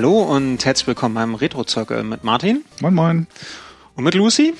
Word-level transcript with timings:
Hallo 0.00 0.22
und 0.22 0.64
herzlich 0.64 0.86
willkommen 0.86 1.16
beim 1.16 1.34
Retro-Zirkel 1.34 2.04
mit 2.04 2.22
Martin 2.22 2.64
Moin, 2.80 2.94
moin. 2.94 3.26
und 3.96 4.04
mit 4.04 4.14
Lucy 4.14 4.54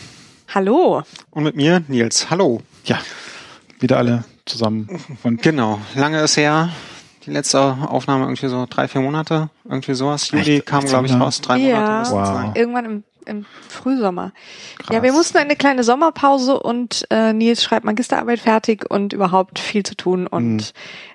Hallo. 0.52 1.04
und 1.30 1.44
mit 1.44 1.54
mir, 1.54 1.80
Nils. 1.86 2.28
Hallo. 2.28 2.60
Ja, 2.86 2.98
wieder 3.78 3.98
alle 3.98 4.24
zusammen. 4.46 4.88
Und 5.22 5.40
Genau, 5.40 5.78
lange 5.94 6.20
ist 6.22 6.36
her. 6.36 6.70
Die 7.24 7.30
letzte 7.30 7.60
Aufnahme 7.60 8.24
irgendwie 8.24 8.48
so 8.48 8.66
drei, 8.68 8.88
vier 8.88 9.00
Monate, 9.00 9.48
irgendwie 9.64 9.94
sowas. 9.94 10.28
Juli 10.32 10.56
Echt? 10.56 10.66
kam, 10.66 10.84
glaube 10.84 11.06
ich, 11.06 11.12
raus. 11.12 11.40
Drei 11.40 11.58
Ja. 11.58 12.02
Monate 12.02 12.10
Wow. 12.48 12.56
Irgendwann 12.56 12.84
im, 12.84 13.04
im 13.24 13.46
Frühsommer. 13.68 14.32
Krass. 14.78 14.96
Ja, 14.96 15.04
wir 15.04 15.12
mussten 15.12 15.38
eine 15.38 15.54
kleine 15.54 15.84
Sommerpause 15.84 16.58
und 16.58 17.06
äh, 17.10 17.32
Nils 17.32 17.62
schreibt 17.62 17.84
Magisterarbeit 17.84 18.40
fertig 18.40 18.90
und 18.90 19.12
überhaupt 19.12 19.60
viel 19.60 19.84
zu 19.84 19.94
tun. 19.94 20.26
Und 20.26 20.72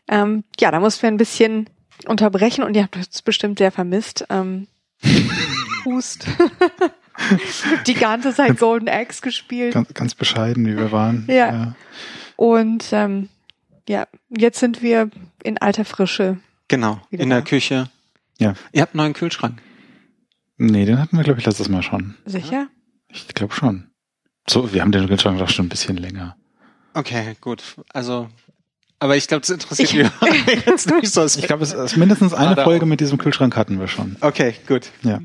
ähm, 0.07 0.45
ja, 0.61 0.71
da 0.71 0.79
mussten 0.79 1.01
wir 1.01 1.09
ein 1.09 1.17
bisschen 1.17 1.69
unterbrechen 2.07 2.63
und 2.63 2.75
ihr 2.75 2.83
habt 2.83 2.95
es 2.95 3.21
bestimmt 3.21 3.59
sehr 3.59 3.71
vermisst. 3.71 4.25
Ähm, 4.29 4.67
Hust. 5.85 6.27
Die 7.87 7.93
ganze 7.93 8.33
Zeit 8.33 8.57
Golden 8.57 8.89
Axe 8.89 9.21
gespielt. 9.21 9.73
ganz, 9.73 9.93
ganz 9.93 10.15
bescheiden, 10.15 10.65
wie 10.65 10.75
wir 10.75 10.91
waren. 10.91 11.25
Ja. 11.27 11.75
Und 12.35 12.89
ähm, 12.91 13.29
ja, 13.87 14.07
jetzt 14.29 14.59
sind 14.59 14.81
wir 14.81 15.09
in 15.43 15.57
alter 15.59 15.85
Frische. 15.85 16.39
Genau, 16.67 16.99
in 17.11 17.29
der 17.29 17.41
da. 17.41 17.45
Küche. 17.45 17.89
Ja. 18.39 18.55
Ihr 18.71 18.81
habt 18.81 18.93
einen 18.93 19.03
neuen 19.03 19.13
Kühlschrank. 19.13 19.61
Nee, 20.57 20.85
den 20.85 20.99
hatten 20.99 21.17
wir, 21.17 21.23
glaube 21.23 21.39
ich, 21.39 21.45
letztes 21.45 21.69
Mal 21.69 21.83
schon. 21.83 22.15
Sicher? 22.25 22.67
Ich 23.09 23.27
glaube 23.27 23.53
schon. 23.53 23.91
So, 24.49 24.73
wir 24.73 24.81
haben 24.81 24.91
den 24.91 25.07
Kühlschrank 25.07 25.39
doch 25.39 25.49
schon 25.49 25.67
ein 25.67 25.69
bisschen 25.69 25.97
länger. 25.97 26.35
Okay, 26.93 27.35
gut. 27.41 27.63
Also, 27.93 28.29
aber 29.03 29.17
ich 29.17 29.27
glaube, 29.27 29.41
das 29.41 29.49
interessiert 29.49 29.89
Ich- 29.89 29.95
mich 29.95 30.65
jetzt 30.65 30.89
nicht 30.89 31.13
so. 31.13 31.25
Ich 31.25 31.45
glaube, 31.45 31.63
es 31.63 31.73
ist 31.73 31.97
mindestens 31.97 32.33
eine 32.33 32.63
Folge 32.63 32.85
mit 32.85 33.01
diesem 33.01 33.17
Kühlschrank 33.17 33.57
hatten 33.57 33.77
wir 33.77 33.89
schon. 33.89 34.15
Okay, 34.21 34.55
gut. 34.65 34.91
Ja. 35.01 35.19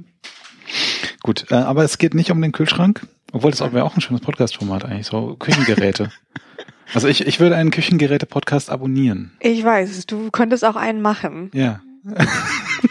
Gut, 1.22 1.46
äh, 1.50 1.54
aber 1.54 1.84
es 1.84 1.96
geht 1.98 2.12
nicht 2.12 2.32
um 2.32 2.42
den 2.42 2.50
Kühlschrank, 2.50 3.06
obwohl 3.30 3.52
das 3.52 3.60
wäre 3.60 3.84
auch 3.84 3.94
ein 3.94 4.00
schönes 4.00 4.20
Podcast-Format 4.22 4.84
eigentlich, 4.84 5.06
so 5.06 5.36
Küchengeräte. 5.36 6.10
also 6.94 7.06
ich, 7.06 7.24
ich 7.24 7.38
würde 7.38 7.54
einen 7.54 7.70
Küchengeräte-Podcast 7.70 8.68
abonnieren. 8.68 9.30
Ich 9.38 9.62
weiß, 9.62 10.06
du 10.06 10.32
könntest 10.32 10.64
auch 10.64 10.76
einen 10.76 11.00
machen. 11.00 11.50
Ja. 11.54 11.80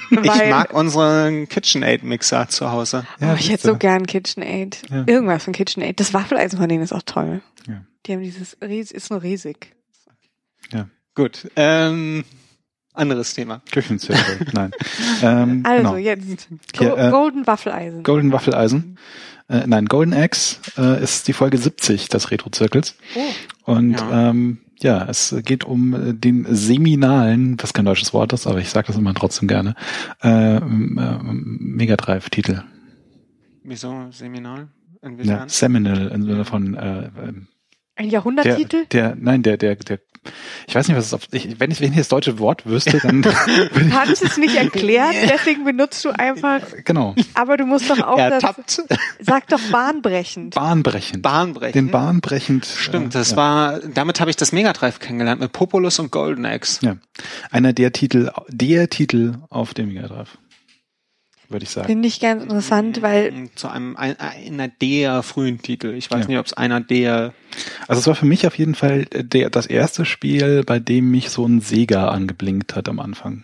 Ich 0.09 0.49
mag 0.49 0.73
unseren 0.73 1.47
KitchenAid-Mixer 1.47 2.47
zu 2.49 2.71
Hause. 2.71 3.05
ja 3.19 3.33
oh, 3.33 3.35
ich 3.37 3.49
hätte 3.49 3.67
so 3.67 3.77
gern 3.77 4.05
KitchenAid. 4.05 4.81
Ja. 4.89 5.03
Irgendwas 5.05 5.43
von 5.43 5.53
KitchenAid. 5.53 5.99
Das 5.99 6.13
Waffeleisen 6.13 6.59
von 6.59 6.67
denen 6.67 6.83
ist 6.83 6.93
auch 6.93 7.03
toll. 7.05 7.41
Ja. 7.67 7.81
Die 8.05 8.13
haben 8.13 8.21
dieses 8.21 8.53
ist 8.53 9.11
nur 9.11 9.21
riesig. 9.21 9.76
Gut. 11.15 11.49
Ähm, 11.55 12.23
anderes 12.93 13.33
Thema. 13.33 13.61
Küchenzirkel, 13.71 14.47
nein. 14.53 14.71
Ähm, 15.23 15.63
Also 15.65 15.93
genau. 15.93 15.95
jetzt 15.97 16.47
Hier, 16.77 16.89
Go 16.89 16.95
äh, 16.95 17.09
Golden 17.09 17.47
Waffeleisen. 17.47 18.03
Golden 18.03 18.31
Waffeleisen. 18.31 18.97
Äh, 19.49 19.65
nein, 19.65 19.85
Golden 19.85 20.13
Axe 20.13 20.57
äh, 20.77 21.01
ist 21.01 21.27
die 21.27 21.33
Folge 21.33 21.57
70 21.57 22.09
des 22.09 22.29
Retro-Zirkels. 22.31 22.95
oh. 23.15 23.71
Und 23.71 23.93
Ja. 23.99 24.29
ähm, 24.29 24.59
ja, 24.79 25.05
es 25.09 25.35
geht 25.43 25.63
um 25.63 25.93
äh, 25.95 26.13
den 26.13 26.45
seminalen, 26.53 27.57
was 27.61 27.73
kein 27.73 27.85
deutsches 27.85 28.13
Wort 28.13 28.33
ist, 28.33 28.45
aber 28.45 28.59
ich 28.59 28.69
sage 28.69 28.87
das 28.87 28.95
immer 28.97 29.13
trotzdem 29.15 29.47
gerne, 29.47 29.73
äh, 30.21 30.57
ähm, 30.57 30.99
ähm, 31.01 31.57
Mega 31.61 31.95
Drive-Titel. 31.95 32.61
Wieso 33.63 34.07
Seminal? 34.11 34.67
Ja? 35.23 35.47
Seminal 35.47 36.09
im 36.09 36.23
Sinne 36.23 36.45
von 36.45 36.75
äh, 36.75 37.09
ähm, 37.23 37.47
Ein 37.97 38.05
der, 38.05 38.13
Jahrhunderttitel? 38.13 38.85
der, 38.91 39.15
nein, 39.19 39.43
der, 39.43 39.57
der, 39.57 39.75
der, 39.75 39.99
ich 40.67 40.75
weiß 40.75 40.87
nicht, 40.87 40.97
was 40.97 41.07
es 41.07 41.13
auf, 41.13 41.27
ich, 41.31 41.59
wenn 41.59 41.71
ich, 41.71 41.81
wenn 41.81 41.91
ich 41.91 41.97
das 41.97 42.09
deutsche 42.09 42.37
Wort 42.39 42.65
wüsste, 42.65 42.99
dann 42.99 43.21
Du 43.73 43.89
kannst 43.89 44.23
es 44.23 44.37
nicht 44.37 44.55
erklären, 44.55 45.13
deswegen 45.23 45.63
benutzt 45.63 46.05
du 46.05 46.11
einfach, 46.11 46.61
genau, 46.85 47.15
aber 47.33 47.57
du 47.57 47.65
musst 47.65 47.89
doch 47.89 47.99
auch 47.99 48.17
das, 48.17 48.43
Ertappt. 48.43 48.83
sag 49.19 49.47
doch 49.47 49.61
bahnbrechend. 49.71 50.55
bahnbrechend. 50.55 51.21
Bahnbrechen. 51.21 51.73
Den 51.73 51.91
bahnbrechend. 51.91 52.65
Stimmt, 52.65 53.15
äh, 53.15 53.17
das 53.17 53.31
ja. 53.31 53.37
war, 53.37 53.79
damit 53.79 54.19
habe 54.19 54.29
ich 54.29 54.35
das 54.35 54.51
Mega 54.51 54.73
Drive 54.73 54.99
kennengelernt, 54.99 55.41
mit 55.41 55.51
Populus 55.51 55.99
und 55.99 56.11
Golden 56.11 56.45
Axe. 56.45 56.85
Ja. 56.85 56.97
Einer 57.49 57.73
der 57.73 57.93
Titel, 57.93 58.31
der 58.49 58.89
Titel 58.89 59.35
auf 59.49 59.73
dem 59.73 59.89
Mega 59.89 60.07
Drive. 60.07 60.37
Würde 61.49 61.63
ich 61.63 61.69
sagen. 61.69 61.87
Finde 61.87 62.07
ich 62.07 62.19
ganz 62.19 62.43
interessant, 62.43 63.01
weil 63.01 63.49
Zu 63.55 63.69
einem, 63.69 63.95
ein- 63.95 64.19
einer 64.19 64.67
der 64.67 65.23
frühen 65.23 65.61
Titel. 65.61 65.93
Ich 65.93 66.11
weiß 66.11 66.21
Ja. 66.23 66.27
nicht, 66.27 66.37
ob 66.39 66.45
es 66.45 66.53
einer 66.53 66.81
der, 66.81 67.33
Also 67.87 67.99
es 68.01 68.07
war 68.07 68.15
für 68.15 68.25
mich 68.25 68.45
auf 68.47 68.57
jeden 68.57 68.75
Fall 68.75 69.05
der, 69.05 69.49
das 69.49 69.65
erste 69.65 70.03
Spiel, 70.05 70.63
bei 70.65 70.79
dem 70.79 71.09
mich 71.09 71.29
so 71.29 71.45
ein 71.45 71.61
Sega 71.61 72.09
angeblinkt 72.09 72.75
hat 72.75 72.89
am 72.89 72.99
Anfang. 72.99 73.43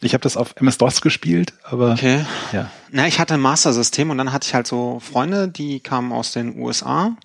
Ich 0.00 0.12
habe 0.12 0.22
das 0.22 0.36
auf 0.36 0.54
MS-DOS 0.56 1.00
gespielt, 1.00 1.54
aber 1.62 1.92
okay. 1.92 2.26
ja. 2.52 2.70
Na, 2.90 3.06
ich 3.06 3.18
hatte 3.20 3.34
ein 3.34 3.40
Master-System 3.40 4.10
und 4.10 4.18
dann 4.18 4.32
hatte 4.32 4.46
ich 4.48 4.54
halt 4.54 4.66
so 4.66 5.00
Freunde, 5.00 5.48
die 5.48 5.80
kamen 5.80 6.12
aus 6.12 6.32
den 6.32 6.58
USA 6.58 7.16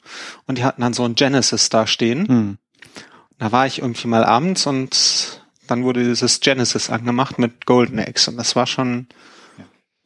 und 0.46 0.58
die 0.58 0.64
hatten 0.64 0.82
dann 0.82 0.94
so 0.94 1.04
ein 1.04 1.16
Genesis 1.16 1.70
da 1.70 1.88
stehen. 1.88 2.28
Hm. 2.28 2.58
Da 3.40 3.52
war 3.52 3.66
ich 3.66 3.80
irgendwie 3.80 4.08
mal 4.08 4.24
abends 4.24 4.66
und 4.68 5.42
dann 5.68 5.84
wurde 5.84 6.04
dieses 6.04 6.40
Genesis 6.40 6.90
angemacht 6.90 7.38
mit 7.40 7.66
Golden 7.66 8.00
Axe 8.00 8.30
und 8.32 8.38
das 8.38 8.56
war 8.56 8.66
schon, 8.68 9.08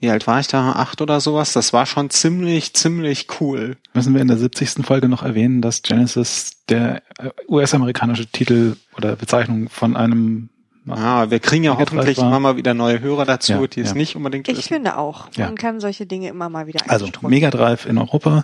wie 0.03 0.09
alt 0.11 0.27
war 0.27 0.39
ich 0.41 0.47
da? 0.47 0.73
Acht 0.73 1.01
oder 1.01 1.21
sowas? 1.21 1.53
Das 1.53 1.71
war 1.71 1.85
schon 1.85 2.09
ziemlich, 2.09 2.73
ziemlich 2.73 3.27
cool. 3.39 3.77
Müssen 3.93 4.13
wir 4.13 4.21
in 4.21 4.27
der 4.27 4.37
70. 4.37 4.85
Folge 4.85 5.07
noch 5.07 5.23
erwähnen, 5.23 5.61
dass 5.61 5.81
Genesis 5.81 6.57
der 6.67 6.97
äh, 7.19 7.29
US-amerikanische 7.47 8.27
Titel 8.27 8.75
oder 8.97 9.15
Bezeichnung 9.15 9.69
von 9.69 9.95
einem 9.95 10.49
Ah, 10.89 11.29
wir 11.29 11.39
kriegen 11.39 11.63
ja 11.63 11.77
hoffentlich 11.77 12.17
war- 12.17 12.27
immer 12.27 12.41
mal 12.41 12.57
wieder 12.57 12.73
neue 12.73 12.99
Hörer 12.99 13.23
dazu, 13.23 13.53
Ja, 13.53 13.67
die 13.67 13.79
es 13.79 13.91
ja. 13.91 13.95
nicht 13.95 14.17
unbedingt 14.17 14.49
ich 14.49 14.57
wissen. 14.57 14.67
finde 14.67 14.97
auch, 14.97 15.29
Ja. 15.37 15.45
man 15.45 15.55
kann 15.55 15.79
solche 15.79 16.05
Dinge 16.05 16.27
immer 16.27 16.49
mal 16.49 16.67
wieder 16.67 16.81
also. 16.89 17.07
Mega 17.21 17.49
Drive 17.51 17.85
in 17.85 17.97
Europa 17.97 18.43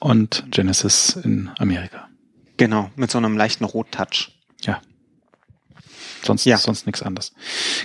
und 0.00 0.44
Genesis 0.50 1.14
in 1.22 1.48
Amerika. 1.60 2.08
Genau, 2.56 2.90
mit 2.96 3.12
so 3.12 3.18
einem 3.18 3.36
leichten 3.38 3.64
Rottouch. 3.64 4.30
Sonst, 6.22 6.44
Ja. 6.44 6.56
sonst 6.58 6.86
nichts 6.86 7.02
anderes. 7.02 7.32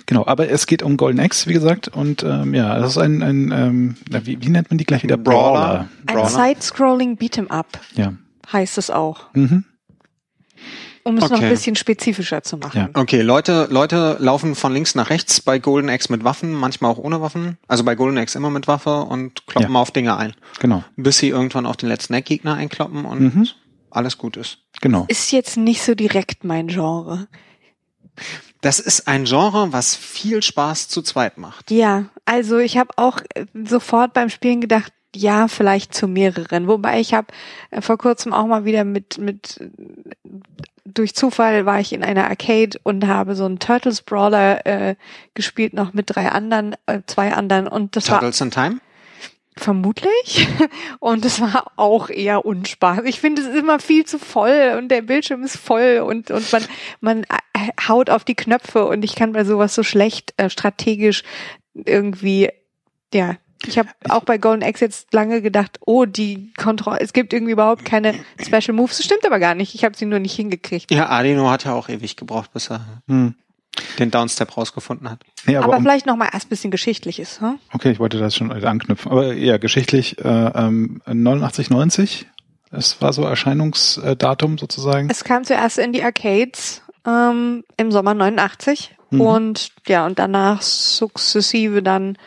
Genau, 0.06 0.26
aber 0.26 0.50
es 0.50 0.68
geht 0.68 0.84
um 0.84 0.98
Golden 0.98 1.20
Axe, 1.20 1.48
wie 1.50 1.54
gesagt, 1.54 1.88
und 1.88 2.24
ähm, 2.24 2.54
ja, 2.54 2.78
das 2.80 2.92
ist 2.92 2.98
ein, 2.98 3.22
ein 3.24 3.52
ähm, 3.52 3.96
wie, 4.24 4.42
wie 4.42 4.50
nennt 4.50 4.70
man 4.70 4.78
die 4.78 4.86
gleich 4.86 5.04
wieder? 5.04 5.18
Brawler. 5.18 5.88
Ein 6.06 6.16
Brawler. 6.16 6.30
Side-Scrolling 6.30 7.18
Beat'em-up 7.18 7.80
Ja. 7.96 8.14
heißt 8.52 8.78
es 8.78 8.90
auch, 8.92 9.34
Mhm. 9.34 9.64
um 11.04 11.18
es 11.18 11.24
noch 11.30 11.32
Okay. 11.34 11.44
ein 11.46 11.50
bisschen 11.52 11.76
spezifischer 11.76 12.42
zu 12.42 12.58
machen. 12.58 12.78
Ja. 12.78 12.90
Okay, 13.02 13.22
Leute, 13.22 13.68
Leute 13.70 14.18
laufen 14.20 14.56
von 14.56 14.74
links 14.74 14.96
nach 14.96 15.10
rechts 15.12 15.40
bei 15.40 15.60
Golden 15.60 15.90
Axe 15.90 16.12
mit 16.12 16.24
Waffen, 16.24 16.52
manchmal 16.52 16.92
auch 16.92 16.98
ohne 16.98 17.22
Waffen. 17.22 17.58
Also 17.68 17.84
bei 17.84 17.94
Golden 17.96 18.18
Axe 18.18 18.38
immer 18.38 18.50
mit 18.50 18.68
Waffe 18.68 19.02
und 19.02 19.46
kloppen 19.46 19.68
Ja. 19.68 19.70
mal 19.70 19.82
auf 19.82 19.92
Dinge 19.92 20.18
ein. 20.18 20.34
Genau, 20.60 20.84
Bis 20.98 21.20
sie 21.20 21.30
irgendwann 21.30 21.66
auf 21.68 21.78
den 21.78 21.90
letzten 21.90 22.14
Eckgegner 22.16 22.56
einkloppen 22.56 23.06
und 23.06 23.22
Mhm. 23.36 23.48
alles 23.92 24.18
gut 24.18 24.36
ist. 24.36 24.58
genau. 24.82 25.06
Ist 25.08 25.32
jetzt 25.32 25.58
nicht 25.58 25.82
so 25.84 25.96
direkt 25.96 26.44
mein 26.44 26.68
Genre. 26.68 27.28
Das 28.62 28.80
ist 28.80 29.08
ein 29.08 29.26
Genre, 29.26 29.72
was 29.74 29.96
viel 29.96 30.42
Spaß 30.42 30.88
zu 30.88 31.02
zweit 31.02 31.38
macht. 31.38 31.70
Ja, 31.72 32.06
also 32.26 32.58
ich 32.58 32.78
habe 32.78 32.90
auch 32.96 33.20
äh, 33.36 33.46
sofort 33.54 34.14
beim 34.14 34.30
Spielen 34.30 34.62
gedacht, 34.62 34.92
ja, 35.16 35.48
vielleicht 35.48 35.94
zu 35.94 36.08
mehreren. 36.08 36.68
Wobei 36.68 37.00
ich 37.00 37.14
habe 37.14 37.28
äh, 37.72 37.82
vor 37.82 37.98
kurzem 37.98 38.34
auch 38.34 38.48
mal 38.48 38.66
wieder 38.66 38.84
mit 38.84 39.18
mit 39.18 39.60
durch 40.86 41.16
Zufall 41.16 41.66
war 41.66 41.80
ich 41.80 41.94
in 41.94 42.04
einer 42.04 42.30
Arcade 42.30 42.80
und 42.84 43.08
habe 43.08 43.36
so 43.36 43.46
einen 43.46 43.60
Turtles 43.60 44.02
Brawler 44.02 44.66
äh, 44.66 44.96
gespielt 45.34 45.74
noch 45.74 45.94
mit 45.94 46.16
drei 46.16 46.30
anderen, 46.30 46.76
äh, 46.86 47.02
zwei 47.08 47.34
anderen 47.34 47.68
und 47.68 47.96
das 47.96 48.10
war 48.10 48.20
Turtles 48.20 48.42
in 48.42 48.52
Time? 48.52 48.80
Vermutlich. 49.58 50.48
Und 51.00 51.24
es 51.24 51.40
war 51.40 51.72
auch 51.78 52.10
eher 52.10 52.46
Unspaß. 52.46 53.06
Ich 53.06 53.20
finde, 53.22 53.42
es 53.42 53.48
ist 53.48 53.56
immer 53.56 53.80
viel 53.80 54.06
zu 54.06 54.20
voll 54.20 54.76
und 54.78 54.90
der 54.90 55.02
Bildschirm 55.02 55.44
ist 55.44 55.58
voll 55.58 56.04
und, 56.06 56.30
und 56.30 56.52
man, 56.52 56.66
man 57.00 57.24
äh, 57.24 57.70
haut 57.88 58.10
auf 58.10 58.26
die 58.26 58.36
Knöpfe 58.36 58.86
und 58.86 59.04
ich 59.04 59.16
kann 59.16 59.32
bei 59.32 59.46
sowas 59.46 59.74
so 59.74 59.84
schlecht 59.84 60.34
äh, 60.38 60.50
strategisch 60.50 61.24
irgendwie, 61.74 62.50
ja. 63.14 63.36
Ich 63.66 63.80
habe 63.80 63.90
auch 64.10 64.24
bei 64.24 64.38
Golden 64.38 64.62
Axe 64.62 64.84
jetzt 64.84 65.14
lange 65.14 65.42
gedacht, 65.42 65.80
oh, 65.86 66.06
die 66.06 66.52
Kontrolle, 66.58 67.00
es 67.00 67.14
gibt 67.14 67.34
irgendwie 67.34 67.54
überhaupt 67.54 67.86
keine 67.86 68.14
Special 68.40 68.76
Moves. 68.76 68.98
Das 68.98 69.06
stimmt 69.06 69.26
aber 69.26 69.40
gar 69.40 69.56
nicht. 69.56 69.74
Ich 69.74 69.84
habe 69.86 69.98
sie 69.98 70.06
nur 70.06 70.20
nicht 70.20 70.36
hingekriegt. 70.36 70.92
Ja, 70.92 71.10
Adino 71.10 71.50
hat 71.50 71.64
ja 71.64 71.74
auch 71.74 71.90
ewig 71.90 72.18
gebraucht, 72.18 72.52
bis 72.54 72.70
er 72.70 73.02
Hm. 73.08 73.36
Den 74.00 74.12
Downstep 74.12 74.56
rausgefunden 74.56 75.10
hat. 75.10 75.20
Nee, 75.46 75.58
aber, 75.58 75.66
aber 75.66 75.78
um, 75.78 75.84
vielleicht 75.84 76.06
noch 76.06 76.16
mal 76.16 76.30
erst 76.32 76.48
ein 76.48 76.50
bisschen 76.50 76.72
Geschichtliches. 76.72 77.42
Hm? 77.42 77.60
okay, 77.74 77.92
ich 77.92 78.00
wollte 78.00 78.18
das 78.18 78.36
schon 78.36 78.52
anknüpfen. 78.52 79.12
Aber 79.12 79.34
ja, 79.34 79.58
geschichtlich 79.58 80.18
äh, 80.20 80.28
ähm, 80.28 81.02
89, 81.06 81.70
90. 81.70 82.28
Es 82.72 83.02
war 83.02 83.14
so 83.14 83.24
Erscheinungsdatum 83.24 84.58
sozusagen. 84.58 85.10
Es 85.10 85.24
kam 85.24 85.44
zuerst 85.44 85.78
in 85.78 85.94
die 85.94 86.04
Arcades 86.04 86.82
ähm, 87.06 87.64
im 87.78 87.92
Sommer 87.92 88.14
89 88.14 88.96
Mhm. 89.16 89.22
und 89.22 89.70
ja, 89.88 90.06
und 90.06 90.20
danach 90.20 90.62
sukzessive 90.62 91.82
dann 91.82 92.18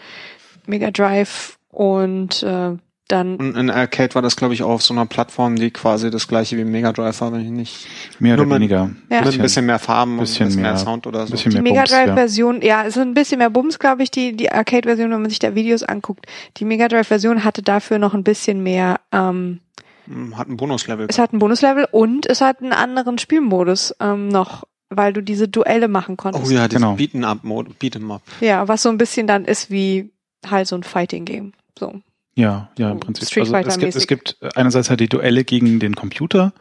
Mega 0.66 0.90
Drive 0.90 1.58
und 1.70 2.42
äh, 2.42 2.76
dann 3.08 3.36
Und 3.36 3.56
in 3.56 3.70
Arcade 3.70 4.14
war 4.14 4.22
das, 4.22 4.36
glaube 4.36 4.54
ich, 4.54 4.62
auch 4.62 4.68
auf 4.70 4.82
so 4.82 4.92
einer 4.94 5.06
Plattform, 5.06 5.56
die 5.56 5.70
quasi 5.70 6.10
das 6.10 6.28
gleiche 6.28 6.56
wie 6.58 6.64
Mega 6.64 6.92
Drive 6.92 7.20
war, 7.20 7.32
wenn 7.32 7.40
ich 7.40 7.50
nicht. 7.50 7.86
Mehr 8.18 8.34
oder 8.34 8.44
mit- 8.44 8.56
weniger. 8.56 8.90
Ja. 9.10 9.22
Mit 9.22 9.34
ein 9.34 9.40
bisschen 9.40 9.66
mehr 9.66 9.78
Farben 9.78 10.18
bisschen 10.18 10.46
und 10.46 10.46
ein 10.46 10.48
bisschen 10.48 10.62
mehr, 10.62 10.70
mehr- 10.72 10.78
Sound 10.78 11.06
oder 11.06 11.26
so. 11.26 11.32
bisschen 11.32 11.50
die 11.50 11.56
mehr 11.56 11.62
Mega 11.62 11.80
Bums, 11.82 11.90
ja. 11.90 12.04
Drive-Version, 12.06 12.62
ja, 12.62 12.82
ist 12.82 12.98
ein 12.98 13.14
bisschen 13.14 13.38
mehr 13.38 13.50
Bums, 13.50 13.78
glaube 13.78 14.02
ich, 14.02 14.10
die, 14.10 14.36
die 14.36 14.52
Arcade-Version, 14.52 15.10
wenn 15.10 15.20
man 15.22 15.30
sich 15.30 15.38
da 15.38 15.54
Videos 15.54 15.82
anguckt. 15.82 16.26
Die 16.58 16.64
Mega 16.64 16.86
Drive-Version 16.88 17.44
hatte 17.44 17.62
dafür 17.62 17.98
noch 17.98 18.14
ein 18.14 18.24
bisschen 18.24 18.62
mehr, 18.62 19.00
ähm, 19.12 19.60
Hm, 20.06 20.36
Hat 20.38 20.48
ein 20.48 20.56
Bonuslevel. 20.56 21.06
es 21.10 21.18
hat 21.18 21.32
ein 21.32 21.38
Bonuslevel 21.38 21.86
und 21.90 22.24
es 22.26 22.40
hat 22.40 22.62
einen 22.62 22.72
anderen 22.72 23.18
Spielmodus 23.18 23.94
ähm, 24.00 24.28
noch, 24.28 24.64
weil 24.90 25.12
du 25.12 25.22
diese 25.22 25.48
Duelle 25.48 25.86
machen 25.88 26.16
konntest. 26.16 26.46
Oh 26.46 26.50
ja, 26.50 26.66
Genau. 26.66 26.94
Beat'em 26.94 27.24
Up 27.24 27.44
Mode, 27.44 27.72
Beat'em 27.78 28.10
Up. 28.10 28.22
Ja, 28.40 28.68
was 28.68 28.82
so 28.82 28.88
ein 28.88 28.96
bisschen 28.96 29.26
dann 29.26 29.44
ist 29.44 29.70
wie 29.70 30.10
halt 30.46 30.66
so 30.66 30.76
ein 30.76 30.82
Fighting-Game. 30.82 31.52
So. 31.78 32.00
Ja, 32.38 32.70
ja, 32.78 32.90
im 32.90 32.98
Oh, 32.98 33.00
Prinzip. 33.00 33.28
Street 33.28 33.52
Also 33.52 33.68
es 33.68 33.78
gibt, 33.78 33.96
es 33.96 34.06
gibt 34.06 34.36
einerseits 34.54 34.90
halt 34.90 35.00
die 35.00 35.08
Duelle 35.08 35.42
gegen 35.42 35.80
den 35.80 35.96
Computer, 35.96 36.52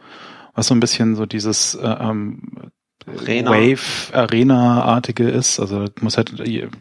was 0.54 0.66
so 0.66 0.74
ein 0.74 0.80
bisschen 0.80 1.14
so 1.14 1.24
dieses 1.24 1.76
äh, 1.76 1.86
ähm, 1.86 2.72
Arena. 3.06 3.52
Wave-Arena-artige 3.52 5.28
ist. 5.28 5.60
Also 5.60 5.84
es 5.84 6.02
muss 6.02 6.16
halt, 6.16 6.32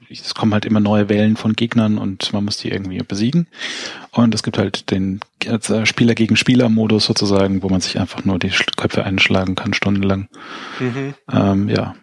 es 0.09 0.33
kommen 0.33 0.51
halt 0.53 0.65
immer 0.65 0.79
neue 0.79 1.09
Wellen 1.09 1.37
von 1.37 1.53
Gegnern 1.53 1.99
und 1.99 2.33
man 2.33 2.43
muss 2.43 2.57
die 2.57 2.71
irgendwie 2.71 2.97
besiegen. 2.97 3.47
Und 4.11 4.33
es 4.33 4.41
gibt 4.41 4.57
halt 4.57 4.89
den 4.89 5.19
äh, 5.45 5.85
Spieler 5.85 6.15
gegen 6.15 6.35
Spieler-Modus 6.35 7.05
sozusagen, 7.05 7.61
wo 7.61 7.69
man 7.69 7.81
sich 7.81 7.99
einfach 7.99 8.25
nur 8.25 8.39
die 8.39 8.51
Köpfe 8.77 9.03
einschlagen 9.03 9.53
kann, 9.53 9.75
stundenlang. 9.75 10.27
Mhm. 10.79 11.13
Ähm, 11.31 11.69
ja. 11.69 11.75
Ja. 11.75 11.95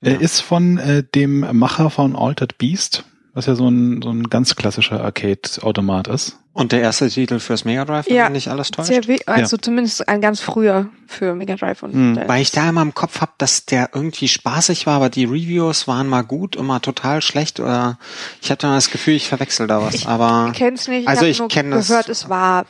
Er 0.00 0.20
ist 0.22 0.40
von 0.40 0.78
äh, 0.78 1.04
dem 1.14 1.40
Macher 1.58 1.90
von 1.90 2.16
Altered 2.16 2.56
Beast, 2.56 3.04
was 3.38 3.46
ja 3.46 3.54
so 3.54 3.68
ein, 3.68 4.02
so 4.02 4.10
ein 4.10 4.24
ganz 4.24 4.56
klassischer 4.56 5.00
Arcade-Automat 5.04 6.08
ist. 6.08 6.40
Und 6.58 6.72
der 6.72 6.80
erste 6.80 7.08
Titel 7.08 7.38
fürs 7.38 7.64
Mega 7.64 7.84
Drive, 7.84 8.10
Ja, 8.10 8.28
nicht 8.28 8.48
alles 8.48 8.72
täuscht. 8.72 8.88
Sehr 8.88 9.02
also 9.26 9.56
zumindest 9.56 10.08
ein 10.08 10.20
ganz 10.20 10.40
früher 10.40 10.88
für 11.06 11.36
Mega 11.36 11.54
Drive 11.54 11.84
und 11.84 11.92
Hm, 11.92 12.18
äh, 12.18 12.28
Weil 12.28 12.42
ich 12.42 12.50
da 12.50 12.68
immer 12.68 12.82
im 12.82 12.94
Kopf 12.94 13.20
hab, 13.20 13.38
dass 13.38 13.64
der 13.64 13.90
irgendwie 13.94 14.26
spaßig 14.26 14.84
war, 14.84 14.96
aber 14.96 15.08
die 15.08 15.24
Reviews 15.24 15.86
waren 15.86 16.08
mal 16.08 16.22
gut 16.22 16.56
und 16.56 16.66
mal 16.66 16.80
total 16.80 17.22
schlecht 17.22 17.60
oder 17.60 17.96
ich 18.42 18.50
hatte 18.50 18.66
das 18.66 18.90
Gefühl, 18.90 19.14
ich 19.14 19.28
verwechsel 19.28 19.68
da 19.68 19.80
was. 19.80 19.94
Ich 19.94 20.08
aber 20.08 20.50
kenn's 20.52 20.88
nicht. 20.88 21.06
Also 21.06 21.26
ich 21.26 21.38
nur 21.38 21.46
kenn 21.46 21.70
das- 21.70 21.86
gehört, 21.86 22.08
es 22.08 22.28
war 22.28 22.66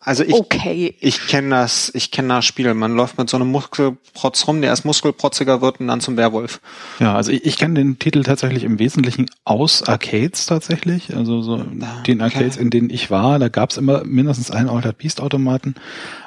also 0.00 0.24
ich 0.24 0.32
okay. 0.34 0.94
ich 1.00 1.26
kenne 1.26 1.50
das, 1.50 1.90
ich 1.94 2.10
kenne 2.10 2.28
das 2.28 2.46
Spiel. 2.46 2.72
Man 2.72 2.94
läuft 2.94 3.18
mit 3.18 3.28
so 3.28 3.36
einem 3.36 3.50
Muskelprotz 3.50 4.46
rum, 4.46 4.62
der 4.62 4.70
erst 4.70 4.86
muskelprotziger 4.86 5.60
wird 5.60 5.80
und 5.80 5.88
dann 5.88 6.00
zum 6.00 6.16
Werwolf. 6.16 6.60
Ja, 7.00 7.14
also 7.14 7.32
ich, 7.32 7.44
ich 7.44 7.58
kenne 7.58 7.74
den 7.74 7.98
Titel 7.98 8.22
tatsächlich 8.22 8.64
im 8.64 8.78
Wesentlichen 8.78 9.26
aus 9.44 9.82
Arcades 9.82 10.46
tatsächlich. 10.46 11.14
Also 11.14 11.42
so 11.42 11.56
Ah, 11.82 12.02
den 12.06 12.22
Arcades, 12.22 12.54
okay. 12.54 12.62
in 12.62 12.70
denen 12.70 12.90
ich 12.90 13.10
war, 13.10 13.17
da 13.38 13.48
gab's 13.48 13.76
immer 13.76 14.04
mindestens 14.04 14.50
einen 14.50 14.68
Altered 14.68 14.98
Beast 14.98 15.20
Automaten 15.20 15.74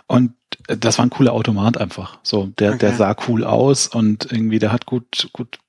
und 0.07 0.33
das 0.67 0.97
war 0.97 1.05
ein 1.05 1.09
cooler 1.09 1.33
Automat 1.33 1.77
einfach. 1.77 2.17
So, 2.23 2.47
der, 2.59 2.75
der 2.75 2.89
Okay. 2.89 2.97
sah 2.97 3.15
cool 3.27 3.43
aus 3.43 3.87
und 3.87 4.31
irgendwie 4.31 4.59
der 4.59 4.71
hat 4.71 4.85
gut, 4.85 5.29
gut 5.33 5.59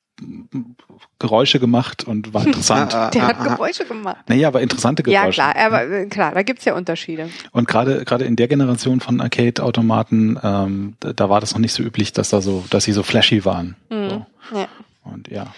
Geräusche 1.18 1.58
gemacht 1.60 2.04
und 2.04 2.32
war 2.34 2.44
interessant. 2.46 2.94
Ah, 2.94 3.06
ah, 3.06 3.10
Der 3.10 3.26
hat 3.26 3.36
ah, 3.38 3.44
ah. 3.44 3.54
Geräusche 3.54 3.84
gemacht. 3.84 4.18
Naja, 4.28 4.48
aber 4.48 4.60
interessante 4.60 5.02
Ja, 5.08 5.22
Geräusche. 5.22 5.36
klar, 5.36 5.56
aber 5.56 5.88
äh, 5.88 6.06
klar, 6.06 6.32
da 6.34 6.42
gibt's 6.42 6.64
ja 6.64 6.74
Unterschiede. 6.74 7.28
Und 7.52 7.68
gerade 7.68 8.04
gerade 8.04 8.24
in 8.24 8.36
der 8.36 8.48
Generation 8.48 9.00
von 9.00 9.20
Arcade-Automaten, 9.20 10.38
ähm, 10.42 10.94
da, 11.00 11.12
da 11.12 11.30
war 11.30 11.40
das 11.40 11.52
noch 11.52 11.60
nicht 11.60 11.72
so 11.72 11.82
üblich, 11.82 12.12
dass 12.12 12.30
da 12.30 12.40
so, 12.40 12.64
dass 12.70 12.84
sie 12.84 12.92
so 12.92 13.02
flashy 13.02 13.44
waren. 13.44 13.76
Mhm. 13.90 14.08
So. 14.10 14.26
Ja. 14.58 14.68
Und 15.04 15.28
ja. 15.28 15.52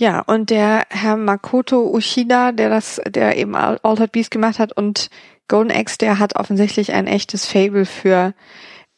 Ja, 0.00 0.20
und 0.20 0.50
der 0.50 0.84
Herr 0.90 1.16
Makoto 1.16 1.90
Ushida, 1.92 2.52
der 2.52 2.68
das, 2.70 3.00
der 3.08 3.36
eben 3.36 3.56
Al- 3.56 3.80
Altered 3.82 4.12
Beast 4.12 4.30
gemacht 4.30 4.60
hat 4.60 4.72
und 4.76 5.10
Golden 5.48 5.72
Axe, 5.72 5.98
der 5.98 6.20
hat 6.20 6.36
offensichtlich 6.36 6.92
ein 6.92 7.06
echtes 7.08 7.46
Fable 7.46 7.84
für 7.84 8.32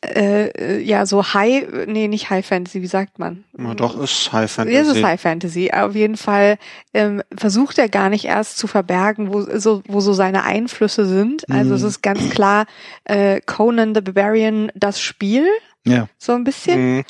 äh, 0.05 0.49
äh, 0.49 0.81
ja 0.83 1.07
so 1.07 1.23
High, 1.33 1.87
nee, 1.87 2.07
nicht 2.09 2.29
High 2.29 2.45
Fantasy, 2.45 2.83
wie 2.83 2.87
sagt 2.87 3.19
man? 3.19 3.45
Na 3.57 3.73
doch, 3.75 3.99
ist 3.99 4.31
High 4.33 4.51
Fantasy. 4.51 4.75
Ja, 4.77 4.83
es 4.83 4.89
ist 4.89 5.03
High 5.03 5.21
Fantasy. 5.21 5.71
Auf 5.73 5.95
jeden 5.95 6.17
Fall 6.19 6.59
ähm, 6.93 7.23
versucht 7.37 7.79
er 7.79 7.89
gar 7.89 8.09
nicht 8.11 8.25
erst 8.27 8.59
zu 8.59 8.67
verbergen, 8.67 9.33
wo 9.33 9.43
so, 9.59 9.83
wo 9.87 10.01
so 10.01 10.13
seine 10.13 10.45
Einflüsse 10.45 11.07
sind. 11.07 11.49
Also 11.51 11.71
Mhm. 11.71 11.77
es 11.77 11.83
ist 11.83 12.03
ganz 12.03 12.29
klar 12.31 12.67
äh, 13.05 13.41
Conan 13.47 13.95
the 13.95 14.01
Barbarian 14.03 14.71
das 14.75 15.01
Spiel, 15.01 15.47
Ja. 15.87 16.09
so 16.19 16.33
ein 16.33 16.45
bisschen, 16.45 16.97
Mhm. 16.97 17.05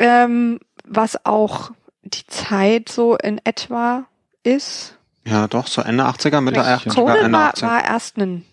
ähm, 0.00 0.60
was 0.84 1.24
auch 1.26 1.70
die 2.14 2.26
Zeit 2.26 2.88
so 2.88 3.16
in 3.16 3.40
etwa 3.44 4.04
ist. 4.42 4.96
Ja, 5.26 5.48
doch, 5.48 5.66
so 5.66 5.82
Ende 5.82 6.04
80er, 6.04 6.40
Mitte 6.40 6.60
Ja. 6.60 6.76
80er, 6.76 6.94
Conan 6.94 7.16
Ende 7.16 7.38
war, 7.38 7.54
80er. 7.54 7.62
war 7.66 7.84
erst 7.84 8.16
ein 8.18 8.44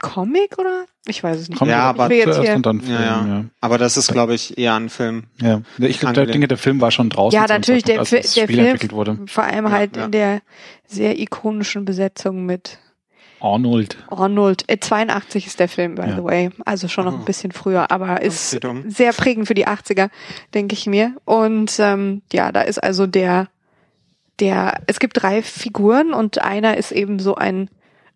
Comic 0.00 0.58
oder? 0.58 0.84
Ich 1.06 1.22
weiß 1.22 1.38
es 1.38 1.48
nicht. 1.48 1.58
Kommt 1.58 1.70
Ja, 1.70 1.80
aber 1.84 2.08
zuerst 2.08 2.40
hier- 2.40 2.54
und 2.56 2.66
dann 2.66 2.80
Film, 2.80 2.92
Ja, 2.94 3.00
ja. 3.02 3.26
ja. 3.26 3.44
Aber 3.60 3.78
das 3.78 3.96
ist, 3.96 4.12
glaube 4.12 4.34
ich, 4.34 4.58
eher 4.58 4.74
ein 4.74 4.88
Film. 4.88 5.24
Ja, 5.40 5.60
ich 5.78 5.98
glaube, 6.00 6.26
denke, 6.26 6.48
der 6.48 6.58
Film 6.58 6.80
war 6.80 6.90
schon 6.90 7.08
draußen. 7.10 7.38
Ja, 7.38 7.46
natürlich, 7.46 7.84
der, 7.84 8.02
Zeitpunkt, 8.04 8.36
der 8.36 8.46
Film, 8.48 8.58
entwickelt 8.66 8.92
wurde. 8.92 9.18
vor 9.26 9.44
allem 9.44 9.66
Ja, 9.66 9.70
halt 9.70 9.96
ja. 9.96 10.04
in 10.06 10.10
der 10.12 10.42
sehr 10.86 11.18
ikonischen 11.18 11.84
Besetzung 11.84 12.46
mit 12.46 12.78
Arnold. 13.42 13.96
Arnold. 14.08 14.64
Äh, 14.68 14.78
82 14.78 15.46
ist 15.46 15.60
der 15.60 15.68
Film, 15.68 15.96
by 15.96 16.02
Ja. 16.02 16.16
the 16.16 16.24
way. 16.24 16.50
Also 16.64 16.88
schon 16.88 17.04
noch 17.04 17.14
ein 17.14 17.20
Oh. 17.22 17.24
bisschen 17.24 17.52
früher, 17.52 17.90
aber 17.90 18.22
ist 18.22 18.58
sehr 18.86 19.12
prägend 19.12 19.46
für 19.48 19.54
die 19.54 19.66
80er, 19.66 20.08
denke 20.54 20.74
ich 20.74 20.86
mir. 20.86 21.14
Und 21.24 21.76
ähm, 21.78 22.22
ja, 22.32 22.52
da 22.52 22.62
ist 22.62 22.82
also 22.82 23.06
der, 23.06 23.48
der, 24.40 24.80
es 24.86 24.98
gibt 25.00 25.22
drei 25.22 25.42
Figuren 25.42 26.12
und 26.14 26.42
einer 26.42 26.76
ist 26.76 26.92
eben 26.92 27.18
so 27.18 27.34
ein 27.34 27.68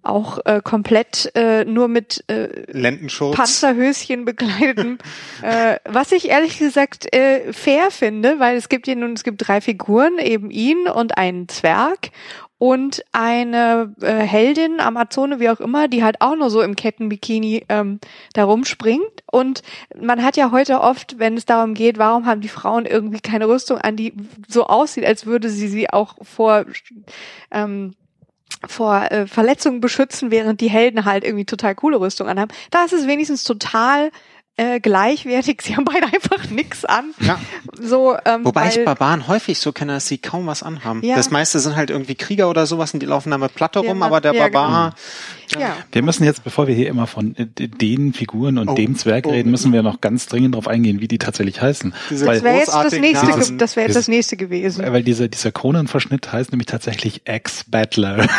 auch 0.03 0.39
äh, 0.45 0.61
komplett 0.63 1.33
äh, 1.35 1.65
nur 1.65 1.89
mit 1.89 2.23
äh, 2.31 2.49
Lendenschutz. 2.71 3.35
Panzerhöschen 3.35 4.25
bekleideten, 4.25 4.99
äh, 5.43 5.79
was 5.85 6.13
ich 6.13 6.29
ehrlich 6.29 6.61
gesagt 6.61 7.13
äh, 7.13 7.53
fair 7.53 7.91
finde, 7.91 8.39
weil 8.39 8.57
es 8.57 8.69
gibt 8.69 8.87
hier 8.87 8.95
nun, 8.95 9.15
es 9.15 9.25
gibt 9.25 9.49
drei 9.49 9.61
Figuren, 9.61 10.19
eben 10.21 10.53
ihn 10.53 10.87
und 10.87 11.19
einen 11.19 11.49
Zwerg 11.49 12.11
und 12.59 13.05
eine 13.13 13.95
äh, 14.01 14.15
Heldin, 14.15 14.81
Amazone, 14.81 15.41
wie 15.41 15.51
auch 15.51 15.61
immer, 15.61 15.89
die 15.89 16.03
halt 16.03 16.21
auch 16.21 16.37
nur 16.37 16.49
so 16.49 16.63
im 16.63 16.75
Kettenbikini 16.75 17.67
ähm, 17.69 18.01
da 18.33 18.45
rumspringt. 18.45 19.23
Und 19.31 19.63
man 20.01 20.23
hat 20.23 20.37
ja 20.37 20.51
heute 20.51 20.81
oft, 20.81 21.19
wenn 21.19 21.37
es 21.37 21.45
darum 21.45 21.75
geht, 21.75 21.99
warum 21.99 22.25
haben 22.25 22.41
die 22.41 22.49
Frauen 22.49 22.87
irgendwie 22.87 23.21
keine 23.21 23.49
Rüstung 23.49 23.79
an, 23.79 23.97
die 23.97 24.15
so 24.49 24.67
aussieht, 24.67 25.05
als 25.05 25.27
würde 25.27 25.51
sie 25.51 25.69
sie 25.69 25.91
auch 25.91 26.17
vor 26.23 26.65
ähm, 27.51 27.95
vor 28.67 29.11
äh, 29.11 29.27
Verletzungen 29.27 29.81
beschützen, 29.81 30.31
während 30.31 30.61
die 30.61 30.71
Helden 30.71 31.05
halt 31.05 31.25
irgendwie 31.25 31.45
total 31.45 31.75
coole 31.75 32.01
Rüstung 32.01 32.27
anhaben. 32.27 32.53
Da 32.71 32.85
ist 32.85 32.93
es 32.93 33.07
wenigstens 33.07 33.45
total 33.45 34.11
äh, 34.57 34.81
gleichwertig. 34.81 35.61
Sie 35.65 35.77
haben 35.77 35.85
beide 35.85 36.07
einfach 36.07 36.49
nix 36.51 36.85
an. 36.85 37.13
Ja. 37.21 37.39
So, 37.81 38.17
ähm, 38.25 38.45
Wobei 38.45 38.69
ich 38.69 38.77
weil, 38.77 38.85
Barbaren 38.87 39.29
häufig 39.29 39.59
so 39.59 39.73
kenne, 39.73 39.93
dass 39.93 40.07
sie 40.09 40.19
kaum 40.19 40.47
was 40.47 40.63
anhaben. 40.63 41.03
Ja. 41.05 41.15
Das 41.17 41.31
meiste 41.31 41.59
sind 41.61 41.77
halt 41.77 41.91
irgendwie 41.91 42.15
Krieger 42.15 42.49
oder 42.49 42.67
sowas 42.67 42.95
und 42.95 43.01
die 43.01 43.07
laufen 43.07 43.31
da 43.31 43.39
mit 43.39 43.55
Platte 43.55 43.81
rum, 43.81 44.03
aber 44.03 44.21
der 44.23 44.33
ja, 44.35 44.49
Barbar, 44.49 44.95
ja. 45.59 45.77
Wir 45.93 46.03
müssen 46.03 46.25
jetzt, 46.25 46.43
bevor 46.43 46.67
wir 46.67 46.75
hier 46.75 46.89
immer 46.89 47.07
von 47.07 47.37
äh, 47.37 47.47
den 47.47 48.13
Figuren 48.15 48.59
und 48.59 48.69
Oh, 48.71 48.75
dem 48.75 48.97
Zwerg 48.97 49.27
oh. 49.27 49.31
reden, 49.31 49.51
müssen 49.51 49.73
wir 49.73 49.83
noch 49.83 50.01
ganz 50.01 50.27
dringend 50.27 50.55
darauf 50.55 50.69
eingehen, 50.69 51.01
wie 51.01 51.09
die 51.09 51.19
tatsächlich 51.19 51.61
heißen. 51.61 51.95
Weil, 52.11 52.37
Das 52.37 52.43
wäre 52.45 52.57
jetzt 52.59 52.75
das 52.75 52.93
nächste, 52.99 53.27
ge- 53.27 53.57
das 53.59 53.77
wäre 53.77 53.87
jetzt 53.87 53.97
das 53.97 54.05
Dieses- 54.07 54.09
nächste 54.09 54.37
gewesen. 54.37 54.85
weil 54.91 55.03
dieser, 55.03 55.29
dieser 55.29 55.53
Kronenverschnitt 55.53 56.33
heißt 56.33 56.51
nämlich 56.53 56.67
tatsächlich 56.67 57.23
Ex-Battler. 57.27 58.27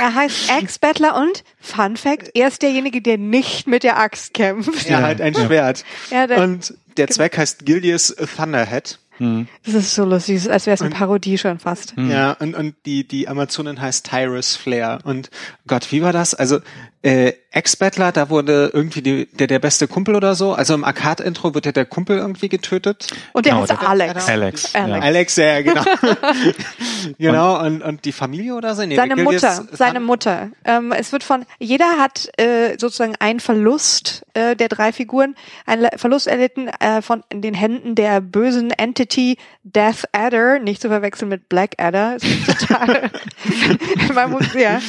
Er 0.00 0.14
heißt 0.14 0.50
Ex-Battler 0.50 1.16
und 1.16 1.44
Fun 1.60 1.96
Fact, 1.96 2.30
er 2.34 2.48
ist 2.48 2.62
derjenige, 2.62 3.02
der 3.02 3.18
nicht 3.18 3.66
mit 3.66 3.82
der 3.82 3.98
Axt 3.98 4.34
kämpft. 4.34 4.86
er 4.88 5.02
halt 5.02 5.20
ein 5.20 5.34
Schwert. 5.34 5.84
Ja, 6.10 6.26
der- 6.26 6.42
und 6.42 6.74
der 6.96 7.08
Zweck 7.08 7.36
heißt 7.38 7.64
Gildius 7.66 8.14
Thunderhead. 8.36 8.98
Das 9.64 9.74
ist 9.74 9.94
so 9.94 10.04
lustig, 10.04 10.50
als 10.50 10.66
wäre 10.66 10.74
es 10.74 10.80
eine 10.82 10.90
Parodie 10.90 11.38
schon 11.38 11.60
fast. 11.60 11.94
Ja, 11.96 12.32
und, 12.32 12.56
und 12.56 12.74
die, 12.86 13.06
die 13.06 13.28
Amazonin 13.28 13.80
heißt 13.80 14.08
Tyrus 14.10 14.56
Flair. 14.56 14.98
Und 15.04 15.30
Gott, 15.68 15.92
wie 15.92 16.02
war 16.02 16.12
das? 16.12 16.34
Also, 16.34 16.58
äh, 17.02 17.32
Ex-Battler, 17.54 18.12
da 18.12 18.30
wurde 18.30 18.70
irgendwie 18.72 19.02
die, 19.02 19.26
der, 19.26 19.46
der 19.46 19.58
beste 19.58 19.86
Kumpel 19.88 20.14
oder 20.14 20.34
so. 20.34 20.54
Also 20.54 20.72
im 20.74 20.84
Arcade-Intro 20.84 21.52
wird 21.54 21.66
ja 21.66 21.72
der 21.72 21.84
Kumpel 21.84 22.16
irgendwie 22.18 22.48
getötet. 22.48 23.08
Und 23.34 23.44
der 23.44 23.52
Genau, 23.52 23.68
heißt 23.68 23.82
der- 23.82 23.88
Alex. 23.88 24.28
Alex. 24.28 24.74
Alex. 24.74 24.74
Ja. 24.74 25.00
Alex, 25.02 25.36
ja, 25.36 25.62
genau. 25.62 25.84
genau, 27.18 27.60
und, 27.60 27.82
und 27.82 28.04
die 28.04 28.12
Familie 28.12 28.54
oder 28.54 28.74
so? 28.74 28.84
Nee, 28.86 28.96
Seine 28.96 29.16
Mutter, 29.16 29.64
seine 29.72 30.00
Mutter. 30.00 30.50
Ähm, 30.64 30.92
es 30.92 31.12
wird 31.12 31.24
von 31.24 31.44
jeder 31.58 31.98
hat 31.98 32.30
äh, 32.38 32.76
sozusagen 32.78 33.16
einen 33.18 33.40
Verlust 33.40 34.24
äh, 34.34 34.56
der 34.56 34.68
drei 34.68 34.92
Figuren, 34.92 35.34
einen 35.66 35.88
Verlust 35.96 36.26
erlitten 36.26 36.68
äh, 36.68 37.02
von 37.02 37.22
in 37.28 37.42
den 37.42 37.54
Händen 37.54 37.94
der 37.94 38.20
bösen 38.20 38.70
Entity 38.70 39.36
Death 39.64 40.04
Adder, 40.12 40.58
nicht 40.58 40.80
zu 40.80 40.88
verwechseln 40.88 41.28
mit 41.28 41.48
Black 41.48 41.74
Adder. 41.78 42.16
Ist 42.16 42.60
total. 42.60 43.10
Man 44.14 44.30
muss, 44.30 44.54
ja. 44.54 44.80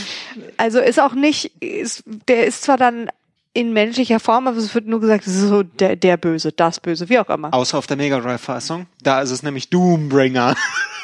Also 0.58 0.80
ist 0.80 1.00
auch 1.00 1.14
nicht, 1.14 1.52
ist, 1.62 2.03
der 2.06 2.46
ist 2.46 2.64
zwar 2.64 2.78
dann 2.78 3.10
in 3.56 3.72
menschlicher 3.72 4.20
Form, 4.20 4.48
aber 4.48 4.58
es 4.58 4.74
wird 4.74 4.88
nur 4.88 5.00
gesagt, 5.00 5.28
es 5.28 5.36
ist 5.36 5.48
so 5.48 5.62
der, 5.64 5.96
der 5.96 6.18
Böse, 6.18 6.52
das 6.52 6.80
Böse, 6.80 7.08
wie 7.10 7.20
auch 7.20 7.30
immer. 7.30 7.54
Außer 7.54 7.78
auf 7.78 7.86
der 7.86 7.98
Mega 7.98 8.20
Drive-Fassung. 8.20 8.88
Da 9.04 9.22
ist 9.22 9.30
es 9.30 9.44
nämlich 9.44 9.70
Doombringer. 9.70 10.56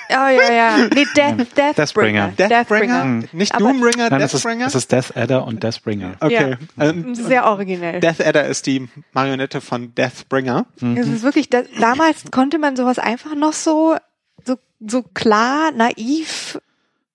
ja, 0.10 0.32
ja. 0.32 0.78
Nee, 0.78 1.06
Death, 1.16 1.38
Deathbringer. 1.56 1.78
Deathbringer. 1.78 2.32
Deathbringer? 2.32 2.48
Deathbringer. 2.50 3.24
Nicht 3.34 3.54
Aber- 3.54 3.66
Doombringer, 3.66 4.10
Nein, 4.10 4.22
es 4.22 4.34
ist, 4.34 4.44
Deathbringer? 4.44 4.66
es 4.66 4.74
ist 4.76 4.92
Death 4.92 5.16
Adder 5.16 5.46
und 5.46 5.62
Deathbringer. 5.62 6.16
okay. 6.22 6.58
Ja. 6.78 6.90
Ähm, 6.90 7.14
Sehr 7.14 7.46
originell. 7.46 8.00
Death 8.00 8.20
Adder 8.26 8.48
ist 8.48 8.66
die 8.66 8.90
Marionette 9.14 9.62
von 9.62 9.94
Deathbringer. 9.94 10.66
Es 10.96 11.08
ist 11.08 11.22
wirklich, 11.22 11.52
da, 11.52 11.62
damals 11.80 12.24
konnte 12.32 12.58
man 12.58 12.76
sowas 12.76 12.98
einfach 12.98 13.36
noch 13.36 13.54
so, 13.54 13.96
so, 14.44 14.58
so 14.80 15.04
klar, 15.04 15.72
naiv. 15.72 16.60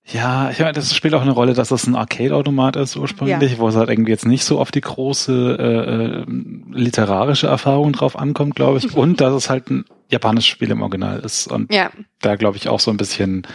Ja, 0.06 0.50
ich 0.50 0.58
meine, 0.58 0.74
das 0.74 0.94
spielt 0.94 1.14
auch 1.14 1.22
eine 1.22 1.30
Rolle, 1.30 1.54
dass 1.54 1.68
das 1.70 1.86
ein 1.86 1.96
Arcade-Automat 1.96 2.76
ist 2.76 2.94
ursprünglich, 2.96 3.58
wo 3.58 3.68
es 3.68 3.74
halt 3.76 3.88
irgendwie 3.88 4.10
jetzt 4.10 4.26
nicht 4.26 4.44
so 4.44 4.60
auf 4.60 4.70
die 4.70 4.82
große 4.82 5.56
äh, 5.58 6.20
äh, 6.20 6.24
literarische 6.72 7.46
Erfahrung 7.46 7.92
drauf 7.92 8.18
ankommt, 8.18 8.54
glaube 8.54 8.78
ich. 8.78 8.94
Und 8.96 9.20
dass 9.22 9.32
es 9.32 9.48
halt 9.48 9.70
ein 9.70 9.86
japanisches 10.10 10.48
Spiel 10.50 10.70
im 10.70 10.82
Original 10.82 11.20
ist. 11.20 11.46
Und 11.50 11.72
Ja. 11.72 11.90
da 12.20 12.36
glaube 12.36 12.58
ich 12.58 12.68
auch 12.68 12.80
so 12.80 12.90
ein 12.90 12.98
bisschen, 12.98 13.46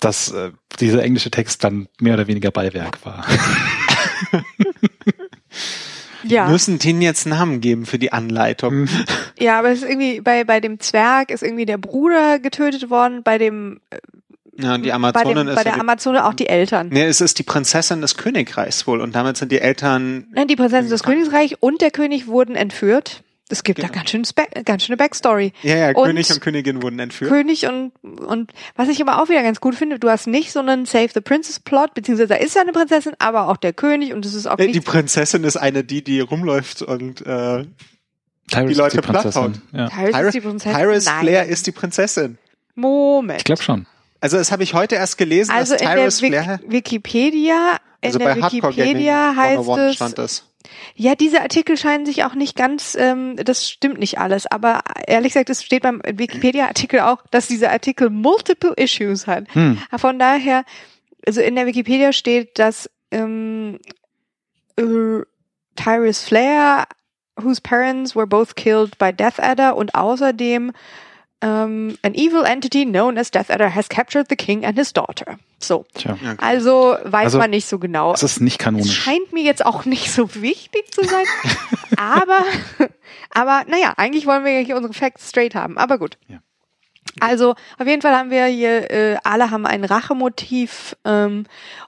dass 0.00 0.30
äh, 0.30 0.52
dieser 0.80 1.02
englische 1.02 1.30
Text 1.30 1.62
dann 1.62 1.88
mehr 2.00 2.14
oder 2.14 2.26
weniger 2.26 2.50
Beiwerk 2.50 3.04
war. 3.04 3.24
Ja. 6.28 6.48
Müssen 6.48 6.80
denen 6.80 7.02
jetzt 7.02 7.26
Namen 7.26 7.60
geben 7.60 7.86
für 7.86 7.98
die 7.98 8.12
Anleitung. 8.12 8.88
Ja, 9.38 9.58
aber 9.58 9.68
es 9.70 9.82
ist 9.82 9.88
irgendwie, 9.90 10.22
bei, 10.22 10.44
bei 10.44 10.60
dem 10.60 10.80
Zwerg 10.80 11.30
ist 11.30 11.42
irgendwie 11.42 11.66
der 11.66 11.76
Bruder 11.76 12.38
getötet 12.38 12.88
worden, 12.88 13.22
bei 13.22 13.36
dem, 13.36 13.80
Ja, 14.58 14.74
und 14.74 14.82
die 14.84 14.88
bei, 14.88 14.94
Amazonen 14.94 15.36
dem, 15.46 15.48
ist 15.48 15.54
bei 15.54 15.60
ja 15.60 15.64
der 15.64 15.74
die, 15.74 15.80
Amazone 15.80 16.24
auch 16.24 16.34
die 16.34 16.48
Eltern. 16.48 16.88
nee, 16.88 17.04
es 17.04 17.20
ist 17.20 17.38
die 17.38 17.42
Prinzessin 17.42 18.00
des 18.00 18.16
Königreichs 18.16 18.86
wohl 18.86 19.00
und 19.00 19.14
damit 19.14 19.36
sind 19.36 19.52
die 19.52 19.60
Eltern 19.60 20.26
Nein, 20.32 20.48
Die 20.48 20.56
Prinzessin 20.56 20.88
des 20.90 21.02
Königreichs 21.02 21.54
und 21.60 21.80
der 21.82 21.90
König 21.90 22.26
wurden 22.26 22.54
entführt. 22.56 23.22
Es 23.48 23.62
gibt 23.62 23.78
da 23.80 23.86
Genau. 23.86 23.98
ganz 23.98 24.10
schön, 24.10 24.24
ganz 24.64 24.82
schöne 24.84 24.96
Backstory. 24.96 25.52
ja, 25.62 25.76
ja, 25.76 25.88
Und- 25.94 26.06
König 26.06 26.30
und 26.32 26.40
Königin 26.40 26.82
wurden 26.82 26.98
entführt. 26.98 27.30
König 27.30 27.66
und, 27.66 27.92
und 28.02 28.50
was 28.74 28.88
ich 28.88 29.00
aber 29.00 29.22
auch 29.22 29.28
wieder 29.28 29.42
ganz 29.44 29.60
gut 29.60 29.76
finde, 29.76 30.00
du 30.00 30.08
hast 30.10 30.26
nicht 30.26 30.50
so 30.50 30.58
einen 30.58 30.84
Save 30.84 31.10
the 31.14 31.20
Princess 31.20 31.60
Plot, 31.60 31.94
beziehungsweise 31.94 32.28
da 32.28 32.34
ist 32.36 32.56
ja 32.56 32.62
eine 32.62 32.72
Prinzessin, 32.72 33.12
aber 33.20 33.48
auch 33.48 33.56
der 33.56 33.72
König 33.72 34.12
und 34.14 34.26
es 34.26 34.34
ist 34.34 34.46
auch 34.48 34.58
Nee, 34.58 34.72
die 34.72 34.80
Prinzessin 34.80 35.44
ist 35.44 35.56
eine, 35.56 35.84
die, 35.84 36.02
die 36.02 36.18
rumläuft 36.20 36.82
und 36.82 37.20
äh, 37.20 37.64
Tyrus 38.50 38.68
Die 38.68 38.74
Leute 38.74 39.00
Prinzessin. 39.02 39.62
Ja. 39.72 39.88
Tyrus 39.90 40.26
ist 40.26 40.34
die 40.34 40.40
Prinzessin. 40.40 40.80
Tyrus 40.80 41.04
Nein. 41.06 41.20
Flair 41.20 41.46
ist 41.46 41.66
die 41.68 41.72
Prinzessin. 41.72 42.38
Moment. 42.74 43.38
Ich 43.40 43.44
glaube 43.44 43.62
schon. 43.62 43.86
Also 44.20 44.36
das 44.36 44.52
habe 44.52 44.62
ich 44.62 44.74
heute 44.74 44.94
erst 44.94 45.18
gelesen, 45.18 45.50
also 45.50 45.74
dass 45.74 45.82
in 45.82 45.88
der 45.88 45.96
Tyrus 45.96 46.22
Wik 46.22 46.32
Flair, 46.32 46.60
Wikipedia, 46.66 47.76
in 48.00 48.08
also 48.08 48.18
der 48.18 48.24
bei 48.24 48.40
Hardcore 48.40 48.72
Gaming 48.72 48.76
Wikipedia 48.76 49.34
heißt 49.36 49.58
101 49.58 49.90
es, 49.90 49.94
stand 49.94 50.18
es. 50.18 50.44
ja, 50.94 51.14
diese 51.14 51.42
Artikel 51.42 51.76
scheinen 51.76 52.06
sich 52.06 52.24
auch 52.24 52.34
nicht 52.34 52.56
ganz, 52.56 52.96
ähm, 52.98 53.36
das 53.36 53.68
stimmt 53.68 53.98
nicht 53.98 54.18
alles, 54.18 54.46
aber 54.46 54.80
ehrlich 55.06 55.32
gesagt, 55.32 55.50
es 55.50 55.62
steht 55.62 55.82
beim 55.82 56.00
Wikipedia-Artikel 56.04 57.00
auch, 57.00 57.22
dass 57.30 57.46
dieser 57.46 57.70
Artikel 57.70 58.10
multiple 58.10 58.72
issues 58.76 59.26
hat. 59.26 59.44
Hm. 59.54 59.78
Von 59.96 60.18
daher, 60.18 60.64
also 61.26 61.40
in 61.40 61.54
der 61.54 61.66
Wikipedia 61.66 62.12
steht, 62.12 62.58
dass 62.58 62.90
ähm, 63.10 63.78
äh, 64.76 65.20
Tyrus 65.76 66.24
Flair, 66.24 66.86
whose 67.36 67.60
parents 67.60 68.16
were 68.16 68.26
both 68.26 68.54
killed 68.56 68.98
by 68.98 69.12
Death 69.12 69.38
Adder 69.38 69.76
und 69.76 69.94
außerdem 69.94 70.72
ähm, 71.42 71.96
an 72.02 72.14
evil 72.14 72.44
entity 72.44 72.84
known 72.84 73.18
as 73.18 73.30
Death 73.30 73.50
Adder 73.50 73.74
has 73.74 73.88
captured 73.88 74.26
the 74.28 74.36
king 74.36 74.64
and 74.64 74.76
his 74.78 74.92
daughter. 74.92 75.38
So, 75.58 75.84
Tja. 75.94 76.18
Ja. 76.22 76.34
also 76.38 76.96
weiß 77.04 77.26
Also, 77.26 77.38
man 77.38 77.50
nicht 77.50 77.66
so 77.66 77.78
genau. 77.78 78.12
Es 78.12 78.22
ist 78.22 78.40
nicht 78.40 78.58
Es 78.60 78.64
kanonisch. 78.64 78.92
scheint 78.92 79.32
mir 79.32 79.42
jetzt 79.42 79.64
auch 79.64 79.84
nicht 79.84 80.10
so 80.12 80.34
wichtig 80.34 80.92
zu 80.92 81.02
sein, 81.04 81.24
aber, 81.96 82.44
aber 83.30 83.64
naja, 83.68 83.94
eigentlich 83.96 84.26
wollen 84.26 84.44
wir 84.44 84.52
ja 84.52 84.64
hier 84.64 84.76
unsere 84.76 84.92
Facts 84.94 85.28
straight 85.30 85.54
haben, 85.54 85.78
aber 85.78 85.98
gut. 85.98 86.18
Ja. 86.28 86.38
Also 87.20 87.54
auf 87.78 87.86
jeden 87.86 88.02
Fall 88.02 88.14
haben 88.14 88.30
wir 88.30 88.46
hier, 88.46 88.90
äh, 88.90 89.16
alle 89.24 89.50
haben 89.50 89.66
ein 89.66 89.84
Rachemotiv 89.84 90.96
ähm, 91.04 91.44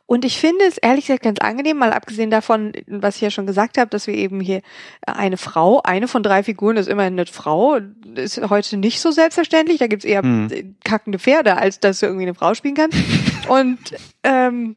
und 0.07 0.25
ich 0.25 0.39
finde 0.39 0.65
es 0.67 0.79
ehrlich 0.79 1.07
gesagt 1.07 1.23
ganz 1.23 1.39
angenehm, 1.39 1.77
mal 1.77 1.93
abgesehen 1.93 2.31
davon, 2.31 2.73
was 2.87 3.17
ich 3.17 3.23
ja 3.23 3.31
schon 3.31 3.47
gesagt 3.47 3.77
habe, 3.79 3.91
dass 3.91 4.07
wir 4.07 4.15
eben 4.15 4.41
hier 4.41 4.59
äh, 5.07 5.13
eine 5.13 5.37
Frau, 5.37 5.83
eine 5.83 6.09
von 6.09 6.23
drei 6.23 6.43
Figuren 6.43 6.77
ist 6.77 6.89
immerhin 6.89 7.15
eine 7.15 7.27
Frau, 7.27 7.79
ist 8.15 8.41
heute 8.51 8.77
nicht 8.77 9.01
so 9.01 9.11
selbstverständlich, 9.11 9.79
da 9.79 9.87
gibt's 9.87 10.05
eher 10.05 10.23
Hm. 10.23 10.49
äh, 10.51 10.65
kackende 10.85 11.19
Pferde, 11.19 11.57
als 11.57 11.81
dass 11.81 12.01
du 12.01 12.07
irgendwie 12.07 12.25
eine 12.25 12.35
Frau 12.35 12.55
spielen 12.55 12.75
kannst. 12.75 12.99
und 13.49 13.79
ähm, 14.23 14.77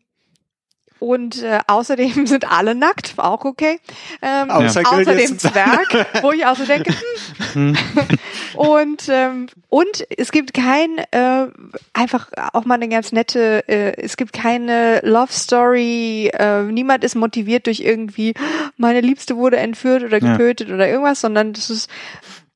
und 1.02 1.42
äh, 1.42 1.60
außerdem 1.66 2.26
sind 2.28 2.50
alle 2.50 2.76
nackt, 2.76 3.18
war 3.18 3.32
auch 3.32 3.44
okay. 3.44 3.80
Ähm, 4.22 4.52
Außer 4.52 4.82
außer 4.86 5.16
dem 5.16 5.40
Zwerg, 5.40 6.08
wo 6.22 6.32
ich 6.32 6.46
auch 6.46 6.56
so 6.56 6.66
denke, 6.66 6.94
hm. 7.54 7.76
und 8.56 9.10
ähm, 9.10 9.48
und 9.70 10.06
es 10.16 10.32
gibt 10.32 10.54
kein 10.54 11.00
äh, 11.12 11.48
einfach 11.94 12.30
auch 12.54 12.66
mal 12.66 12.76
eine 12.76 12.88
ganz 12.88 13.12
nette, 13.12 13.68
äh, 13.68 13.94
es 14.00 14.16
gibt 14.16 14.32
keine 14.32 15.00
Love 15.04 15.32
Story, 15.32 16.30
äh, 16.34 16.64
niemand 16.64 17.04
ist 17.04 17.16
motiviert 17.16 17.66
durch 17.66 17.80
irgendwie 17.80 18.36
meine 18.78 19.02
Liebste 19.02 19.36
wurde 19.38 19.58
entführt 19.58 20.04
oder 20.04 20.22
Ja. 20.22 20.34
getötet 20.34 20.70
oder 20.70 20.88
irgendwas, 20.88 21.22
sondern 21.22 21.54
das 21.54 21.72
ist 21.72 21.90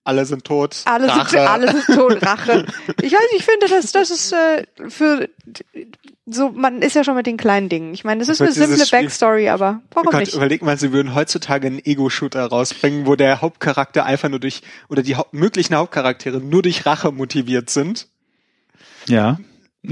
Alle 0.06 0.26
sind 0.26 0.46
tot. 0.46 0.78
alles 0.86 1.10
Rache. 1.12 1.36
ist 1.38 1.48
alles 1.48 1.74
ist 1.74 1.88
tot, 1.88 2.22
Rache. 2.26 2.66
Ich 3.02 3.12
weiß, 3.12 3.28
ich 3.38 3.44
finde, 3.44 3.68
das 3.68 3.92
das 3.92 4.10
ist 4.12 4.32
äh, 4.32 4.66
für 4.88 5.28
so 6.28 6.50
man 6.50 6.82
ist 6.82 6.96
ja 6.96 7.04
schon 7.04 7.16
mit 7.16 7.26
den 7.28 7.38
kleinen 7.38 7.70
Dingen. 7.70 7.94
Ich 7.94 8.04
meine, 8.04 8.20
das 8.20 8.30
ist 8.30 8.40
eine 8.42 8.52
simple 8.52 8.86
Spiel- 8.86 9.02
Backstory, 9.02 9.50
aber 9.50 9.82
Oh 9.92 9.96
warum 9.96 10.12
Gott, 10.12 10.20
nicht? 10.22 10.34
überleg 10.36 10.62
mal, 10.62 10.78
sie 10.78 10.92
würden 10.94 11.14
heutzutage 11.16 11.68
einen 11.68 11.84
Ego-Shooter 11.84 12.46
rausbringen, 12.46 13.06
wo 13.06 13.16
der 13.16 13.42
Hauptcharakter 13.42 14.06
einfach 14.06 14.30
nur 14.30 14.40
durch, 14.40 14.62
oder 14.90 15.02
die 15.04 15.16
Haupt 15.18 15.34
möglichen 15.34 15.76
Hauptcharaktere 15.76 16.38
nur 16.40 16.62
durch 16.62 16.86
Rache 16.86 17.12
motiviert 17.12 17.70
sind. 17.70 18.08
Ja. 19.08 19.38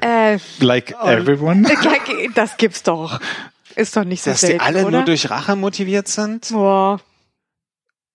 Äh, 0.00 0.38
Like 0.60 0.94
Oh. 1.02 1.08
everyone. 1.08 1.66
das 2.34 2.56
gibt's 2.56 2.82
doch. 2.82 3.20
Ist 3.74 3.96
doch 3.96 4.04
nicht 4.04 4.22
so 4.22 4.30
Dass 4.30 4.40
die 4.40 4.46
selten, 4.46 4.60
alle 4.62 4.82
oder? 4.82 4.90
nur 4.98 5.02
durch 5.04 5.30
Rache 5.30 5.56
motiviert 5.56 6.08
sind? 6.08 6.48
Boah. 6.50 7.00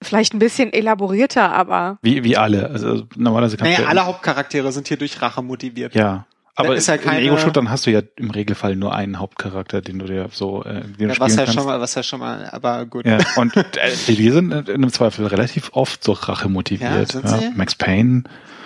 Vielleicht 0.01 0.33
ein 0.33 0.39
bisschen 0.39 0.73
elaborierter, 0.73 1.51
aber 1.51 1.97
Wie, 2.01 2.23
wie 2.23 2.35
alle. 2.37 2.69
Also 2.69 3.07
normalerweise 3.15 3.57
kannst 3.57 3.73
Naja, 3.73 3.83
du 3.83 3.89
alle 3.89 4.05
Hauptcharaktere 4.05 4.71
sind 4.71 4.87
hier 4.87 4.97
durch 4.97 5.21
Rache 5.21 5.41
motiviert. 5.41 5.93
Ja. 5.95 6.25
Aber 6.55 6.75
ist 6.75 6.87
ja 6.87 6.95
in 6.95 7.01
keine- 7.01 7.21
Ego-Shootern 7.21 7.69
hast 7.69 7.85
du 7.85 7.91
ja 7.91 8.01
im 8.17 8.29
Regelfall 8.29 8.75
nur 8.75 8.93
einen 8.93 9.19
Hauptcharakter, 9.19 9.81
den 9.81 9.99
du 9.99 10.05
dir 10.05 10.27
so 10.31 10.63
äh, 10.63 10.81
den 10.81 10.93
du 10.97 11.03
Ja, 11.05 11.09
was 11.09 11.15
spielen 11.15 11.29
ja 11.29 11.35
kannst. 11.45 11.53
schon 11.53 11.65
mal, 11.65 11.79
was 11.79 11.95
ja 11.95 12.03
schon 12.03 12.19
mal, 12.19 12.49
aber 12.51 12.85
gut. 12.85 13.05
Ja, 13.05 13.19
und 13.37 13.55
äh, 13.55 13.63
die 14.07 14.29
sind 14.31 14.51
in 14.51 14.67
einem 14.75 14.91
Zweifel 14.91 15.27
relativ 15.27 15.69
oft 15.73 16.03
so 16.03 16.11
Rache 16.11 16.49
motiviert. 16.49 17.13
Ja, 17.13 17.21
sind 17.21 17.29
sie? 17.29 17.51
Max 17.55 17.75
Payne. 17.75 18.23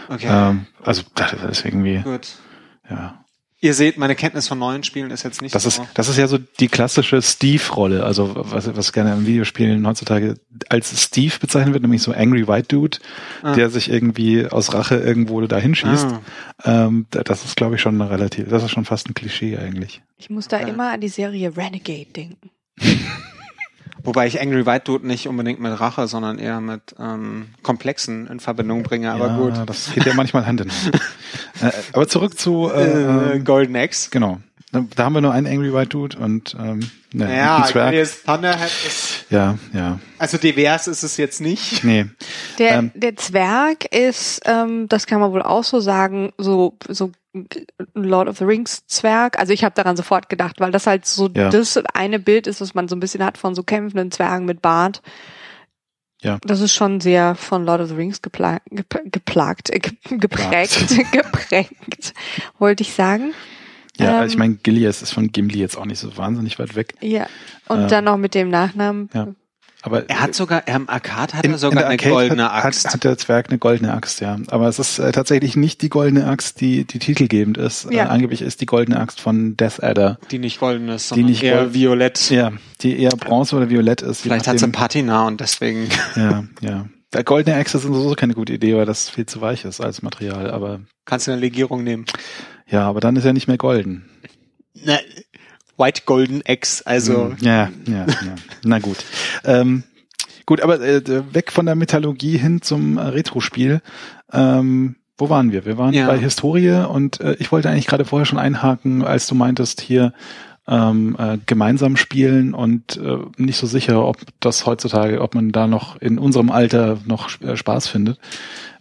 Okay, 0.09 0.27
Ähm, 0.29 0.65
also 0.83 1.03
das 1.15 1.33
ist 1.33 1.65
irgendwie, 1.65 1.99
gut. 1.99 2.27
ja. 2.89 3.15
Ihr 3.65 3.73
seht, 3.73 3.97
meine 3.97 4.13
Kenntnis 4.15 4.47
von 4.47 4.59
neuen 4.59 4.83
Spielen 4.83 5.09
ist 5.09 5.23
jetzt 5.23 5.41
nicht 5.41 5.55
Das 5.55 5.63
so. 5.63 5.69
ist, 5.69 5.81
das 5.95 6.07
ist 6.07 6.17
ja 6.17 6.27
so 6.27 6.37
die 6.37 6.67
klassische 6.67 7.19
Steve-Rolle, 7.19 8.03
also 8.03 8.33
was, 8.35 8.75
was 8.75 8.93
gerne 8.93 9.11
in 9.13 9.25
Videospielen 9.25 9.87
heutzutage 9.87 10.35
als 10.69 11.01
Steve 11.01 11.33
bezeichnet 11.41 11.73
wird, 11.73 11.81
nämlich 11.81 12.03
so 12.03 12.11
Angry 12.13 12.47
White 12.47 12.67
Dude, 12.67 12.99
Ah. 13.41 13.55
der 13.55 13.71
sich 13.71 13.89
irgendwie 13.89 14.45
aus 14.45 14.75
Rache 14.75 14.97
irgendwo 14.97 15.41
dahin 15.41 15.73
schießt. 15.73 16.07
Ah. 16.63 16.85
Ähm, 16.85 17.07
da- 17.09 17.23
das 17.23 17.43
ist, 17.43 17.55
glaube 17.57 17.73
ich, 17.75 17.81
schon 17.81 17.99
eine 17.99 18.11
relativ, 18.11 18.49
das 18.49 18.61
ist 18.63 18.69
schon 18.69 18.85
fast 18.85 19.09
ein 19.09 19.15
Klischee 19.15 19.57
eigentlich. 19.57 20.03
ich 20.17 20.29
muss 20.29 20.47
da 20.47 20.59
Ja. 20.61 20.67
immer 20.67 20.91
an 20.91 21.01
die 21.01 21.09
Serie 21.09 21.57
Renegade 21.57 22.05
denken. 22.15 22.51
Wobei 24.05 24.27
ich 24.27 24.39
Angry 24.41 24.65
White 24.65 24.85
Dude 24.85 25.07
nicht 25.07 25.27
unbedingt 25.27 25.59
mit 25.59 25.79
Rache, 25.79 26.07
sondern 26.07 26.39
eher 26.39 26.61
mit 26.61 26.95
ähm, 26.99 27.47
Komplexen 27.63 28.27
in 28.27 28.39
Verbindung 28.39 28.83
bringe, 28.83 29.11
aber 29.11 29.27
ja, 29.27 29.37
gut. 29.37 29.53
Das 29.65 29.91
geht 29.93 30.05
ja 30.05 30.13
manchmal 30.13 30.45
Hand 30.45 30.61
in 30.61 30.71
Hand. 30.71 30.95
äh, 31.61 31.71
aber 31.93 32.07
zurück 32.07 32.37
zu, 32.39 32.69
äh, 32.73 33.35
Äh, 33.35 33.39
Golden 33.39 33.75
Axe. 33.75 34.09
genau. 34.11 34.39
Da, 34.71 34.83
da 34.95 35.05
haben 35.05 35.13
wir 35.13 35.21
nur 35.21 35.31
einen 35.31 35.47
Angry 35.47 35.73
White 35.73 35.89
Dude 35.89 36.17
und 36.17 36.55
ähm, 36.59 36.79
ne, 37.13 37.33
Ja, 37.33 37.55
einen 37.57 37.65
Zwerg. 37.65 37.91
Gladius 37.91 38.23
Thunderhead 38.23 38.71
ist, 38.85 39.25
Ja, 39.29 39.57
ja. 39.73 39.99
also 40.17 40.37
divers 40.37 40.87
ist 40.87 41.03
es 41.03 41.15
jetzt 41.17 41.39
nicht. 41.39 41.83
Nee. 41.83 42.05
Der, 42.59 42.71
Ähm. 42.79 42.91
der 42.93 43.15
Zwerg 43.15 43.85
ist, 43.95 44.41
ähm, 44.45 44.87
das 44.89 45.05
kann 45.07 45.21
man 45.21 45.31
wohl 45.31 45.41
auch 45.43 45.63
so 45.63 45.79
sagen, 45.79 46.33
so, 46.37 46.77
so 46.89 47.11
Lord 47.93 48.27
of 48.29 48.37
the 48.37 48.43
Rings 48.45 48.85
Zwerg. 48.87 49.37
Also 49.39 49.53
ich 49.53 49.63
habe 49.63 49.75
daran 49.75 49.95
sofort 49.97 50.29
gedacht, 50.29 50.59
weil 50.59 50.71
das 50.71 50.87
halt 50.87 51.05
so 51.05 51.29
Ja. 51.35 51.49
das 51.49 51.77
eine 51.93 52.19
Bild 52.19 52.47
ist, 52.47 52.61
was 52.61 52.73
man 52.73 52.87
so 52.87 52.95
ein 52.95 52.99
bisschen 52.99 53.23
hat 53.23 53.37
von 53.37 53.55
so 53.55 53.63
kämpfenden 53.63 54.11
Zwergen 54.11 54.45
mit 54.45 54.61
Bart. 54.61 55.01
Ja. 56.21 56.39
Das 56.43 56.61
ist 56.61 56.73
schon 56.73 57.01
sehr 57.01 57.35
von 57.35 57.65
Lord 57.65 57.81
of 57.81 57.89
the 57.89 57.95
Rings 57.95 58.21
gepla 58.21 58.59
gep 58.71 58.99
geplagt, 59.11 59.69
äh, 59.69 59.79
ge 59.79 59.91
geprägt, 60.17 60.87
geprägt, 61.11 62.13
wollte 62.57 62.81
ich 62.83 62.93
sagen. 62.93 63.33
Ja, 63.97 64.21
Ähm. 64.21 64.27
ich 64.27 64.37
meine, 64.37 64.55
Gilias 64.55 65.01
ist 65.01 65.11
von 65.11 65.31
Gimli 65.31 65.59
jetzt 65.59 65.77
auch 65.77 65.85
nicht 65.85 65.99
so 65.99 66.17
wahnsinnig 66.17 66.57
weit 66.59 66.75
weg. 66.75 66.95
Ja. 67.01 67.27
Und 67.67 67.81
Ähm. 67.83 67.87
dann 67.89 68.03
noch 68.05 68.17
mit 68.17 68.33
dem 68.33 68.49
Nachnamen. 68.49 69.09
Ja. 69.13 69.27
Aber 69.85 70.09
Er 70.09 70.19
hat 70.19 70.33
sogar, 70.33 70.67
er 70.67 70.77
im 70.77 70.89
Arcade 70.89 71.33
hat 71.33 71.45
in, 71.45 71.51
er 71.51 71.57
sogar 71.59 71.83
eine 71.83 71.91
Arcade 71.91 72.11
goldene 72.11 72.43
hat, 72.51 72.65
Axt. 72.65 72.85
Hat, 72.87 72.93
hat 72.95 73.03
der 73.03 73.17
Zwerg 73.19 73.49
eine 73.49 73.59
goldene 73.59 73.93
Axt, 73.93 74.19
ja. 74.19 74.39
Aber 74.47 74.67
es 74.67 74.79
ist 74.79 74.97
äh, 74.97 75.11
tatsächlich 75.11 75.55
nicht 75.55 75.83
die 75.83 75.89
goldene 75.89 76.25
Axt, 76.25 76.59
die, 76.59 76.85
die 76.85 76.97
titelgebend 76.97 77.59
ist. 77.59 77.91
Ja. 77.91 78.05
Äh, 78.05 78.07
angeblich 78.07 78.41
ist 78.41 78.61
die 78.61 78.65
goldene 78.65 78.99
Axt 78.99 79.21
von 79.21 79.55
Death 79.55 79.83
Adder. 79.83 80.17
die 80.31 80.39
nicht 80.39 80.59
golden 80.59 80.89
ist, 80.89 81.09
sondern 81.09 81.27
nicht 81.27 81.43
eher 81.43 81.75
violett. 81.75 82.31
Ja, 82.31 82.51
die 82.81 82.99
eher 82.99 83.11
bronze 83.11 83.55
oder 83.55 83.69
violett 83.69 84.01
ist. 84.01 84.21
Vielleicht 84.21 84.47
hat 84.47 84.57
sie. 84.57 84.67
Patina 84.69 85.27
und 85.27 85.39
deswegen. 85.39 85.87
Ja, 86.15 86.45
ja. 86.61 86.85
der 87.13 87.23
goldene 87.23 87.55
Axe 87.57 87.77
ist 87.77 87.83
sowieso 87.83 88.15
keine 88.15 88.33
gute 88.33 88.53
Idee, 88.53 88.75
weil 88.75 88.85
das 88.85 89.09
viel 89.09 89.27
zu 89.27 89.39
weich 89.41 89.65
ist 89.65 89.81
als 89.81 90.01
Material, 90.01 90.49
aber. 90.49 90.79
Kannst 91.05 91.27
du 91.27 91.31
eine 91.31 91.41
Legierung 91.41 91.83
nehmen. 91.83 92.05
Ja, 92.67 92.87
aber 92.89 93.01
dann 93.01 93.15
ist 93.17 93.25
er 93.25 93.33
nicht 93.33 93.47
mehr 93.47 93.57
golden. 93.57 94.09
Na, 94.73 94.97
White 95.77 96.03
Golden 96.05 96.41
X, 96.45 96.81
also. 96.83 97.29
Hm, 97.31 97.37
ja, 97.41 97.69
ja, 97.87 98.05
ja. 98.07 98.35
Na 98.63 98.79
gut. 98.79 98.97
Ähm, 99.43 99.83
gut, 100.45 100.61
aber 100.61 100.79
äh, 100.81 101.01
weg 101.33 101.51
von 101.51 101.65
der 101.65 101.75
Metallurgie 101.75 102.37
hin 102.37 102.61
zum 102.61 102.97
äh, 102.97 103.01
Retro-Spiel. 103.01 103.81
Ähm, 104.31 104.95
wo 105.17 105.29
waren 105.29 105.51
wir? 105.51 105.65
Wir 105.65 105.77
waren 105.77 105.93
Ja. 105.93 106.07
bei 106.07 106.17
Historie 106.17 106.85
und 106.87 107.19
äh, 107.21 107.35
ich 107.39 107.51
wollte 107.51 107.69
eigentlich 107.69 107.87
gerade 107.87 108.05
vorher 108.05 108.25
schon 108.25 108.39
einhaken, 108.39 109.03
als 109.03 109.27
du 109.27 109.35
meintest 109.35 109.79
hier 109.81 110.13
ähm, 110.67 111.15
äh, 111.19 111.37
gemeinsam 111.45 111.95
spielen 111.95 112.53
und 112.53 112.97
äh, 112.97 113.17
nicht 113.37 113.57
so 113.57 113.67
sicher, 113.67 114.03
ob 114.05 114.17
das 114.39 114.65
heutzutage, 114.65 115.21
ob 115.21 115.35
man 115.35 115.51
da 115.51 115.67
noch 115.67 115.95
in 116.01 116.17
unserem 116.17 116.49
Alter 116.51 116.97
noch 117.05 117.29
äh, 117.41 117.55
Spaß 117.55 117.87
findet. 117.87 118.19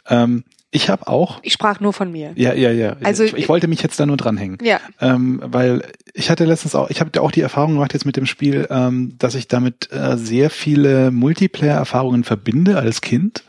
Ähm, 0.09 0.45
ich 0.75 0.89
habe 0.91 1.07
auch, 1.07 1.39
Ich 1.43 1.53
sprach 1.53 1.79
nur 1.79 1.93
von 1.93 2.11
mir. 2.11 2.33
ja, 2.35 2.53
ja, 2.53 2.71
ja. 2.73 2.97
Also- 3.05 3.23
ich, 3.23 3.33
ich 3.35 3.49
wollte 3.49 3.69
mich 3.69 3.81
jetzt 3.83 3.99
da 4.01 4.07
nur 4.07 4.17
dranhängen. 4.17 4.59
Ja. 4.63 4.81
Ähm, 5.01 5.41
weil 5.45 5.83
ich 6.13 6.31
hatte 6.31 6.45
letztens 6.45 6.75
auch, 6.75 6.91
ich 6.91 7.01
habe 7.01 7.21
auch 7.21 7.31
die 7.31 7.41
Erfahrung 7.43 7.75
gemacht 7.75 7.93
jetzt 7.93 8.05
mit 8.07 8.17
dem 8.17 8.27
Spiel, 8.27 8.67
ähm, 8.71 9.15
dass 9.19 9.35
ich 9.37 9.47
damit 9.49 9.91
äh, 9.93 10.17
sehr 10.17 10.51
viele 10.51 11.11
Multiplayer-Erfahrungen 11.13 12.25
verbinde 12.25 12.77
als 12.77 13.01
Kind. 13.01 13.45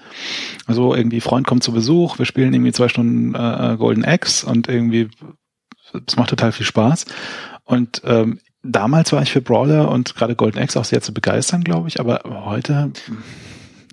Also 0.68 0.94
irgendwie 0.94 1.20
Freund 1.20 1.48
kommt 1.48 1.64
zu 1.64 1.72
Besuch, 1.72 2.20
wir 2.20 2.26
spielen 2.26 2.54
irgendwie 2.54 2.72
zwei 2.72 2.90
Stunden 2.90 3.34
äh, 3.34 3.76
Golden 3.78 4.06
Axe 4.06 4.46
und 4.46 4.68
irgendwie 4.70 5.10
es 6.08 6.16
macht 6.18 6.30
total 6.30 6.52
viel 6.52 6.66
Spaß. 6.66 7.06
Und 7.64 8.02
ähm, 8.06 8.40
damals 8.64 9.12
war 9.14 9.22
ich 9.24 9.32
für 9.32 9.42
Brawler 9.42 9.90
und 9.90 10.16
gerade 10.16 10.36
Golden 10.36 10.60
Axe 10.60 10.80
auch 10.80 10.86
sehr 10.86 11.02
zu 11.02 11.14
begeistern, 11.14 11.64
glaube 11.64 11.88
ich. 11.88 12.00
Aber 12.00 12.22
heute 12.46 12.92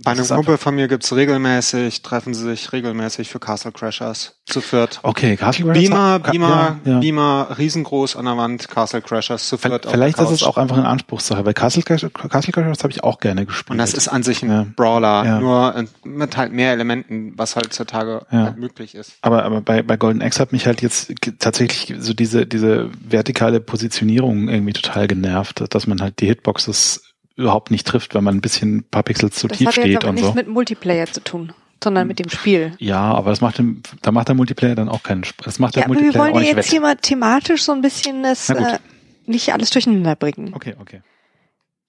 Bei 0.05 0.13
einem 0.13 0.27
Kumpel 0.27 0.59
von 0.59 0.75
mir 0.75 0.89
gibt's 0.89 1.13
regelmäßig, 1.15 2.03
treffen 2.03 2.35
sie 2.35 2.43
sich 2.45 2.73
regelmäßig 2.73 3.29
für 3.31 3.39
Castle 3.41 3.73
Crashers 3.73 4.37
zu 4.47 4.61
viert. 4.61 5.01
okay, 5.03 5.37
Castle 5.37 5.67
Crashers- 5.67 5.73
Beamer, 5.75 6.19
Beamer, 6.19 6.79
ja, 6.85 6.93
ja. 6.93 6.99
Beamer, 6.99 7.49
riesengroß 7.59 8.17
an 8.17 8.25
der 8.25 8.37
Wand, 8.37 8.69
Castle 8.69 9.01
Crashers 9.03 9.49
zu 9.49 9.59
viert. 9.59 9.87
auf 9.87 9.93
Vielleicht 9.93 10.19
ist 10.19 10.31
es 10.31 10.43
auch 10.43 10.57
einfach 10.59 10.77
eine 10.77 10.89
Anspruchssache, 10.89 11.45
weil 11.45 11.55
Castle, 11.55 11.83
Castle 11.83 12.11
Crashers 12.53 12.83
habe 12.83 12.93
ich 12.93 13.05
auch 13.05 13.21
gerne 13.21 13.47
gespielt. 13.47 13.71
Und 13.71 13.79
das 13.79 13.95
ist 13.95 14.09
an 14.09 14.23
sich 14.23 14.43
ein 14.43 14.51
Ja. 14.51 14.67
Brawler, 14.77 15.41
nur 15.41 15.85
mit 16.05 16.37
halt 16.37 16.53
mehr 16.53 16.73
Elementen, 16.73 17.33
was 17.37 17.57
heutzutage 17.57 18.27
Ja. 18.31 18.45
halt 18.45 18.57
möglich 18.59 18.95
ist. 18.95 19.13
Aber, 19.23 19.45
aber 19.45 19.61
bei, 19.61 19.83
bei 19.83 19.97
Golden 19.97 20.23
Axe 20.23 20.41
hat 20.41 20.53
mich 20.53 20.67
halt 20.67 20.83
jetzt 20.83 21.13
tatsächlich 21.39 21.95
so 22.01 22.13
diese, 22.15 22.47
diese 22.47 22.91
vertikale 23.01 23.61
Positionierung 23.61 24.49
irgendwie 24.49 24.73
total 24.73 25.07
genervt, 25.07 25.63
dass 25.71 25.87
man 25.87 26.01
halt 26.01 26.21
die 26.21 26.27
Hitboxes 26.27 27.03
überhaupt 27.37 27.71
nicht 27.71 27.87
trifft, 27.87 28.15
wenn 28.15 28.25
man 28.25 28.37
ein 28.37 28.41
bisschen 28.41 28.77
ein 28.79 28.85
paar 28.85 29.03
Pixel 29.03 29.31
zu 29.31 29.49
Das 29.49 29.59
tief 29.59 29.69
hat 29.69 29.77
jetzt 29.77 29.85
steht 29.85 29.97
aber 29.99 30.09
und 30.09 30.15
nichts 30.17 30.29
so. 30.31 30.35
mit 30.35 30.49
Multiplayer 30.49 31.07
zu 31.07 31.23
tun, 31.23 31.53
sondern 31.83 32.07
mit 32.07 32.19
dem 32.19 32.29
Spiel. 32.29 32.75
Ja, 32.79 33.01
aber 33.01 33.31
das 33.31 33.41
macht 33.41 33.59
dem, 33.59 33.83
da 34.03 34.13
macht 34.13 34.29
der 34.29 34.35
Multiplayer 34.35 34.75
dann 34.75 34.89
auch 34.89 35.03
keinen 35.03 35.25
Spaß. 35.25 35.45
Das 35.45 35.59
macht 35.59 35.75
der 35.77 35.83
Ja, 35.83 35.87
aber 35.87 35.95
wir 35.97 36.03
Multiplayer 36.03 36.25
wollen 36.25 36.33
auch 36.35 36.37
ja 36.37 36.41
nicht 36.43 36.57
jetzt 36.57 36.67
wett. 36.67 36.71
hier 36.71 36.81
mal 36.81 36.97
thematisch 36.97 37.63
so 37.63 37.73
ein 37.73 37.81
bisschen 37.83 38.23
das 38.23 38.49
äh, 38.51 38.79
nicht 39.27 39.53
alles 39.53 39.71
durcheinander 39.71 40.17
bringen. 40.17 40.53
Okay, 40.55 40.75
okay. 40.81 41.01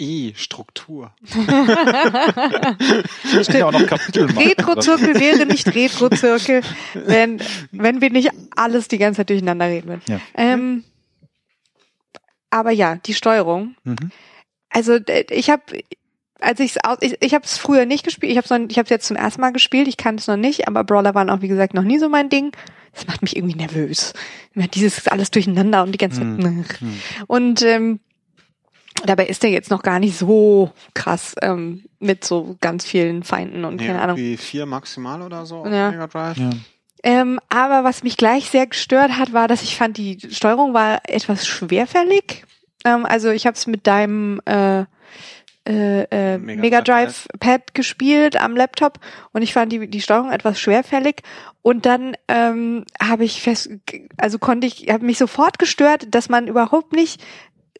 I, 0.01 0.33
Struktur. 0.35 1.13
Ich 3.39 3.47
kann 3.47 3.57
ja 3.57 3.65
auch 3.67 3.71
noch 3.71 3.85
Kapitel 3.87 4.25
machen. 4.27 4.37
Retro-Zirkel 4.47 5.19
wäre 5.19 5.45
nicht 5.45 5.73
Retro-Zirkel, 5.73 6.61
wenn, 6.93 7.39
wenn 7.71 8.01
wir 8.01 8.09
nicht 8.09 8.29
alles 8.55 8.87
die 8.87 8.97
ganze 8.97 9.17
Zeit 9.17 9.29
durcheinander 9.29 9.65
reden 9.67 9.87
würden. 9.89 10.01
Ja. 10.07 10.19
Ähm, 10.35 10.83
aber 12.49 12.71
ja, 12.71 12.95
die 12.95 13.13
Steuerung. 13.13 13.75
Mhm. 13.83 14.11
Also 14.73 14.99
d- 14.99 15.25
ich 15.29 15.49
habe, 15.49 15.61
als 16.39 16.59
ich's 16.59 16.77
aus, 16.83 16.97
ich, 17.01 17.15
ich 17.21 17.33
habe 17.33 17.45
es 17.45 17.57
früher 17.57 17.85
nicht 17.85 18.03
gespielt. 18.03 18.31
Ich 18.31 18.37
habe 18.37 18.65
ich 18.69 18.77
habe 18.77 18.89
jetzt 18.89 19.07
zum 19.07 19.15
ersten 19.15 19.39
Mal 19.41 19.51
gespielt. 19.51 19.87
Ich 19.87 19.97
kannte 19.97 20.21
es 20.21 20.27
noch 20.27 20.35
nicht, 20.37 20.67
aber 20.67 20.83
Brawler 20.83 21.13
waren 21.15 21.29
auch 21.29 21.41
wie 21.41 21.47
gesagt 21.47 21.73
noch 21.73 21.83
nie 21.83 21.99
so 21.99 22.09
mein 22.09 22.29
Ding. 22.29 22.51
Das 22.93 23.07
macht 23.07 23.21
mich 23.21 23.35
irgendwie 23.35 23.55
nervös. 23.55 24.13
Dieses 24.55 25.07
alles 25.07 25.31
durcheinander 25.31 25.83
und 25.83 25.91
die 25.93 25.97
ganze 25.97 26.21
Hm. 26.21 26.65
Zeit. 26.65 26.79
Und 27.27 27.61
ähm, 27.63 27.99
dabei 29.05 29.25
ist 29.27 29.43
der 29.43 29.49
jetzt 29.49 29.71
noch 29.71 29.81
gar 29.83 29.99
nicht 29.99 30.17
so 30.17 30.71
krass 30.93 31.35
ähm, 31.41 31.85
mit 31.99 32.23
so 32.23 32.55
ganz 32.61 32.85
vielen 32.85 33.23
Feinden 33.23 33.65
und 33.65 33.77
Nee, 33.77 33.87
keine 33.87 34.01
Ahnung. 34.01 34.17
irgendwie 34.17 34.37
vier 34.37 34.65
maximal 34.65 35.21
oder 35.21 35.45
so 35.45 35.57
auf 35.57 35.67
Ja. 35.71 35.91
Mega 35.91 36.07
Drive. 36.07 36.37
Ja. 36.37 36.49
Ähm, 37.05 37.39
aber 37.49 37.83
was 37.83 38.03
mich 38.03 38.15
gleich 38.15 38.49
sehr 38.49 38.65
gestört 38.67 39.17
hat, 39.17 39.33
war, 39.33 39.47
dass 39.47 39.61
ich 39.63 39.75
fand, 39.75 39.97
die 39.97 40.19
Steuerung 40.29 40.73
war 40.73 41.01
etwas 41.07 41.45
schwerfällig. 41.45 42.45
Ähm, 42.85 43.05
also 43.05 43.29
ich 43.29 43.45
habe 43.45 43.55
es 43.55 43.67
mit 43.67 43.87
deinem 43.87 44.41
äh, 44.45 44.85
äh, 45.65 46.03
äh, 46.11 46.37
Mega 46.37 46.61
Mega 46.61 46.81
Drive 46.81 47.27
Drive 47.27 47.27
Pad 47.39 47.73
gespielt 47.73 48.39
am 48.39 48.55
Laptop 48.55 48.99
und 49.31 49.41
ich 49.41 49.53
fand 49.53 49.71
die, 49.71 49.87
die 49.87 50.01
Steuerung 50.01 50.31
etwas 50.31 50.59
schwerfällig 50.59 51.21
und 51.61 51.85
dann 51.85 52.17
ähm, 52.27 52.83
habe 53.01 53.23
ich 53.23 53.41
fest, 53.41 53.69
also 54.17 54.39
konnte 54.39 54.67
ich, 54.67 54.89
habe 54.89 55.05
mich 55.05 55.17
sofort 55.17 55.59
gestört, 55.59 56.07
dass 56.09 56.27
man 56.27 56.47
überhaupt 56.47 56.91
nicht 56.91 57.21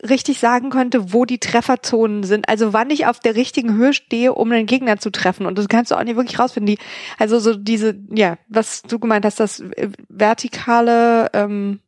richtig 0.01 0.39
sagen 0.39 0.69
konnte, 0.69 1.13
wo 1.13 1.25
die 1.25 1.39
Trefferzonen 1.39 2.23
sind, 2.23 2.49
also 2.49 2.73
wann 2.73 2.89
ich 2.89 3.05
auf 3.05 3.19
der 3.19 3.35
richtigen 3.35 3.73
Höhe 3.73 3.93
stehe, 3.93 4.33
um 4.33 4.49
den 4.49 4.65
Gegner 4.65 4.97
zu 4.97 5.11
treffen. 5.11 5.45
Und 5.45 5.57
das 5.57 5.67
kannst 5.67 5.91
du 5.91 5.95
auch 5.95 6.03
nicht 6.03 6.15
wirklich 6.15 6.39
rausfinden. 6.39 6.75
Die, 6.75 6.81
also 7.19 7.39
so 7.39 7.55
diese, 7.55 7.95
ja, 8.13 8.37
was 8.47 8.81
du 8.81 8.99
gemeint 8.99 9.25
hast, 9.25 9.39
das 9.39 9.59
äh, 9.59 9.89
vertikale, 10.09 11.29
ähm, 11.33 11.79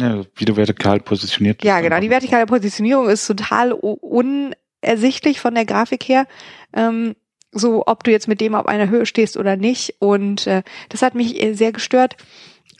ja, 0.00 0.22
wie 0.36 0.44
du 0.44 0.56
vertikal 0.56 1.00
positioniert 1.00 1.58
bist. 1.58 1.66
ja 1.66 1.80
genau, 1.80 2.00
die 2.00 2.10
vertikale 2.10 2.46
Positionierung 2.46 3.08
ist 3.08 3.26
total 3.26 3.72
unersichtlich 3.72 5.40
von 5.40 5.54
der 5.54 5.64
Grafik 5.64 6.04
her. 6.08 6.26
Ähm, 6.72 7.14
so, 7.52 7.84
ob 7.86 8.04
du 8.04 8.10
jetzt 8.10 8.28
mit 8.28 8.40
dem 8.40 8.54
auf 8.54 8.66
einer 8.66 8.88
Höhe 8.88 9.06
stehst 9.06 9.36
oder 9.36 9.56
nicht. 9.56 9.96
Und 9.98 10.46
äh, 10.46 10.62
das 10.88 11.02
hat 11.02 11.14
mich 11.14 11.42
äh, 11.42 11.54
sehr 11.54 11.72
gestört. 11.72 12.16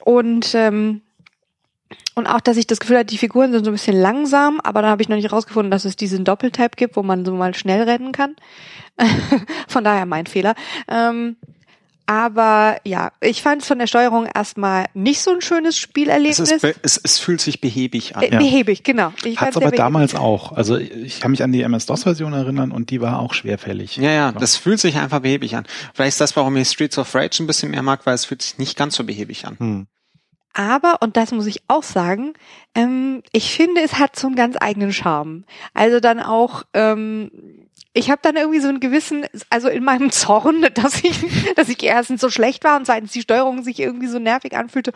Und 0.04 0.54
ähm, 0.54 1.02
und 2.14 2.26
auch, 2.26 2.40
dass 2.40 2.56
ich 2.56 2.66
das 2.66 2.80
Gefühl 2.80 2.98
hatte, 2.98 3.06
die 3.06 3.18
Figuren 3.18 3.50
sind 3.52 3.64
so 3.64 3.70
ein 3.70 3.74
bisschen 3.74 3.96
langsam, 3.96 4.60
aber 4.62 4.82
dann 4.82 4.90
habe 4.90 5.02
ich 5.02 5.08
noch 5.08 5.16
nicht 5.16 5.32
rausgefunden, 5.32 5.70
dass 5.70 5.84
es 5.84 5.96
diesen 5.96 6.24
Doppeltype 6.24 6.76
gibt, 6.76 6.96
wo 6.96 7.02
man 7.02 7.24
so 7.24 7.34
mal 7.34 7.54
schnell 7.54 7.82
rennen 7.82 8.12
kann. 8.12 8.36
von 9.68 9.84
daher 9.84 10.06
mein 10.06 10.26
Fehler. 10.26 10.54
Ähm, 10.88 11.36
aber 12.10 12.78
ja, 12.82 13.12
ich 13.20 13.40
fand 13.40 13.62
es 13.62 13.68
von 13.68 13.78
der 13.78 13.86
Steuerung 13.86 14.26
erstmal 14.26 14.86
nicht 14.94 15.20
so 15.20 15.30
ein 15.30 15.40
schönes 15.40 15.76
Es, 15.76 15.78
Spielerlebnis. 15.78 16.40
ist 16.40 16.60
be- 16.62 16.74
es, 16.82 17.00
es 17.04 17.20
fühlt 17.20 17.40
sich 17.40 17.60
behäbig 17.60 18.16
an. 18.16 18.24
Äh. 18.24 18.30
Behäbig, 18.36 18.82
genau. 18.82 19.12
Ich 19.22 19.40
Hat's 19.40 19.56
aber 19.56 19.66
behäbig. 19.66 19.76
damals 19.78 20.16
auch. 20.16 20.50
Also 20.50 20.76
ich 20.76 21.20
kann 21.20 21.30
mich 21.30 21.44
an 21.44 21.52
die 21.52 21.62
MS-DOS-Version 21.62 22.32
erinnern 22.32 22.72
und 22.72 22.90
die 22.90 23.00
war 23.00 23.20
auch 23.20 23.32
schwerfällig. 23.32 23.96
Ja, 23.96 24.10
ja, 24.10 24.32
das 24.32 24.56
fühlt 24.56 24.80
sich 24.80 24.96
einfach 24.96 25.20
behäbig 25.20 25.54
an. 25.54 25.66
Vielleicht 25.94 26.14
ist 26.14 26.20
das, 26.20 26.34
warum 26.34 26.56
ich 26.56 26.68
Streets 26.68 26.98
of 26.98 27.14
Rage 27.14 27.44
ein 27.44 27.46
bisschen 27.46 27.70
mehr 27.70 27.82
mag, 27.82 28.04
weil 28.06 28.14
es 28.16 28.24
fühlt 28.24 28.42
sich 28.42 28.58
nicht 28.58 28.76
ganz 28.76 28.96
so 28.96 29.04
behäbig 29.04 29.46
an. 29.46 29.56
Hm. 29.60 29.86
Aber, 30.52 30.96
und 31.02 31.16
das 31.16 31.30
muss 31.30 31.46
ich 31.46 31.62
auch 31.68 31.84
sagen, 31.84 32.32
ähm, 32.74 33.22
ich 33.30 33.54
finde, 33.54 33.82
es 33.82 34.00
hat 34.00 34.16
so 34.18 34.26
einen 34.26 34.34
ganz 34.34 34.56
eigenen 34.60 34.92
Charme. 34.92 35.44
Also 35.74 36.00
dann 36.00 36.18
auch, 36.18 36.64
ähm, 36.74 37.30
ich 37.92 38.10
habe 38.10 38.20
dann 38.22 38.36
irgendwie 38.36 38.60
so 38.60 38.68
einen 38.68 38.80
gewissen, 38.80 39.26
also 39.48 39.68
in 39.68 39.82
meinem 39.84 40.10
Zorn, 40.10 40.66
dass 40.74 41.02
ich, 41.02 41.20
dass 41.56 41.68
ich 41.68 41.82
erstens 41.82 42.20
so 42.20 42.30
schlecht 42.30 42.64
war 42.64 42.76
und 42.76 42.86
zweitens 42.86 43.12
die 43.12 43.22
Steuerung 43.22 43.62
sich 43.62 43.80
irgendwie 43.80 44.06
so 44.06 44.18
nervig 44.18 44.56
anfühlte 44.56 44.92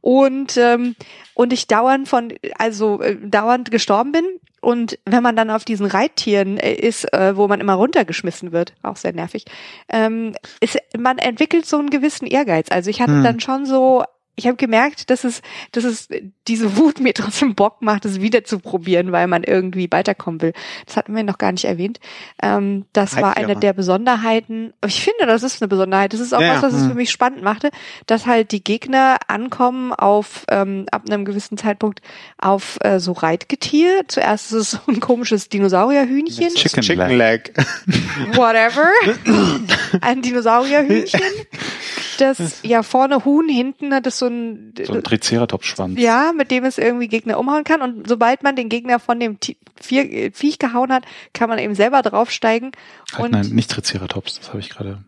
und 0.00 0.56
ähm, 0.56 0.96
und 1.34 1.52
ich 1.52 1.68
dauernd 1.68 2.08
von, 2.08 2.32
also 2.58 3.00
äh, 3.00 3.16
dauernd 3.16 3.70
gestorben 3.70 4.12
bin. 4.12 4.24
Und 4.60 4.98
wenn 5.04 5.22
man 5.22 5.36
dann 5.36 5.50
auf 5.50 5.64
diesen 5.64 5.86
Reittieren 5.86 6.56
äh, 6.56 6.74
ist, 6.74 7.12
äh, 7.12 7.36
wo 7.36 7.46
man 7.46 7.60
immer 7.60 7.74
runtergeschmissen 7.74 8.50
wird, 8.50 8.74
auch 8.82 8.96
sehr 8.96 9.12
nervig, 9.12 9.44
ähm, 9.88 10.34
ist, 10.60 10.78
man 10.98 11.18
entwickelt 11.18 11.64
so 11.64 11.78
einen 11.78 11.90
gewissen 11.90 12.26
Ehrgeiz. 12.26 12.66
Also 12.70 12.90
ich 12.90 13.00
hatte 13.00 13.12
Hm. 13.12 13.22
dann 13.22 13.38
schon 13.38 13.66
so, 13.66 14.02
ich 14.38 14.46
habe 14.46 14.56
gemerkt, 14.56 15.10
dass 15.10 15.24
es, 15.24 15.42
dass 15.72 15.82
es 15.82 16.08
diese 16.46 16.76
Wut 16.76 17.00
mir 17.00 17.12
trotzdem 17.14 17.54
Bock 17.54 17.82
macht, 17.82 18.04
es 18.04 18.20
wieder 18.20 18.44
zu 18.44 18.60
probieren, 18.60 19.10
weil 19.10 19.26
man 19.26 19.42
irgendwie 19.42 19.88
weiterkommen 19.90 20.40
will. 20.40 20.52
Das 20.86 20.96
hatten 20.96 21.14
wir 21.14 21.24
noch 21.24 21.38
gar 21.38 21.52
nicht 21.52 21.64
erwähnt. 21.64 21.98
Ähm, 22.40 22.86
das 22.92 23.16
war 23.16 23.30
Reittiere. 23.30 23.50
eine 23.50 23.60
der 23.60 23.72
Besonderheiten. 23.72 24.72
Ich 24.86 25.02
finde, 25.02 25.26
das 25.26 25.42
ist 25.42 25.60
eine 25.60 25.68
Besonderheit. 25.68 26.12
Das 26.12 26.20
ist 26.20 26.32
auch 26.32 26.40
Ja, 26.40 26.54
was, 26.54 26.62
was 26.62 26.74
es 26.74 26.82
hm. 26.82 26.90
für 26.90 26.94
mich 26.94 27.10
spannend 27.10 27.42
machte, 27.42 27.70
dass 28.06 28.26
halt 28.26 28.52
die 28.52 28.62
Gegner 28.62 29.18
ankommen 29.26 29.92
auf 29.92 30.44
ähm, 30.48 30.86
ab 30.92 31.02
einem 31.08 31.24
gewissen 31.24 31.58
Zeitpunkt 31.58 32.00
auf 32.38 32.78
äh, 32.82 33.00
so 33.00 33.12
Reitgetier. 33.12 34.04
Zuerst 34.06 34.52
ist 34.52 34.58
es 34.58 34.70
so 34.70 34.78
ein 34.86 35.00
komisches 35.00 35.48
Dinosaurierhühnchen, 35.48 36.54
Chicken 36.54 36.82
Chicken 36.82 37.18
Leg. 37.18 37.52
Leg. 37.56 38.36
whatever, 38.36 38.88
ein 40.00 40.22
Dinosaurierhühnchen. 40.22 41.20
Das 42.20 42.62
ja 42.62 42.82
vorne 42.82 43.24
Huhn, 43.24 43.48
hinten 43.48 43.94
hat 43.94 44.06
es 44.06 44.18
so 44.18 44.26
ein, 44.26 44.74
So 44.84 44.92
ein 44.94 45.02
Triceratops-Schwanz. 45.04 45.98
ja, 46.00 46.32
mit 46.36 46.50
dem 46.50 46.64
es 46.64 46.76
irgendwie 46.78 47.08
Gegner 47.08 47.38
umhauen 47.38 47.64
kann. 47.64 47.80
Und 47.82 48.08
sobald 48.08 48.42
man 48.42 48.56
den 48.56 48.68
Gegner 48.68 48.98
von 48.98 49.18
dem 49.20 49.38
Vier, 49.80 50.10
äh, 50.12 50.30
Viech 50.32 50.58
gehauen 50.58 50.92
hat, 50.92 51.04
kann 51.32 51.48
man 51.48 51.58
eben 51.58 51.74
selber 51.74 52.02
draufsteigen 52.02 52.72
Halt, 53.12 53.24
und 53.24 53.30
nein, 53.32 53.46
nicht 53.48 53.70
Triceratops, 53.70 54.38
das 54.38 54.48
habe 54.48 54.60
ich 54.60 54.70
gerade. 54.70 54.98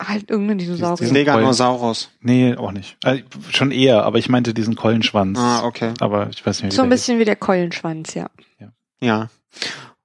halt 0.00 0.30
irgendeinen 0.30 0.58
Dinosaurier. 0.58 0.96
Diesen- 0.96 1.12
Meganosaurus. 1.12 2.10
Nee, 2.20 2.56
auch 2.56 2.72
nicht. 2.72 2.96
Äh, 3.04 3.22
schon 3.50 3.70
eher, 3.70 4.04
aber 4.04 4.18
ich 4.18 4.28
meinte 4.28 4.52
diesen 4.54 4.74
Keulenschwanz. 4.76 5.38
Ah, 5.38 5.64
okay. 5.64 5.92
Aber 6.00 6.28
ich 6.30 6.44
weiß 6.44 6.56
nicht 6.56 6.62
mehr, 6.62 6.72
wie 6.72 6.76
So 6.76 6.82
ein 6.82 6.88
bisschen 6.88 7.18
wie 7.20 7.24
der 7.24 7.36
Keulenschwanz, 7.36 8.14
ja. 8.14 8.28
Ja. 9.00 9.28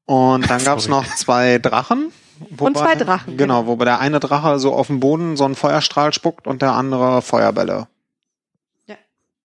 Und 0.05 0.49
dann 0.49 0.63
gab's 0.63 0.85
Sorry. 0.85 1.01
noch 1.01 1.15
zwei 1.15 1.57
Drachen. 1.59 2.11
Und 2.57 2.77
zwei 2.77 2.95
Drachen, 2.95 3.37
Genau, 3.37 3.67
wobei 3.67 3.85
der 3.85 3.99
eine 3.99 4.19
Drache 4.19 4.59
so 4.59 4.73
auf 4.73 4.87
dem 4.87 4.99
Boden 4.99 5.37
so 5.37 5.45
einen 5.45 5.55
Feuerstrahl 5.55 6.13
spuckt 6.13 6.47
und 6.47 6.61
der 6.61 6.73
andere 6.73 7.21
Feuerbälle. 7.21 7.87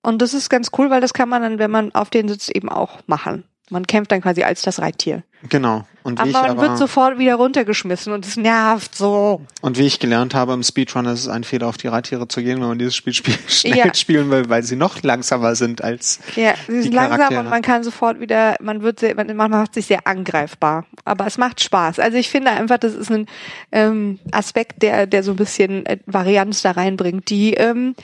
Und 0.03 0.21
das 0.21 0.35
ist 0.35 0.51
ganz 0.51 0.71
cool, 0.77 0.91
weil 0.91 1.01
das 1.01 1.15
kann 1.15 1.29
man 1.29 1.43
dann, 1.43 1.59
wenn 1.59 1.71
man 1.71 1.95
auf 1.95 2.11
den 2.11 2.29
sitzt, 2.29 2.51
eben 2.55 2.69
auch 2.69 2.99
machen. 3.07 3.45
Man 3.73 3.87
kämpft 3.87 4.13
dann 4.13 4.21
quasi 4.21 4.43
als 4.43 4.63
das 4.63 4.79
Reittier. 4.81 5.23
Genau. 5.49 5.87
Und 6.05 6.19
wie, 6.19 6.23
Aber 6.23 6.29
ich 6.29 6.35
man 6.35 6.51
aber, 6.51 6.63
wird 6.63 6.79
sofort 6.79 7.19
wieder 7.19 7.35
runtergeschmissen 7.37 8.13
und 8.13 8.27
es 8.27 8.37
nervt 8.37 8.95
so. 8.95 9.41
und 9.61 9.79
wie 9.79 9.87
ich 9.87 9.99
gelernt 9.99 10.35
habe 10.35 10.53
im 10.53 10.63
Speedrun, 10.63 11.07
ist 11.07 11.21
es 11.21 11.29
ein 11.29 11.43
Fehler, 11.43 11.69
auf 11.69 11.77
die 11.79 11.87
Reittiere 11.89 12.29
zu 12.29 12.43
gehen, 12.43 12.61
wenn 12.61 12.69
man 12.69 12.79
dieses 12.79 12.95
Spiel 12.95 13.13
spiel 13.13 13.35
schnell 13.49 13.77
Ja. 13.79 13.95
spielen 13.95 14.31
will, 14.31 14.49
weil 14.49 14.63
sie 14.63 14.77
noch 14.77 15.03
langsamer 15.03 15.55
sind 15.57 15.83
als. 15.83 16.21
Ja, 16.37 16.55
sie 16.69 16.83
sind 16.83 16.95
langsam 16.95 17.37
und 17.39 17.51
man 17.51 17.63
kann 17.63 17.83
sofort 17.83 18.21
wieder, 18.21 18.57
man 18.61 18.83
wird 18.83 19.01
sehr, 19.01 19.15
man 19.15 19.51
macht 19.51 19.75
sich 19.75 19.87
sehr 19.87 20.07
angreifbar. 20.07 20.87
Aber 21.05 21.27
es 21.27 21.39
macht 21.39 21.61
Spaß. 21.61 21.99
Also 21.99 22.19
ich 22.19 22.29
finde 22.31 22.51
einfach, 22.51 22.79
das 22.79 22.95
ist 22.95 23.11
ein 23.11 23.27
ähm, 23.73 24.19
Aspekt, 24.33 24.83
der, 24.83 25.07
der 25.07 25.23
so 25.23 25.33
ein 25.33 25.37
bisschen 25.37 25.87
äh, 25.87 25.99
Varianz 26.07 26.63
da 26.63 26.73
reinbringt, 26.73 27.31
die 27.31 27.55
ähm, 27.55 27.95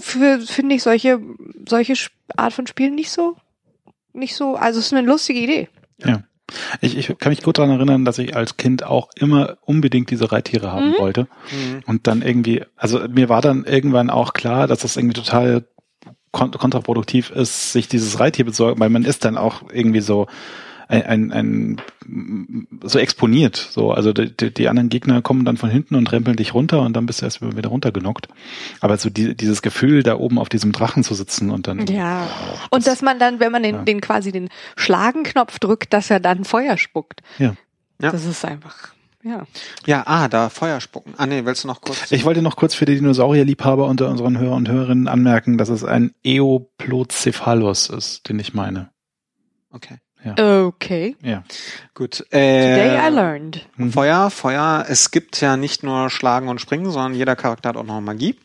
für, 0.00 0.40
finde 0.40 0.74
ich, 0.74 0.82
solche, 0.82 1.20
solche 1.68 1.94
Art 2.36 2.52
von 2.52 2.66
Spielen 2.66 2.94
nicht 2.94 3.10
so, 3.10 3.36
nicht 4.18 4.34
so, 4.36 4.56
also 4.56 4.78
es 4.80 4.86
ist 4.86 4.92
eine 4.92 5.06
lustige 5.06 5.40
Idee. 5.40 5.68
Ja. 6.04 6.22
Ich, 6.80 6.96
ich 6.96 7.18
kann 7.18 7.30
mich 7.30 7.42
gut 7.42 7.58
daran 7.58 7.72
erinnern, 7.72 8.04
dass 8.06 8.18
ich 8.18 8.34
als 8.34 8.56
Kind 8.56 8.82
auch 8.82 9.10
immer 9.16 9.58
unbedingt 9.66 10.10
diese 10.10 10.32
Reittiere 10.32 10.72
haben 10.72 10.90
Mhm. 10.92 10.98
wollte. 10.98 11.22
Mhm. 11.50 11.82
Und 11.86 12.06
dann 12.06 12.22
irgendwie, 12.22 12.62
also 12.76 13.00
mir 13.08 13.28
war 13.28 13.42
dann 13.42 13.64
irgendwann 13.64 14.08
auch 14.08 14.32
klar, 14.32 14.66
dass 14.66 14.80
das 14.80 14.96
irgendwie 14.96 15.14
total 15.14 15.64
kon 16.32 16.50
kontraproduktiv 16.50 17.30
ist, 17.30 17.72
sich 17.72 17.88
dieses 17.88 18.18
Reittier 18.20 18.44
besorgen, 18.46 18.80
weil 18.80 18.90
man 18.90 19.04
ist 19.04 19.24
dann 19.24 19.36
auch 19.36 19.62
irgendwie 19.72 20.00
so 20.00 20.26
ein, 20.88 21.32
ein, 21.32 21.32
ein 21.32 22.66
so 22.82 22.98
exponiert. 22.98 23.56
So, 23.56 23.92
also 23.92 24.12
die, 24.12 24.52
die, 24.52 24.68
anderen 24.68 24.88
Gegner 24.88 25.20
kommen 25.20 25.44
dann 25.44 25.58
von 25.58 25.68
hinten 25.68 25.94
und 25.94 26.10
rempeln 26.10 26.36
dich 26.36 26.54
runter 26.54 26.80
und 26.80 26.94
dann 26.94 27.04
bist 27.04 27.20
du 27.20 27.26
erst 27.26 27.42
wieder 27.42 27.68
runtergenockt. 27.68 28.28
Aber 28.80 28.96
so 28.96 29.10
die, 29.10 29.36
dieses 29.36 29.60
Gefühl, 29.60 30.02
da 30.02 30.16
oben 30.16 30.38
auf 30.38 30.48
diesem 30.48 30.72
Drachen 30.72 31.04
zu 31.04 31.14
sitzen 31.14 31.50
und 31.50 31.66
dann 31.66 31.86
Ja. 31.86 32.26
Und 32.70 32.86
dass 32.86 33.02
man 33.02 33.18
dann, 33.18 33.38
wenn 33.38 33.52
man 33.52 33.62
den, 33.62 33.74
Ja. 33.74 33.82
den 33.82 34.00
quasi 34.00 34.32
den 34.32 34.48
Schlagenknopf 34.76 35.58
drückt, 35.58 35.92
dass 35.92 36.10
er 36.10 36.20
dann 36.20 36.44
Feuer 36.44 36.78
spuckt. 36.78 37.20
Ja. 37.38 37.54
Ja. 38.00 38.12
Das 38.12 38.24
ist 38.24 38.44
einfach, 38.44 38.94
ja. 39.22 39.44
Ja, 39.84 40.04
ah, 40.06 40.28
da 40.28 40.48
Feuer 40.48 40.80
spucken. 40.80 41.14
Ah 41.18 41.26
nee, 41.26 41.44
willst 41.44 41.64
du 41.64 41.68
noch 41.68 41.80
kurz? 41.82 42.12
Ich 42.12 42.24
wollte 42.24 42.40
noch 42.40 42.56
kurz 42.56 42.74
für 42.74 42.86
die 42.86 42.94
Dinosaurierliebhaber 42.94 43.86
unter 43.86 44.08
unseren 44.08 44.38
Hörer 44.38 44.54
und 44.54 44.68
Hörerinnen 44.68 45.08
anmerken, 45.08 45.58
dass 45.58 45.68
es 45.68 45.84
ein 45.84 46.14
Eoplocephalus 46.22 47.90
ist, 47.90 48.28
den 48.28 48.38
ich 48.38 48.54
meine. 48.54 48.90
okay. 49.70 49.98
Okay. 50.24 51.16
Ja. 51.22 51.42
Gut. 51.94 52.24
Today 52.30 52.96
I 52.96 53.06
Äh, 53.06 53.10
learned. 53.10 53.66
Mhm. 53.76 53.92
Feuer, 53.92 54.30
Feuer. 54.30 54.84
Es 54.88 55.10
gibt 55.10 55.40
ja 55.40 55.56
nicht 55.56 55.82
nur 55.82 56.10
Schlagen 56.10 56.48
und 56.48 56.60
Springen, 56.60 56.90
sondern 56.90 57.14
jeder 57.14 57.36
Charakter 57.36 57.70
hat 57.70 57.76
auch 57.76 57.84
noch 57.84 58.00
Magie. 58.00 58.36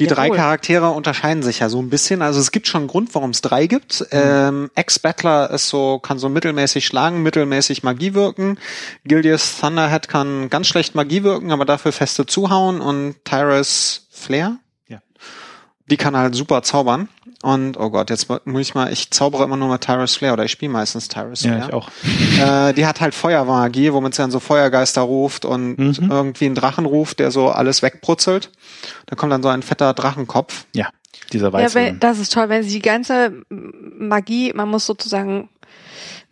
Die 0.00 0.04
Jawohl. 0.04 0.16
drei 0.16 0.30
Charaktere 0.30 0.90
unterscheiden 0.90 1.42
sich 1.42 1.60
ja 1.60 1.68
so 1.68 1.80
ein 1.80 1.90
bisschen. 1.90 2.22
Also 2.22 2.40
es 2.40 2.50
gibt 2.52 2.66
schon 2.66 2.82
einen 2.82 2.88
Grund, 2.88 3.14
warum 3.14 3.30
es 3.30 3.42
drei 3.42 3.66
gibt. 3.66 4.06
Ähm, 4.10 4.70
Ex-Battler 4.74 5.50
ist 5.50 5.68
so, 5.68 5.98
kann 5.98 6.18
so 6.18 6.28
mittelmäßig 6.28 6.86
schlagen, 6.86 7.22
mittelmäßig 7.22 7.82
Magie 7.84 8.14
wirken. 8.14 8.58
Gildius 9.04 9.58
Thunderhead 9.60 10.08
kann 10.08 10.50
ganz 10.50 10.66
schlecht 10.68 10.94
Magie 10.94 11.22
wirken, 11.22 11.52
aber 11.52 11.64
dafür 11.64 11.92
feste 11.92 12.26
zuhauen. 12.26 12.80
Und 12.80 13.16
Tyrus 13.24 14.08
Flair? 14.10 14.56
Ja. 15.88 15.90
Die 15.90 15.96
kann 15.96 16.16
halt 16.16 16.34
super 16.34 16.62
zaubern. 16.62 17.08
Und, 17.42 17.76
oh 17.78 17.88
Gott, 17.90 18.10
jetzt 18.10 18.26
muss 18.46 18.62
ich 18.62 18.74
mal, 18.74 18.92
ich 18.92 19.12
zaubere 19.12 19.44
immer 19.44 19.56
nur 19.56 19.68
mit 19.68 19.80
Tyrus 19.82 20.16
Flair 20.16 20.32
oder 20.32 20.44
ich 20.44 20.50
spiele 20.50 20.72
meistens 20.72 21.06
Tyrus 21.06 21.42
Flair. 21.42 21.58
Ja, 21.58 21.66
ich 21.68 21.72
auch. 21.72 21.88
Äh, 22.40 22.72
die 22.74 22.84
hat 22.86 23.00
halt 23.00 23.14
Feuermagie, 23.14 23.92
womit 23.92 24.14
sie 24.14 24.22
dann 24.22 24.30
so 24.32 24.40
Feuergeister 24.40 25.02
ruft 25.02 25.44
und 25.44 25.78
Mhm. 25.78 26.10
irgendwie 26.10 26.46
einen 26.46 26.54
Drachen 26.56 26.84
ruft, 26.84 27.20
der 27.20 27.30
so 27.30 27.48
alles 27.50 27.82
wegbrutzelt. 27.82 28.50
Da 29.06 29.14
kommt 29.16 29.32
dann 29.32 29.42
so 29.42 29.48
ein 29.48 29.62
fetter 29.62 29.94
Drachenkopf. 29.94 30.66
Ja, 30.74 30.88
dieser 31.32 31.48
Ja, 31.48 31.52
weiße. 31.52 31.74
wenn, 31.76 32.00
das 32.00 32.18
ist 32.18 32.32
toll, 32.32 32.48
wenn 32.48 32.62
sie 32.64 32.70
die 32.70 32.82
ganze 32.82 33.42
Magie, 33.50 34.52
man 34.52 34.68
muss 34.68 34.86
sozusagen 34.86 35.48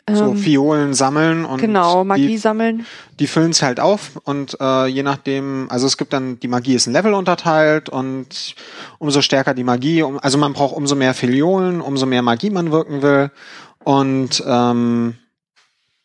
So 0.08 0.26
ähm, 0.26 0.36
Fiolen 0.36 0.94
sammeln 0.94 1.44
und 1.44 1.60
genau 1.60 2.04
Magie 2.04 2.28
die, 2.28 2.38
sammeln. 2.38 2.86
die 3.18 3.26
füllen 3.26 3.50
es 3.50 3.60
halt 3.60 3.80
auf 3.80 4.12
und 4.22 4.56
äh, 4.60 4.86
je 4.86 5.02
nachdem, 5.02 5.66
also 5.68 5.88
es 5.88 5.96
gibt 5.96 6.12
dann, 6.12 6.38
die 6.38 6.46
Magie 6.46 6.76
ist 6.76 6.86
in 6.86 6.92
Level 6.92 7.12
unterteilt 7.12 7.88
und 7.88 8.54
umso 8.98 9.20
stärker 9.20 9.52
die 9.52 9.64
Magie, 9.64 10.02
um, 10.02 10.20
also 10.20 10.38
man 10.38 10.52
braucht 10.52 10.76
umso 10.76 10.94
mehr 10.94 11.12
Filiolen, 11.12 11.80
umso 11.80 12.06
mehr 12.06 12.22
Magie 12.22 12.50
man 12.50 12.70
wirken 12.70 13.02
will 13.02 13.32
und 13.82 14.44
ähm, 14.46 15.16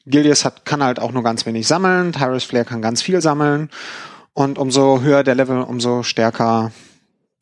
Gildius 0.08 0.46
hat, 0.46 0.66
kann 0.66 0.82
halt 0.82 1.00
auch 1.00 1.12
nur 1.12 1.22
ganz 1.22 1.46
wenig 1.46 1.68
sammeln, 1.68 2.12
Tyrus 2.12 2.44
Flair 2.44 2.66
kann 2.66 2.82
ganz 2.82 3.04
viel 3.04 3.22
sammeln 3.22 3.70
und 4.34 4.58
umso 4.58 5.02
höher 5.02 5.24
der 5.24 5.36
Level, 5.36 5.62
umso 5.62 6.02
stärker 6.02 6.72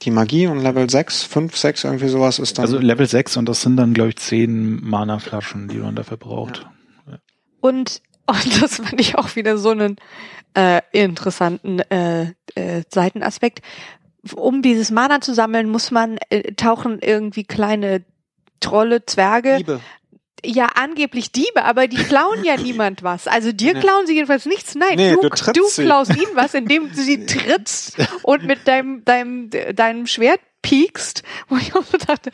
die 0.01 0.11
Magie 0.11 0.47
und 0.47 0.61
Level 0.61 0.89
6, 0.89 1.23
5, 1.23 1.57
6, 1.57 1.83
irgendwie 1.83 2.07
sowas 2.07 2.39
ist 2.39 2.57
dann. 2.57 2.65
also 2.65 2.79
Level 2.79 3.05
6 3.05 3.37
und 3.37 3.49
das 3.49 3.61
sind 3.61 3.77
dann, 3.77 3.93
glaube 3.93 4.09
ich, 4.09 4.17
10 4.17 4.81
Mana-Flaschen, 4.81 5.67
die 5.67 5.77
man 5.77 5.95
dafür 5.95 6.17
braucht. 6.17 6.67
Und, 7.59 8.01
und 8.25 8.61
das 8.61 8.77
fand 8.77 8.99
ich 9.01 9.17
auch 9.17 9.35
wieder 9.35 9.57
so 9.57 9.71
einen 9.71 9.97
äh, 10.53 10.81
interessanten 10.91 11.79
äh, 11.79 12.33
äh, 12.55 12.83
Seitenaspekt. 12.89 13.61
Um 14.35 14.61
dieses 14.61 14.91
Mana 14.91 15.21
zu 15.21 15.33
sammeln, 15.33 15.69
muss 15.69 15.91
man 15.91 16.17
äh, 16.29 16.53
tauchen 16.53 16.99
irgendwie 17.01 17.43
kleine 17.43 18.03
Trolle, 18.59 19.05
Zwerge. 19.05 19.57
Liebe. 19.57 19.79
Ja, 20.45 20.67
angeblich 20.75 21.31
Diebe, 21.31 21.63
aber 21.63 21.87
die 21.87 21.97
klauen 21.97 22.43
ja 22.43 22.55
niemand 22.61 23.03
was. 23.03 23.27
Also 23.27 23.51
dir 23.51 23.73
Nee. 23.73 23.79
klauen 23.81 24.07
sie 24.07 24.13
jedenfalls 24.15 24.45
nichts. 24.45 24.75
Nein, 24.75 24.95
Nee, 24.95 25.11
du, 25.13 25.21
du 25.21 25.29
du, 25.29 25.67
klaust 25.75 26.15
ihnen 26.15 26.35
was, 26.35 26.53
indem 26.53 26.89
du 26.89 26.95
sie 26.95 27.25
trittst 27.25 27.97
und 28.23 28.43
mit 28.45 28.67
deinem, 28.67 29.03
deinem, 29.05 29.49
deinem 29.75 30.07
Schwert 30.07 30.39
piekst. 30.61 31.23
Wo 31.47 31.55
ich 31.57 31.73
auch 31.75 31.83
so 31.83 31.97
dachte, 31.97 32.31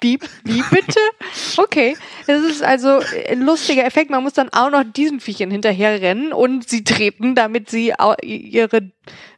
wie, 0.00 0.18
wie 0.44 0.62
bitte? 0.70 1.00
Okay. 1.58 1.96
Das 2.26 2.42
ist 2.42 2.62
also 2.62 3.00
ein 3.30 3.40
lustiger 3.40 3.84
Effekt. 3.84 4.10
Man 4.10 4.22
muss 4.22 4.34
dann 4.34 4.50
auch 4.52 4.70
noch 4.70 4.84
diesen 4.84 5.20
Viechern 5.20 5.50
hinterher 5.50 6.00
rennen 6.00 6.32
und 6.32 6.68
sie 6.68 6.84
treten, 6.84 7.34
damit 7.34 7.70
sie 7.70 7.92
ihre 8.22 8.90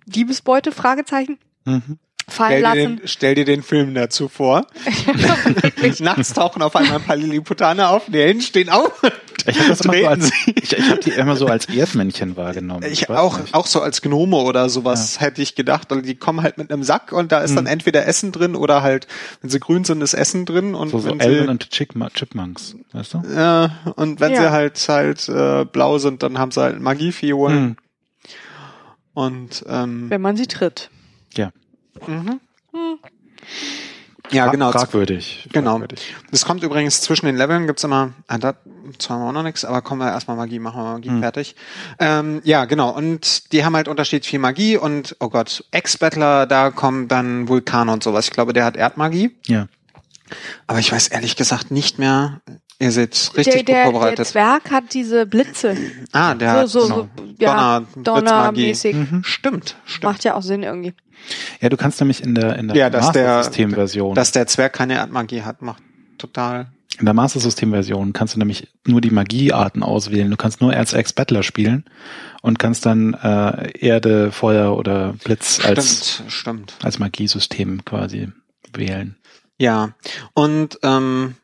Diebesbeute, 0.07 0.73
Fragezeichen, 0.73 1.39
Mhm. 1.65 1.99
Fallen 2.29 2.59
Stell 2.61 2.61
dir, 2.61 2.63
lassen. 2.83 2.97
den, 2.99 3.09
stell 3.09 3.35
dir 3.35 3.45
den 3.45 3.63
Film 3.63 3.95
dazu 3.95 4.29
vor. 4.29 4.67
Nachts 6.01 6.33
tauchen 6.33 6.63
auf 6.63 6.75
einmal 6.77 6.97
ein 6.97 7.03
paar 7.03 7.17
Lilliputaner 7.17 7.91
auf, 7.91 8.05
die 8.07 8.19
Helden 8.19 8.43
stehen 8.43 8.69
auf. 8.69 8.93
Ich 9.47 9.59
habe 9.61 9.75
so 9.77 9.91
ich, 9.93 10.73
ich 10.75 10.91
hab 10.91 11.01
die 11.01 11.11
immer 11.13 11.35
so 11.37 11.47
als 11.47 11.67
Erdmännchen 11.67 12.37
wahrgenommen. 12.37 12.85
Ich 12.91 13.09
weiß 13.09 13.17
auch, 13.19 13.41
nicht. 13.41 13.55
auch 13.55 13.67
so 13.67 13.81
als 13.81 14.03
Gnome 14.03 14.37
oder 14.37 14.69
sowas 14.69 15.21
hätte 15.21 15.41
ich 15.41 15.55
gedacht. 15.55 15.91
Also 15.91 16.03
die 16.03 16.17
kommen 16.17 16.43
halt 16.43 16.59
mit 16.59 16.71
einem 16.71 16.83
Sack 16.83 17.13
und 17.13 17.33
da 17.33 17.41
ist 17.41 17.55
dann 17.57 17.65
entweder 17.67 18.07
Essen 18.07 18.31
drin 18.33 18.55
oder 18.55 18.83
halt, 18.83 19.07
wenn 19.41 19.49
sie 19.49 19.59
grün 19.59 19.85
sind, 19.85 20.03
ist 20.03 20.13
Essen 20.13 20.45
drin 20.45 20.75
und 20.75 20.91
So, 20.91 20.99
so 20.99 21.09
sie, 21.19 21.39
und 21.49 21.65
Chipma- 21.71 22.13
Chipmunks, 22.13 22.75
weißt 22.93 23.15
du? 23.15 23.23
ja, 23.35 23.71
und 23.97 24.21
wenn 24.21 24.33
Ja. 24.33 24.43
sie 24.43 24.51
halt 24.51 24.87
halt 24.89 25.29
äh, 25.31 25.65
blau 25.65 25.97
sind, 25.99 26.23
dann 26.23 26.39
haben 26.39 26.51
sie 26.51 26.61
halt 26.61 26.79
Magiefiolen 26.81 27.59
Hm. 27.59 27.77
und 29.15 29.65
ähm, 29.69 30.11
Wenn 30.11 30.21
man 30.21 30.37
sie 30.37 30.47
tritt. 30.47 30.91
Ja. 31.35 31.51
Mhm. 32.07 32.41
Hm. 32.73 32.99
ja 34.31 34.49
genau. 34.49 34.73
Fragwürdig. 34.73 35.49
Genau. 35.53 35.73
Fragwürdig. 35.73 36.15
Das 36.31 36.45
kommt 36.45 36.63
übrigens 36.63 37.01
zwischen 37.01 37.27
den 37.27 37.37
Leveln 37.37 37.67
gibt's 37.67 37.85
immer, 37.85 38.13
ah, 38.27 38.39
da 38.39 38.55
zwar 38.99 39.21
auch 39.21 39.33
noch 39.33 39.43
nichts, 39.43 39.65
aber 39.65 39.83
kommen 39.83 40.01
wir 40.01 40.11
erstmal 40.11 40.37
Magie, 40.37 40.59
machen 40.59 40.83
wir 40.83 40.93
Magie 40.93 41.09
Hm. 41.11 41.21
fertig. 41.21 41.57
Ähm, 41.99 42.41
ja, 42.45 42.65
genau. 42.65 42.91
Und 42.91 43.53
die 43.53 43.65
haben 43.65 43.77
halt 43.77 43.89
unterschiedlich 43.89 44.29
viel 44.31 44.39
Magie 44.39 44.77
und 44.77 45.17
oh 45.21 45.29
Gott, 45.29 45.65
Ex-Battler, 45.71 46.47
da 46.47 46.71
kommen 46.71 47.09
dann 47.09 47.49
Vulkan 47.49 47.89
und 47.89 48.03
sowas. 48.03 48.27
Ich 48.27 48.33
glaube, 48.33 48.53
der 48.53 48.65
hat 48.65 48.77
Erdmagie. 48.77 49.37
Ja. 49.47 49.67
Aber 50.67 50.79
ich 50.79 50.93
weiß 50.93 51.09
ehrlich 51.09 51.37
gesagt 51.37 51.71
nicht 51.71 51.99
mehr. 51.99 52.41
Ihr 52.81 52.93
seid 52.93 53.33
richtig 53.37 53.45
der, 53.45 53.53
der, 53.55 53.63
gut 53.63 53.69
der 53.69 53.85
vorbereitet. 53.93 54.27
Zwerg 54.27 54.71
hat 54.71 54.95
diese 54.95 55.27
Blitze. 55.27 55.77
ah, 56.13 56.35
der 56.35 56.53
hat 56.53 56.69
so, 56.69 56.81
so, 56.81 56.87
genau. 56.87 57.09
so, 57.27 57.35
ja, 57.45 57.81
Donner, 57.97 58.21
Donnermäßig. 58.21 58.95
Mhm. 58.95 59.23
Stimmt, 59.25 59.77
stimmt. 59.85 60.05
Macht 60.05 60.23
ja 60.25 60.35
auch 60.35 60.43
Sinn 60.43 60.63
irgendwie. 60.63 60.95
Ja, 61.61 61.69
du 61.71 61.77
kannst 61.77 61.99
nämlich 62.01 62.23
in 62.23 62.37
der, 62.37 62.57
in 62.57 62.69
der 62.69 62.77
Ja, 62.77 62.91
dass 62.91 63.11
der- 63.11 63.27
Master 63.27 63.45
System-Version, 63.51 64.15
Dass 64.15 64.31
der 64.31 64.47
Zwerg 64.47 64.73
keine 64.75 64.95
Erdmagie 64.95 65.43
hat, 65.43 65.61
macht 65.63 65.83
total. 66.19 66.69
in 67.01 67.05
der 67.05 67.15
Master 67.15 67.41
System-Version 67.41 68.13
kannst 68.13 68.35
du 68.35 68.39
nämlich 68.39 68.69
nur 68.87 69.01
die 69.01 69.11
Magiearten 69.11 69.83
auswählen. 69.83 70.31
Du 70.31 70.37
kannst 70.37 70.61
nur 70.61 70.73
als 70.73 70.93
Ex-Battler 70.93 71.43
spielen 71.43 71.85
und 72.43 72.61
kannst 72.61 72.87
dann 72.87 73.15
äh, 73.15 73.73
Erde, 73.79 74.31
Feuer 74.31 74.77
oder 74.77 75.15
Blitz 75.25 75.59
als, 75.65 76.15
Stimmt, 76.15 76.33
stimmt. 76.33 76.75
als 76.83 77.01
Magiesystem 77.01 77.85
quasi 77.85 78.29
wählen. 78.73 79.17
Ja. 79.59 79.91
Und 80.35 80.79
ähm, 80.85 81.35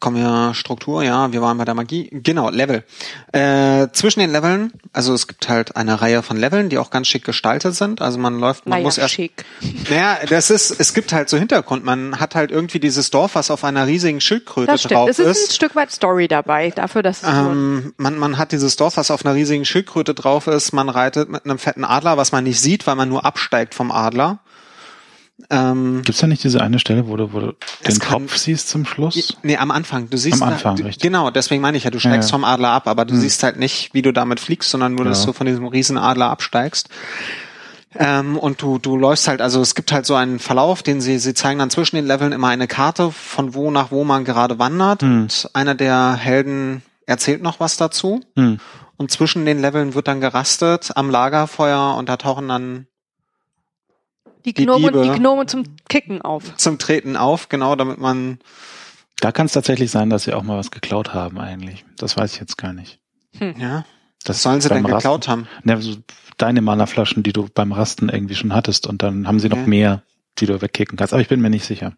Kommen 0.00 0.16
wir 0.16 0.54
Struktur, 0.54 1.02
ja, 1.02 1.32
wir 1.32 1.42
waren 1.42 1.58
bei 1.58 1.64
der 1.64 1.74
Magie. 1.74 2.08
Genau, 2.12 2.50
Level. 2.50 2.84
Äh, 3.32 3.88
zwischen 3.92 4.20
den 4.20 4.30
Leveln, 4.30 4.72
also 4.92 5.12
es 5.12 5.26
gibt 5.26 5.48
halt 5.48 5.74
eine 5.76 6.00
Reihe 6.00 6.22
von 6.22 6.36
Leveln, 6.36 6.68
die 6.68 6.78
auch 6.78 6.90
ganz 6.90 7.08
schick 7.08 7.24
gestaltet 7.24 7.74
sind. 7.74 8.00
Also 8.00 8.16
man 8.18 8.38
läuft, 8.38 8.66
man 8.66 8.78
Naja, 8.78 8.84
muss 8.84 8.98
erst. 8.98 9.14
schick. 9.14 9.44
Naja, 9.90 10.18
das 10.28 10.50
ist, 10.50 10.70
es 10.78 10.94
gibt 10.94 11.12
halt 11.12 11.28
so 11.28 11.36
Hintergrund. 11.36 11.84
Man 11.84 12.20
hat 12.20 12.34
halt 12.36 12.50
irgendwie 12.52 12.78
dieses 12.78 13.10
Dorf, 13.10 13.34
was 13.34 13.50
auf 13.50 13.64
einer 13.64 13.86
riesigen 13.88 14.20
Schildkröte 14.20 14.70
Das 14.70 14.80
stimmt. 14.82 14.94
drauf 14.94 15.08
Es 15.08 15.18
ist 15.18 15.50
ein 15.50 15.54
Stück 15.54 15.74
weit 15.74 15.90
Story 15.90 16.28
dabei, 16.28 16.70
dafür, 16.70 17.02
dass 17.02 17.22
es 17.24 17.28
ähm, 17.28 17.92
man, 17.96 18.18
man 18.18 18.38
hat 18.38 18.52
dieses 18.52 18.76
Dorf, 18.76 18.96
was 18.98 19.10
auf 19.10 19.24
einer 19.26 19.34
riesigen 19.34 19.64
Schildkröte 19.64 20.14
drauf 20.14 20.46
ist. 20.46 20.72
Man 20.72 20.88
reitet 20.88 21.28
mit 21.28 21.44
einem 21.44 21.58
fetten 21.58 21.84
Adler, 21.84 22.16
was 22.16 22.30
man 22.32 22.44
nicht 22.44 22.60
sieht, 22.60 22.86
weil 22.86 22.94
man 22.94 23.08
nur 23.08 23.24
absteigt 23.24 23.74
vom 23.74 23.90
Adler. 23.90 24.38
Ähm, 25.50 26.02
Gibt's 26.04 26.20
da 26.20 26.26
nicht 26.26 26.42
diese 26.42 26.60
eine 26.60 26.78
Stelle, 26.80 27.06
wo 27.08 27.16
du, 27.16 27.32
wo 27.32 27.38
du 27.40 27.52
Es 27.82 27.94
den 27.94 27.98
kann- 28.00 28.22
Kopf 28.26 28.36
siehst 28.36 28.68
zum 28.68 28.84
Schluss? 28.84 29.36
nee, 29.42 29.56
am 29.56 29.70
Anfang. 29.70 30.10
Du 30.10 30.16
siehst 30.16 30.42
Am 30.42 30.48
Anfang, 30.48 30.76
du, 30.76 30.82
richtig. 30.84 31.02
Genau, 31.02 31.30
deswegen 31.30 31.62
meine 31.62 31.76
ich 31.78 31.84
ja, 31.84 31.90
du 31.90 32.00
steigst 32.00 32.28
Ja, 32.30 32.36
ja. 32.36 32.40
vom 32.40 32.44
Adler 32.44 32.70
ab, 32.70 32.88
aber 32.88 33.04
du 33.04 33.14
siehst 33.14 33.42
halt 33.44 33.56
nicht, 33.58 33.94
wie 33.94 34.02
du 34.02 34.12
damit 34.12 34.40
fliegst, 34.40 34.70
sondern 34.70 34.94
nur, 34.96 35.04
dass 35.04 35.20
Genau. 35.20 35.32
du 35.32 35.38
von 35.38 35.46
diesem 35.46 35.66
riesen 35.66 35.96
Adler 35.96 36.28
absteigst. 36.30 36.88
Ähm, 37.94 38.36
und 38.36 38.60
du, 38.60 38.78
du 38.78 38.96
läufst 38.96 39.28
halt, 39.28 39.40
also 39.40 39.60
es 39.62 39.74
gibt 39.74 39.92
halt 39.92 40.04
so 40.06 40.14
einen 40.14 40.38
Verlauf, 40.40 40.82
den 40.82 41.00
sie, 41.00 41.18
sie 41.18 41.32
zeigen 41.34 41.58
dann 41.58 41.70
zwischen 41.70 41.96
den 41.96 42.06
Leveln 42.06 42.32
immer 42.32 42.48
eine 42.48 42.66
Karte, 42.68 43.10
von 43.10 43.54
wo 43.54 43.70
nach 43.70 43.90
wo 43.90 44.04
man 44.04 44.24
gerade 44.24 44.58
wandert. 44.58 45.02
Hm. 45.02 45.22
Und 45.22 45.50
einer 45.54 45.74
der 45.74 46.14
Helden 46.14 46.82
erzählt 47.06 47.42
noch 47.42 47.60
was 47.60 47.76
dazu. 47.78 48.20
Hm. 48.36 48.58
Und 48.98 49.10
zwischen 49.10 49.46
den 49.46 49.60
Leveln 49.60 49.94
wird 49.94 50.08
dann 50.08 50.20
gerastet 50.20 50.90
am 50.96 51.08
Lagerfeuer 51.10 51.94
und 51.96 52.08
da 52.08 52.16
tauchen 52.18 52.48
dann 52.48 52.86
die 54.44 54.52
die 54.54 54.64
Gnome, 54.64 54.88
Diebe- 54.92 55.02
die 55.02 55.10
Gnome 55.18 55.46
zum 55.46 55.64
Kicken 55.88 56.22
auf. 56.22 56.56
zum 56.56 56.78
Treten 56.78 57.16
auf, 57.16 57.48
genau, 57.48 57.76
damit 57.76 57.98
man, 57.98 58.38
Da 59.20 59.32
kann 59.32 59.46
es 59.46 59.52
tatsächlich 59.52 59.90
sein, 59.90 60.10
dass 60.10 60.24
sie 60.24 60.32
auch 60.34 60.42
mal 60.42 60.56
was 60.58 60.70
geklaut 60.70 61.12
haben 61.14 61.38
eigentlich. 61.38 61.84
Das 61.96 62.16
weiß 62.16 62.34
ich 62.34 62.40
jetzt 62.40 62.56
gar 62.58 62.72
nicht. 62.72 63.00
ja, 63.40 63.84
Das 64.24 64.36
was 64.36 64.42
sollen 64.42 64.60
sie 64.60 64.68
denn 64.68 64.78
Rasten- 64.84 64.94
geklaut 64.96 65.28
haben? 65.28 65.48
Ne, 65.64 65.80
so 65.82 65.96
deine 66.36 66.60
Mana-Flaschen, 66.62 67.22
die 67.24 67.32
du 67.32 67.48
beim 67.52 67.72
Rasten 67.72 68.08
irgendwie 68.08 68.34
schon 68.36 68.54
hattest 68.54 68.86
und 68.86 69.02
dann 69.02 69.26
haben 69.26 69.40
sie 69.40 69.48
noch 69.48 69.58
Okay. 69.58 69.68
mehr, 69.68 70.02
die 70.38 70.46
du 70.46 70.60
wegkicken 70.62 70.96
kannst. 70.96 71.12
Aber 71.12 71.20
ich 71.20 71.28
bin 71.28 71.40
mir 71.40 71.50
nicht 71.50 71.64
sicher. 71.64 71.94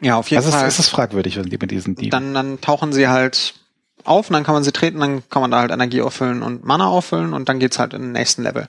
Ja, 0.00 0.16
auf 0.16 0.28
jeden 0.30 0.38
Das 0.42 0.46
ist, 0.48 0.54
Fall. 0.54 0.66
es 0.66 0.78
ist 0.78 0.88
fragwürdig, 0.88 1.36
wenn 1.36 1.44
die 1.48 1.58
mit 1.58 1.70
diesen 1.70 1.94
Dieben. 1.94 2.10
dann, 2.10 2.34
dann 2.34 2.60
tauchen 2.60 2.92
sie 2.92 3.08
halt 3.08 3.54
auf 4.04 4.28
und 4.30 4.34
dann 4.34 4.42
kann 4.44 4.54
man 4.54 4.64
sie 4.64 4.72
treten, 4.72 4.98
dann 4.98 5.22
kann 5.28 5.42
man 5.42 5.50
da 5.52 5.60
halt 5.60 5.70
Energie 5.70 6.02
auffüllen 6.02 6.42
und 6.42 6.64
Mana 6.64 6.86
auffüllen 6.88 7.34
und 7.34 7.48
dann 7.48 7.60
geht's 7.60 7.78
halt 7.78 7.92
in 7.94 8.02
den 8.02 8.12
nächsten 8.12 8.42
Level. 8.42 8.66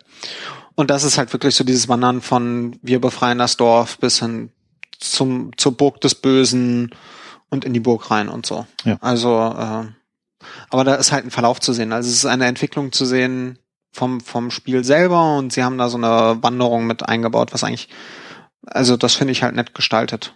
Und 0.76 0.90
das 0.90 1.04
ist 1.04 1.18
halt 1.18 1.32
wirklich 1.34 1.56
so 1.56 1.64
dieses 1.64 1.88
Wandern 1.88 2.22
von 2.22 2.78
wir 2.82 3.00
befreien 3.00 3.38
das 3.38 3.58
Dorf 3.58 3.98
bis 4.00 4.20
hin 4.20 4.52
zum, 5.00 5.52
zur 5.58 5.78
Burg 5.78 6.02
des 6.02 6.16
Bösen 6.16 6.92
und 7.50 7.66
in 7.66 7.74
die 7.74 7.80
Burg 7.80 8.10
rein 8.10 8.30
und 8.30 8.46
so. 8.46 8.66
Ja. 8.84 8.98
Also, 9.02 9.36
äh, 9.38 9.86
aber 10.70 10.84
da 10.84 10.96
ist 10.96 11.12
halt 11.12 11.26
ein 11.26 11.32
Verlauf 11.32 11.60
zu 11.60 11.74
sehen. 11.74 11.94
Also 11.94 12.10
es 12.10 12.16
ist 12.16 12.26
eine 12.26 12.46
Entwicklung 12.46 12.92
zu 12.92 13.06
sehen 13.06 13.60
vom, 13.92 14.22
vom 14.22 14.50
Spiel 14.50 14.84
selber 14.84 15.38
und 15.38 15.54
sie 15.54 15.64
haben 15.64 15.78
da 15.78 15.90
so 15.90 15.98
eine 15.98 16.42
Wanderung 16.42 16.88
mit 16.88 17.08
eingebaut, 17.08 17.54
was 17.54 17.64
eigentlich, 17.64 17.90
also 18.66 18.98
das 18.98 19.16
finde 19.16 19.34
ich 19.34 19.44
halt 19.44 19.56
nett 19.56 19.76
gestaltet. 19.76 20.34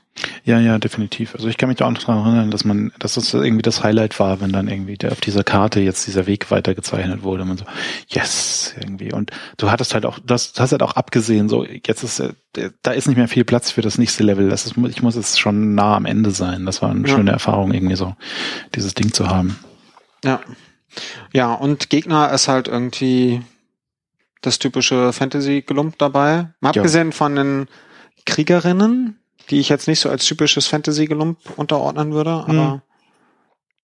Ja, 0.48 0.62
ja, 0.62 0.80
definitiv. 0.80 1.36
Also 1.36 1.50
ich 1.50 1.58
kann 1.58 1.68
mich 1.68 1.78
da 1.80 1.86
auch 1.86 1.92
noch 1.92 2.00
daran 2.02 2.24
erinnern, 2.26 2.52
dass 2.52 2.64
man, 2.64 2.94
dass 3.00 3.16
das 3.16 3.34
irgendwie 3.34 3.64
das 3.64 3.84
Highlight 3.84 4.18
war, 4.18 4.40
wenn 4.40 4.54
dann 4.54 4.70
irgendwie 4.70 4.96
der, 4.96 5.12
auf 5.12 5.20
dieser 5.20 5.44
Karte 5.44 5.82
jetzt 5.82 6.08
dieser 6.08 6.26
Weg 6.26 6.50
weitergezeichnet 6.52 7.22
wurde. 7.24 7.42
Und 7.42 7.50
man 7.50 7.58
so, 7.58 7.66
yes, 8.08 8.74
irgendwie. 8.80 9.12
Und 9.12 9.32
du 9.58 9.70
hattest 9.70 9.94
halt 9.94 10.06
auch, 10.06 10.20
das 10.26 10.54
hast 10.58 10.72
halt 10.72 10.84
auch 10.84 10.94
abgesehen, 10.94 11.50
so, 11.50 11.66
jetzt 11.66 12.02
ist, 12.02 12.22
äh, 12.22 12.32
da 12.82 12.92
ist 12.92 13.10
nicht 13.10 13.18
mehr 13.18 13.28
viel 13.28 13.44
Platz 13.44 13.72
für 13.72 13.82
das 13.82 13.98
nächste 13.98 14.24
Level. 14.24 14.48
Das 14.48 14.66
ist, 14.66 14.78
ich 14.78 15.02
muss 15.04 15.18
jetzt 15.18 15.38
schon 15.38 15.76
nah 15.76 15.98
am 15.98 16.06
Ende 16.06 16.32
sein. 16.32 16.66
Das 16.66 16.82
war 16.82 16.92
eine 16.92 17.06
Ja. 17.06 17.14
schöne 17.14 17.32
Erfahrung, 17.32 17.74
irgendwie 17.74 17.98
so, 17.98 18.16
dieses 18.74 18.94
Ding 18.94 19.12
zu 19.12 19.28
haben. 19.28 19.60
Ja. 20.24 20.40
Ja, 21.34 21.54
und 21.56 21.90
Gegner 21.90 22.32
ist 22.32 22.48
halt 22.48 22.70
irgendwie 22.70 23.42
das 24.42 24.60
typische 24.60 25.12
Fantasy-Gelump 25.12 25.98
dabei. 25.98 26.48
Mal 26.62 26.72
Ja. 26.74 26.82
abgesehen 26.82 27.12
von 27.12 27.36
den 27.36 27.68
Kriegerinnen, 28.26 29.20
die 29.50 29.60
ich 29.60 29.70
jetzt 29.70 29.88
nicht 29.88 30.00
so 30.00 30.10
als 30.10 30.26
typisches 30.26 30.68
Fantasy-Gelump 30.68 31.38
unterordnen 31.58 32.14
würde, 32.14 32.46
Hm. 32.48 32.60
aber 32.60 32.82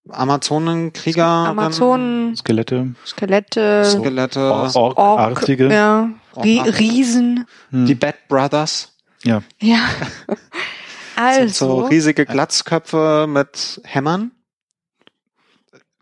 Amazonen-Krieger, 0.10 1.24
Amazonen, 1.26 2.36
Skelette, 2.36 2.94
Skelette, 3.06 3.86
Skelette, 3.86 4.40
Or- 4.52 4.76
Ork, 4.76 4.98
Orkartige. 4.98 5.72
ja, 5.72 6.10
Orkartige. 6.34 6.80
Riesen, 6.80 7.46
Hm. 7.72 7.86
die 7.86 7.96
Bad 7.96 8.16
Brothers. 8.28 8.94
ja. 9.24 9.42
ja. 9.62 9.78
Sind 11.38 11.54
so 11.54 11.66
Also, 11.78 11.86
riesige 11.86 12.26
Glatzköpfe 12.26 13.28
mit 13.30 13.80
Hämmern. 13.86 14.32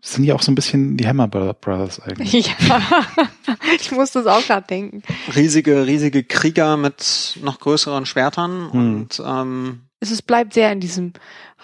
Sind 0.04 0.24
ja 0.24 0.34
auch 0.34 0.42
so 0.42 0.50
ein 0.50 0.56
bisschen 0.56 0.96
die 0.96 1.06
Hammer 1.06 1.28
Brothers 1.28 2.00
eigentlich. 2.00 2.32
ja, 2.68 2.80
ich 3.80 3.92
muss 3.92 4.10
das 4.10 4.26
auch 4.26 4.44
gerade 4.44 4.66
denken. 4.66 5.02
Riesige, 5.36 5.86
riesige 5.86 6.24
Krieger 6.24 6.76
mit 6.76 7.38
noch 7.42 7.60
größeren 7.60 8.04
Schwertern 8.04 8.68
Hm. 8.72 8.80
und 8.80 9.22
ähm, 9.24 9.82
Es 10.00 10.10
ist, 10.10 10.22
bleibt 10.22 10.54
sehr 10.54 10.72
in 10.72 10.80
diesem 10.80 11.12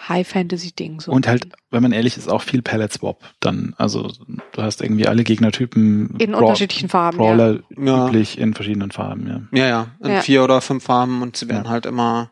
High-Fantasy-Ding 0.09 1.01
so. 1.01 1.11
Und 1.11 1.27
halt, 1.27 1.49
wenn 1.73 1.83
man 1.83 1.91
ehrlich 1.91 2.17
ist, 2.17 2.31
auch 2.31 2.43
viel 2.43 2.63
Palette 2.63 2.95
Swap 2.99 3.25
dann. 3.41 3.75
Also 3.77 4.13
du 4.53 4.63
hast 4.63 4.81
irgendwie 4.83 5.09
alle 5.09 5.25
Gegnertypen 5.25 6.15
in 6.19 6.31
Brawl- 6.31 6.45
unterschiedlichen 6.45 6.89
Farben, 6.89 7.19
ja. 7.21 7.25
Brawler 7.35 7.59
Ja. 7.77 8.07
üblich 8.07 8.39
in 8.39 8.55
verschiedenen 8.55 8.93
Farben, 8.93 9.49
ja. 9.53 9.59
ja, 9.59 9.67
ja, 9.69 9.87
in 10.01 10.11
Ja. 10.13 10.21
vier 10.21 10.45
oder 10.45 10.61
fünf 10.61 10.85
Farben 10.85 11.23
und 11.23 11.37
sie 11.37 11.49
werden 11.49 11.65
Ja. 11.65 11.71
halt 11.71 11.87
immer 11.87 12.31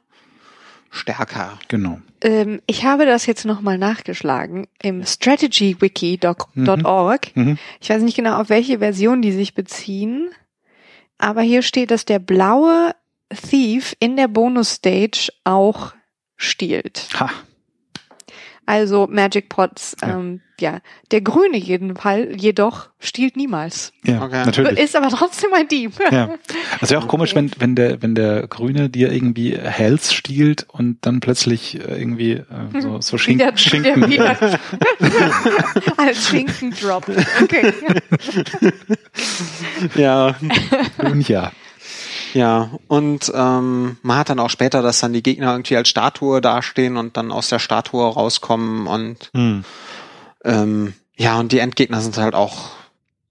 stärker. 0.91 1.59
Genau. 1.67 1.99
Ähm, 2.21 2.61
ich 2.67 2.85
habe 2.85 3.07
das 3.07 3.27
jetzt 3.27 3.45
nochmal 3.45 3.79
nachgeschlagen 3.79 4.67
im 4.83 5.05
strategywiki.org. 5.05 7.37
Mhm. 7.37 7.59
Ich 7.81 7.91
weiß 7.91 8.03
nicht 8.03 8.17
genau, 8.17 8.41
auf 8.41 8.49
welche 8.49 8.79
Version 8.79 9.23
die 9.23 9.33
sich 9.33 9.55
beziehen, 9.55 10.31
aber 11.19 11.43
hier 11.43 11.63
steht, 11.63 11.91
dass 11.91 12.05
der 12.05 12.19
blaue 12.19 12.95
Thief 13.31 13.97
in 13.99 14.17
der 14.17 14.29
Bonus-Stage 14.29 15.31
auch 15.45 15.95
stiehlt. 16.37 17.09
Ha. 17.19 17.31
Also 18.67 19.07
Magic 19.11 19.49
Pots, 19.49 19.97
Ja. 20.03 20.19
ähm, 20.19 20.41
ja. 20.59 20.81
Der 21.13 21.21
grüne 21.21 21.57
jedenfalls, 21.57 22.43
jedoch 22.43 22.89
stiehlt 22.99 23.37
niemals. 23.37 23.93
Ja, 24.05 24.23
Okay. 24.23 24.43
natürlich. 24.45 24.79
Ist 24.79 24.97
aber 24.97 25.09
trotzdem 25.11 25.53
ein 25.55 25.69
Dieb. 25.69 25.93
Ja. 26.11 26.31
Das 26.81 26.91
wäre 26.91 27.01
auch 27.03 27.09
komisch, 27.09 27.35
wenn, 27.35 27.51
wenn 27.59 27.77
der, 27.77 28.03
wenn 28.03 28.15
der 28.15 28.47
Grüne 28.49 28.89
dir 28.91 29.13
irgendwie 29.13 29.57
Hells 29.57 30.13
stiehlt 30.13 30.67
und 30.69 30.99
dann 31.03 31.21
plötzlich 31.21 31.77
äh, 31.79 31.99
irgendwie 32.01 32.33
äh, 32.33 32.81
so, 32.81 33.01
so 33.01 33.19
Schinken, 33.19 33.47
Wieder, 33.47 33.57
Schinken 33.59 34.11
wieder, 34.11 34.41
wieder. 34.41 34.61
Als 35.99 36.29
Schinken-Drop. 36.29 37.07
Okay. 37.43 37.73
Ja, 39.95 40.37
und 40.99 41.29
ja. 41.29 41.53
Ja, 42.35 42.71
und 42.89 43.31
ähm, 43.35 43.97
man 44.03 44.19
hat 44.19 44.29
dann 44.31 44.41
auch 44.41 44.51
später, 44.51 44.83
dass 44.83 45.01
dann 45.01 45.13
die 45.13 45.23
Gegner 45.23 45.53
irgendwie 45.53 45.77
als 45.77 45.89
Statue 45.89 46.41
dastehen 46.41 46.97
und 46.97 47.17
dann 47.17 47.31
aus 47.33 47.49
der 47.49 47.59
Statue 47.59 48.05
rauskommen 48.13 48.87
und 48.87 49.31
Hm. 49.35 49.65
ähm, 50.45 50.95
ja, 51.17 51.39
und 51.39 51.53
die 51.53 51.61
Endgegner 51.61 52.01
sind 52.01 52.17
halt 52.19 52.35
auch, 52.35 52.71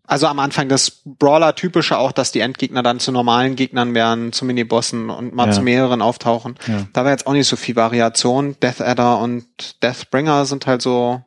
also 0.08 0.28
am 0.28 0.40
Anfang 0.40 0.70
das 0.70 1.02
Brawler-typische 1.06 1.98
auch, 1.98 2.12
dass 2.12 2.32
die 2.32 2.40
Endgegner 2.40 2.84
dann 2.84 3.00
zu 3.00 3.12
normalen 3.12 3.56
Gegnern 3.56 3.94
werden, 3.94 4.32
zu 4.34 4.46
Minibossen 4.46 5.10
und 5.10 5.34
mal 5.36 5.48
Ja. 5.48 5.52
zu 5.54 5.62
mehreren 5.62 6.02
auftauchen. 6.02 6.56
Ja. 6.68 6.86
Da 6.94 7.04
war 7.04 7.12
jetzt 7.12 7.28
auch 7.28 7.34
nicht 7.34 7.48
so 7.48 7.56
viel 7.56 7.76
Variation. 7.76 8.56
Death 8.62 8.82
Adder 8.82 9.20
und 9.20 9.82
Deathbringer 9.84 10.46
sind 10.46 10.68
halt 10.68 10.82
so 10.82 11.22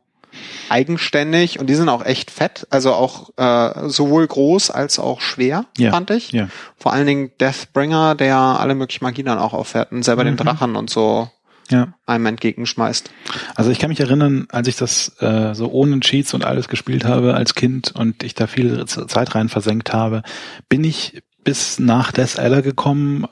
eigenständig 0.68 1.58
und 1.58 1.66
die 1.68 1.74
sind 1.74 1.88
auch 1.88 2.04
echt 2.04 2.30
fett, 2.30 2.66
also 2.70 2.92
auch 2.92 3.30
äh, 3.36 3.88
sowohl 3.88 4.26
groß 4.26 4.70
als 4.70 4.98
auch 4.98 5.20
schwer, 5.20 5.64
Ja. 5.76 5.90
fand 5.90 6.10
ich. 6.10 6.32
Ja. 6.32 6.48
Vor 6.76 6.92
allen 6.92 7.06
Dingen 7.06 7.30
Deathbringer, 7.40 8.14
der 8.14 8.36
alle 8.36 8.74
möglichen 8.74 9.04
Magie 9.04 9.22
dann 9.22 9.38
auch 9.38 9.52
auffährt 9.52 9.92
und 9.92 10.02
selber 10.04 10.24
den 10.24 10.34
Mhm. 10.34 10.38
Drachen 10.38 10.76
und 10.76 10.90
so 10.90 11.30
Ja. 11.70 11.88
einem 12.06 12.26
entgegenschmeißt. 12.26 13.10
Also 13.54 13.70
ich 13.70 13.78
kann 13.78 13.90
mich 13.90 14.00
erinnern, 14.00 14.46
als 14.50 14.68
ich 14.68 14.76
das 14.76 15.12
äh, 15.20 15.54
so 15.54 15.70
ohne 15.70 16.00
Cheats 16.00 16.34
und 16.34 16.44
alles 16.44 16.68
gespielt 16.68 17.04
habe 17.04 17.34
als 17.34 17.54
Kind 17.54 17.92
und 17.94 18.22
ich 18.22 18.34
da 18.34 18.46
viel 18.46 18.84
Zeit 18.86 19.34
rein 19.34 19.48
versenkt 19.48 19.92
habe, 19.92 20.22
bin 20.68 20.84
ich 20.84 21.22
bis 21.44 21.78
nach 21.78 22.12
Death 22.12 22.38
Adder 22.38 22.62
gekommen, 22.62 23.26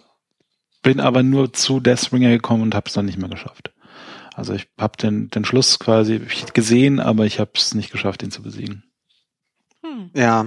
bin 0.82 1.00
aber 1.00 1.22
nur 1.22 1.52
zu 1.52 1.80
Deathbringer 1.80 2.30
gekommen 2.30 2.62
und 2.62 2.74
habe 2.74 2.87
es 2.88 2.92
dann 2.94 3.06
nicht 3.06 3.18
mehr 3.18 3.28
geschafft. 3.28 3.72
Also 4.37 4.53
ich 4.53 4.68
habe 4.79 4.99
den, 4.99 5.31
den 5.31 5.46
Schluss 5.46 5.79
quasi 5.79 6.20
gesehen, 6.53 7.01
aber 7.01 7.25
ich 7.25 7.40
habe 7.40 7.53
es 7.55 7.75
nicht 7.75 7.90
geschafft, 7.90 8.22
ihn 8.22 8.31
zu 8.31 8.42
besiegen. 8.42 8.85
Hm. 9.83 10.11
Ja. 10.12 10.46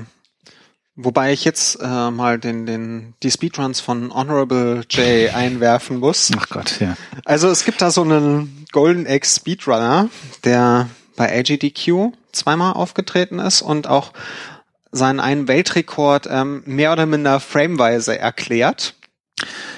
Wobei 0.95 1.33
ich 1.33 1.43
jetzt 1.43 1.79
äh, 1.81 2.11
mal 2.11 2.37
den, 2.37 2.67
den, 2.67 3.15
die 3.23 3.31
Speedruns 3.31 3.79
von 3.79 4.13
Honorable 4.13 4.83
J 4.91 5.33
einwerfen 5.33 5.97
muss. 5.97 6.29
Ach 6.37 6.49
Gott, 6.49 6.79
ja. 6.79 6.95
Also 7.25 7.49
es 7.49 7.65
gibt 7.65 7.81
da 7.81 7.89
so 7.89 8.03
einen 8.03 8.67
Golden 8.71 9.07
X 9.07 9.37
Speedrunner, 9.37 10.09
der 10.43 10.89
bei 11.15 11.39
AGDQ 11.39 12.13
zweimal 12.31 12.73
aufgetreten 12.73 13.39
ist 13.39 13.63
und 13.63 13.87
auch 13.87 14.13
seinen 14.91 15.19
einen 15.19 15.47
Weltrekord 15.47 16.27
ähm, 16.29 16.61
mehr 16.65 16.91
oder 16.91 17.07
minder 17.07 17.39
frameweise 17.39 18.19
erklärt. 18.19 18.93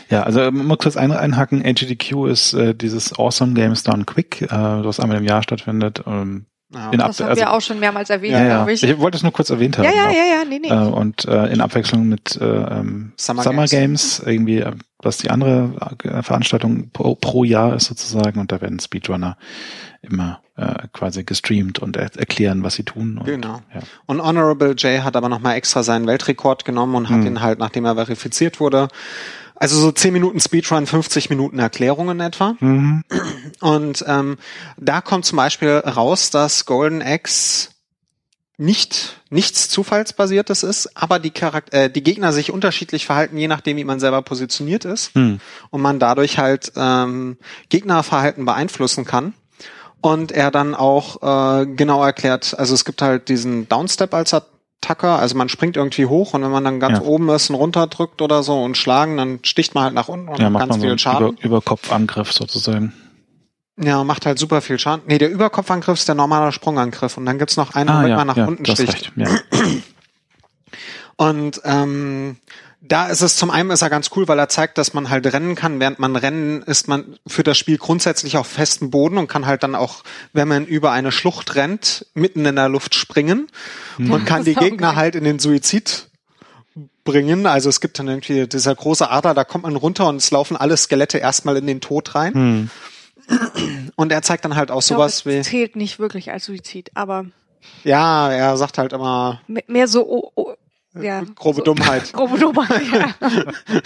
Ja, 0.10 0.24
also 0.24 0.40
man 0.40 0.66
muss 0.66 0.80
kurz 0.80 0.98
ein, 0.98 1.12
einhaken. 1.12 1.66
AGDQ 1.66 2.28
ist 2.28 2.54
äh, 2.54 2.74
dieses 2.76 3.18
Awesome 3.18 3.54
Games 3.54 3.84
Done 3.84 4.06
Quick, 4.06 4.44
äh, 4.44 4.50
was 4.50 5.00
einmal 5.00 5.18
im 5.18 5.24
Jahr 5.24 5.44
stattfindet. 5.44 6.04
Ähm, 6.06 6.46
ja, 6.74 6.90
in 6.92 7.00
das 7.00 7.20
haben 7.20 7.30
also, 7.30 7.42
wir 7.42 7.52
auch 7.52 7.60
schon 7.60 7.80
mehrmals 7.80 8.10
erwähnt, 8.10 8.34
ja, 8.34 8.46
ja. 8.46 8.68
ich. 8.68 8.82
ich. 8.82 8.98
wollte 8.98 9.18
es 9.18 9.24
nur 9.24 9.34
kurz 9.34 9.50
erwähnt 9.50 9.78
haben. 9.78 9.84
Ja, 9.84 9.92
ja, 9.92 10.10
ja, 10.10 10.40
ja, 10.40 10.46
nee, 10.48 10.60
nee. 10.60 10.70
Äh, 10.70 10.90
und 10.90 11.26
äh, 11.26 11.48
in 11.48 11.60
Abwechslung 11.60 12.08
mit 12.08 12.38
äh, 12.40 12.46
ähm, 12.46 13.12
Summer, 13.18 13.44
Summer 13.44 13.66
Games. 13.66 14.20
Games. 14.20 14.24
irgendwie, 14.26 14.60
äh, 14.60 14.72
was 15.00 15.18
die 15.18 15.30
andere 15.30 15.74
äh, 16.04 16.24
Veranstaltung 16.24 16.92
pro, 16.92 17.16
pro 17.16 17.44
Jahr 17.44 17.76
ist 17.76 17.86
sozusagen. 17.86 18.40
Und 18.40 18.54
da 18.54 18.62
werden 18.62 18.80
Speedrunner 18.80 19.38
immer 20.02 20.40
äh, 20.56 20.88
quasi 20.94 21.26
gestreamt 21.26 21.80
und 21.80 21.98
er 21.98 22.16
erklären, 22.16 22.64
was 22.64 22.76
sie 22.76 22.84
tun. 22.84 23.18
Und, 23.18 23.26
genau. 23.26 23.62
Ja. 23.74 23.82
Und 24.06 24.22
Honorable 24.24 24.74
Jay 24.78 25.00
hat 25.00 25.18
aber 25.18 25.28
nochmal 25.28 25.56
extra 25.56 25.84
seinen 25.84 26.08
Weltrekord 26.08 26.64
genommen 26.64 26.96
und 26.96 27.10
hat 27.10 27.18
mhm. 27.18 27.28
ihn 27.28 27.42
halt, 27.42 27.60
nachdem 27.60 27.84
er 27.84 27.96
verifiziert 27.96 28.62
wurde, 28.62 28.88
also 29.62 29.80
so 29.80 29.92
10 29.92 30.12
Minuten 30.12 30.40
Speedrun, 30.40 30.88
50 30.88 31.30
Minuten 31.30 31.60
Erklärungen 31.60 32.20
etwa. 32.20 32.56
Mhm. 32.60 33.04
Und 33.60 34.04
ähm, 34.08 34.38
da 34.78 35.02
kommt 35.02 35.26
zum 35.26 35.36
Beispiel 35.36 35.70
raus, 35.70 36.32
dass 36.32 36.66
Golden 36.66 37.04
Axe 37.04 37.70
nicht 38.58 39.22
nichts 39.30 39.70
Zufallsbasiertes 39.70 40.64
ist, 40.64 40.98
aber 40.98 41.20
die, 41.20 41.30
Charakter 41.30 41.84
äh, 41.84 41.90
die 41.92 42.02
Gegner 42.02 42.34
sich 42.34 42.52
unterschiedlich 42.52 43.06
verhalten, 43.06 43.38
je 43.38 43.48
nachdem, 43.48 43.78
wie 43.78 43.84
man 43.84 44.00
selber 44.00 44.24
positioniert 44.24 44.84
ist. 44.84 45.16
Mhm. 45.16 45.40
Und 45.70 45.82
man 45.82 46.00
dadurch 46.00 46.40
halt 46.40 46.72
ähm, 46.76 47.38
Gegnerverhalten 47.70 48.46
beeinflussen 48.46 49.06
kann. 49.06 49.36
Und 50.02 50.32
er 50.32 50.50
dann 50.50 50.74
auch 50.74 51.22
äh, 51.22 51.68
genau 51.68 52.04
erklärt, 52.04 52.58
also 52.58 52.74
es 52.74 52.84
gibt 52.84 53.04
halt 53.04 53.30
diesen 53.30 53.70
Downstep 53.70 54.12
als 54.16 54.34
Tacker, 54.82 55.20
also 55.20 55.38
man 55.38 55.48
springt 55.48 55.78
irgendwie 55.78 56.08
hoch 56.08 56.34
und 56.34 56.42
wenn 56.42 56.52
man 56.52 56.64
dann 56.64 56.80
ganz 56.80 57.00
ja. 57.00 57.04
oben 57.06 57.30
ist 57.30 57.50
und 57.50 57.56
runterdrückt 57.56 58.22
oder 58.22 58.44
so 58.44 58.62
und 58.62 58.78
schlagen, 58.78 59.16
dann 59.16 59.40
sticht 59.44 59.76
man 59.76 59.86
halt 59.86 59.94
nach 59.94 60.08
unten 60.08 60.30
und 60.30 60.40
ja, 60.40 60.50
macht 60.50 60.70
ganz 60.70 60.82
viel 60.82 60.90
so 60.92 60.98
Schaden. 60.98 61.30
Über, 61.38 61.46
Überkopfangriff 61.46 62.34
sozusagen. 62.34 62.94
Ja, 63.80 64.04
macht 64.04 64.26
halt 64.26 64.40
super 64.40 64.62
viel 64.62 64.80
Schaden. 64.80 65.04
Nee, 65.08 65.20
der 65.20 65.32
Überkopfangriff 65.32 66.00
ist 66.00 66.08
der 66.08 66.16
normale 66.16 66.52
Sprungangriff 66.52 67.18
und 67.18 67.26
dann 67.26 67.38
gibt's 67.38 67.58
noch 67.58 67.76
einen, 67.76 67.90
ah, 67.90 67.98
womit 68.00 68.10
ja, 68.10 68.16
man 68.18 68.28
nach 68.28 68.38
ja, 68.38 68.46
unten 68.48 68.66
sticht. 68.66 68.94
Recht, 68.94 69.12
ja. 69.16 69.28
Und 71.16 71.62
ähm, 71.66 72.38
da 72.84 73.08
ist 73.08 73.22
es 73.22 73.36
zum 73.36 73.52
einen 73.52 73.70
ist 73.70 73.84
er 73.84 73.92
ganz 73.92 74.10
cool, 74.16 74.28
weil 74.28 74.40
er 74.40 74.50
zeigt, 74.50 74.80
dass 74.80 74.94
man 74.96 75.12
halt 75.12 75.32
rennen 75.32 75.54
kann. 75.54 75.80
Während 75.80 76.00
man 76.00 76.16
rennen 76.16 76.64
ist 76.64 76.88
man 76.88 77.20
für 77.28 77.44
das 77.44 77.58
Spiel 77.58 77.78
grundsätzlich 77.78 78.38
auf 78.38 78.48
festem 78.48 78.90
Boden 78.90 79.20
und 79.20 79.28
kann 79.28 79.46
halt 79.46 79.62
dann 79.62 79.76
auch, 79.76 80.04
wenn 80.34 80.48
man 80.48 80.66
über 80.66 80.92
eine 80.92 81.12
Schlucht 81.12 81.56
rennt, 81.56 82.08
mitten 82.16 82.44
in 82.44 82.56
der 82.56 82.70
Luft 82.70 82.96
springen 82.96 83.48
mhm. 84.00 84.12
und 84.12 84.26
kann 84.26 84.44
die 84.46 84.56
Gegner 84.56 84.90
geil. 84.90 84.96
halt 84.96 85.16
in 85.16 85.24
den 85.24 85.38
Suizid 85.38 86.10
bringen. 87.04 87.46
Also 87.46 87.70
es 87.70 87.82
gibt 87.82 88.00
dann 88.00 88.08
irgendwie 88.08 88.48
dieser 88.48 88.74
große 88.74 89.10
Ader, 89.10 89.36
da 89.36 89.44
kommt 89.44 89.66
man 89.66 89.76
runter 89.76 90.08
und 90.08 90.16
es 90.16 90.32
laufen 90.32 90.58
alle 90.58 90.76
Skelette 90.76 91.20
erstmal 91.20 91.58
in 91.58 91.68
den 91.68 91.82
Tod 91.82 92.16
rein. 92.16 92.34
Mhm. 92.34 92.70
Und 93.96 94.12
er 94.12 94.24
zeigt 94.24 94.44
dann 94.44 94.56
halt 94.56 94.72
auch 94.72 94.82
ich 94.82 94.88
sowas 94.88 95.24
glaube, 95.24 95.38
wie. 95.38 95.42
Zählt 95.44 95.76
nicht 95.76 96.00
wirklich 96.00 96.32
als 96.32 96.46
Suizid, 96.46 96.90
aber. 96.96 97.26
Ja, 97.84 98.32
er 98.32 98.58
sagt 98.58 98.80
halt 98.80 98.92
immer. 98.92 99.40
Mehr 99.68 99.88
so 99.88 100.08
oh, 100.08 100.32
oh, 100.34 100.54
ja, 101.00 101.24
grobe 101.36 101.58
so, 101.58 101.64
Dummheit. 101.64 102.12
grobe 102.14 102.38
Dummheit, 102.38 102.82
ja. 102.92 103.16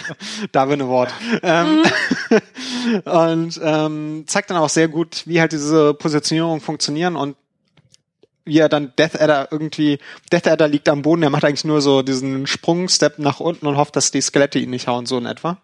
Darwin 0.52 0.82
Award. 0.82 1.12
Ähm, 1.42 1.82
mhm. 2.30 3.00
und 3.04 3.60
ähm, 3.62 4.24
zeigt 4.26 4.50
dann 4.50 4.56
auch 4.56 4.68
sehr 4.68 4.88
gut, 4.88 5.22
wie 5.26 5.40
halt 5.40 5.52
diese 5.52 5.94
Positionierung 5.94 6.60
funktionieren 6.60 7.16
und 7.16 7.36
wie 8.44 8.58
er 8.58 8.68
dann 8.68 8.92
Death 8.96 9.20
Adder 9.20 9.48
irgendwie, 9.50 9.98
Death 10.32 10.46
Adder 10.46 10.68
liegt 10.68 10.88
am 10.88 11.02
Boden, 11.02 11.22
er 11.22 11.30
macht 11.30 11.44
eigentlich 11.44 11.64
nur 11.64 11.80
so 11.80 12.02
diesen 12.02 12.46
Sprungstep 12.46 13.18
nach 13.18 13.40
unten 13.40 13.66
und 13.66 13.76
hofft, 13.76 13.96
dass 13.96 14.12
die 14.12 14.20
Skelette 14.20 14.58
ihn 14.58 14.70
nicht 14.70 14.86
hauen, 14.86 15.04
so 15.04 15.18
in 15.18 15.26
etwa. 15.26 15.58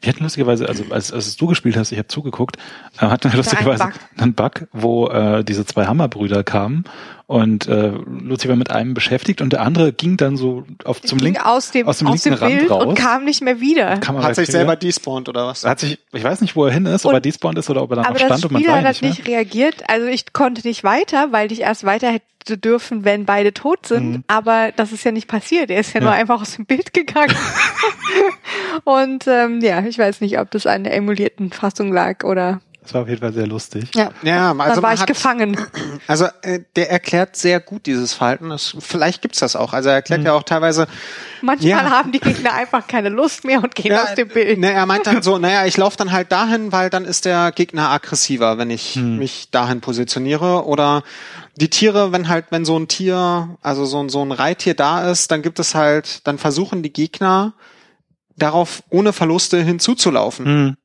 Wir 0.00 0.12
hatten 0.12 0.22
lustigerweise, 0.22 0.68
also 0.68 0.84
als, 0.90 1.12
als 1.12 1.36
du 1.36 1.46
gespielt 1.46 1.76
hast, 1.76 1.90
ich 1.90 1.98
habe 1.98 2.08
zugeguckt, 2.08 2.56
äh, 2.98 3.06
hatten 3.06 3.32
wir 3.32 3.36
lustigerweise 3.38 3.90
einen 4.16 4.34
Bug, 4.34 4.68
wo 4.72 5.08
äh, 5.08 5.44
diese 5.44 5.66
zwei 5.66 5.86
Hammerbrüder 5.86 6.44
kamen 6.44 6.84
und 7.26 7.66
äh, 7.68 7.88
Lucy 7.88 8.48
war 8.48 8.56
mit 8.56 8.70
einem 8.70 8.92
beschäftigt 8.92 9.40
und 9.40 9.52
der 9.52 9.62
andere 9.62 9.92
ging 9.94 10.18
dann 10.18 10.36
so 10.36 10.64
auf 10.84 11.00
zum 11.00 11.18
linken 11.18 11.40
aus 11.40 11.70
dem, 11.70 11.88
aus 11.88 11.98
dem, 11.98 12.08
aus 12.08 12.24
linken 12.24 12.40
dem 12.40 12.46
Rand 12.46 12.58
Bild 12.58 12.70
raus 12.70 12.84
und 12.84 12.94
kam 12.96 13.24
nicht 13.24 13.40
mehr 13.40 13.60
wieder. 13.60 13.98
Hat 14.00 14.34
sich 14.34 14.48
selber 14.48 14.76
despawned 14.76 15.30
oder 15.30 15.46
was? 15.46 15.64
Hat 15.64 15.80
sich, 15.80 15.98
ich 16.12 16.22
weiß 16.22 16.42
nicht, 16.42 16.54
wo 16.54 16.66
er 16.66 16.72
hin 16.72 16.84
ist, 16.84 17.06
ob 17.06 17.12
er 17.12 17.20
despawned 17.20 17.58
ist 17.58 17.70
oder 17.70 17.82
ob 17.82 17.90
er 17.92 17.96
dann 17.96 18.12
noch 18.12 18.18
stand 18.18 18.44
und 18.44 18.52
man 18.52 18.62
sah 18.62 18.82
hat 18.82 18.84
nicht, 18.84 19.02
nicht 19.02 19.26
reagiert. 19.26 19.88
Also 19.88 20.06
ich 20.06 20.34
konnte 20.34 20.66
nicht 20.66 20.84
weiter, 20.84 21.32
weil 21.32 21.50
ich 21.50 21.62
erst 21.62 21.84
weiter 21.84 22.08
hätte 22.08 22.58
dürfen, 22.58 23.06
wenn 23.06 23.24
beide 23.24 23.54
tot 23.54 23.86
sind. 23.86 24.10
Mhm. 24.10 24.24
Aber 24.26 24.72
das 24.76 24.92
ist 24.92 25.02
ja 25.04 25.10
nicht 25.10 25.26
passiert. 25.26 25.70
Er 25.70 25.80
ist 25.80 25.94
ja, 25.94 26.00
ja. 26.00 26.06
nur 26.06 26.12
einfach 26.12 26.42
aus 26.42 26.56
dem 26.56 26.66
Bild 26.66 26.92
gegangen. 26.92 27.34
und 28.84 29.26
ähm, 29.26 29.60
ja, 29.62 29.82
ich 29.84 29.98
weiß 29.98 30.20
nicht, 30.20 30.38
ob 30.38 30.50
das 30.50 30.66
an 30.66 30.84
der 30.84 30.94
emulierten 30.94 31.52
Fassung 31.52 31.90
lag 31.90 32.22
oder 32.24 32.60
das 32.84 32.92
war 32.92 33.02
auf 33.02 33.08
jeden 33.08 33.22
Fall 33.22 33.32
sehr 33.32 33.46
lustig. 33.46 33.88
Ja, 33.94 34.10
ja 34.22 34.52
also 34.52 34.80
da 34.80 34.86
war 34.86 34.92
ich 34.92 35.00
hat, 35.00 35.06
gefangen. 35.06 35.56
Also 36.06 36.26
äh, 36.42 36.60
der 36.76 36.90
erklärt 36.90 37.34
sehr 37.34 37.60
gut 37.60 37.86
dieses 37.86 38.12
Verhalten. 38.12 38.50
Das, 38.50 38.76
vielleicht 38.78 39.22
gibt's 39.22 39.38
das 39.38 39.56
auch. 39.56 39.72
Also 39.72 39.88
er 39.88 39.94
erklärt 39.94 40.20
mhm. 40.20 40.26
ja 40.26 40.32
auch 40.34 40.42
teilweise. 40.42 40.86
Manchmal 41.40 41.70
ja, 41.70 41.90
haben 41.90 42.12
die 42.12 42.20
Gegner 42.20 42.52
einfach 42.52 42.86
keine 42.86 43.08
Lust 43.08 43.44
mehr 43.44 43.62
und 43.62 43.74
gehen 43.74 43.92
ja, 43.92 44.02
aus 44.02 44.14
dem 44.14 44.28
Bild. 44.28 44.58
Ne, 44.58 44.72
er 44.72 44.84
meint 44.84 45.06
dann 45.06 45.22
so, 45.22 45.38
naja, 45.38 45.64
ich 45.64 45.78
laufe 45.78 45.96
dann 45.96 46.12
halt 46.12 46.30
dahin, 46.30 46.72
weil 46.72 46.90
dann 46.90 47.06
ist 47.06 47.24
der 47.24 47.52
Gegner 47.52 47.90
aggressiver, 47.90 48.58
wenn 48.58 48.70
ich 48.70 48.96
mhm. 48.96 49.16
mich 49.16 49.50
dahin 49.50 49.80
positioniere. 49.80 50.66
Oder 50.66 51.04
die 51.56 51.70
Tiere, 51.70 52.12
wenn 52.12 52.28
halt, 52.28 52.46
wenn 52.50 52.66
so 52.66 52.78
ein 52.78 52.88
Tier, 52.88 53.56
also 53.62 53.86
so 53.86 54.02
ein, 54.02 54.10
so 54.10 54.22
ein 54.22 54.32
Reittier 54.32 54.74
da 54.74 55.10
ist, 55.10 55.30
dann 55.30 55.40
gibt 55.40 55.58
es 55.58 55.74
halt, 55.74 56.26
dann 56.26 56.36
versuchen 56.36 56.82
die 56.82 56.92
Gegner 56.92 57.54
darauf 58.36 58.82
ohne 58.90 59.14
Verluste 59.14 59.62
hinzuzulaufen. 59.62 60.44
Mhm. 60.44 60.76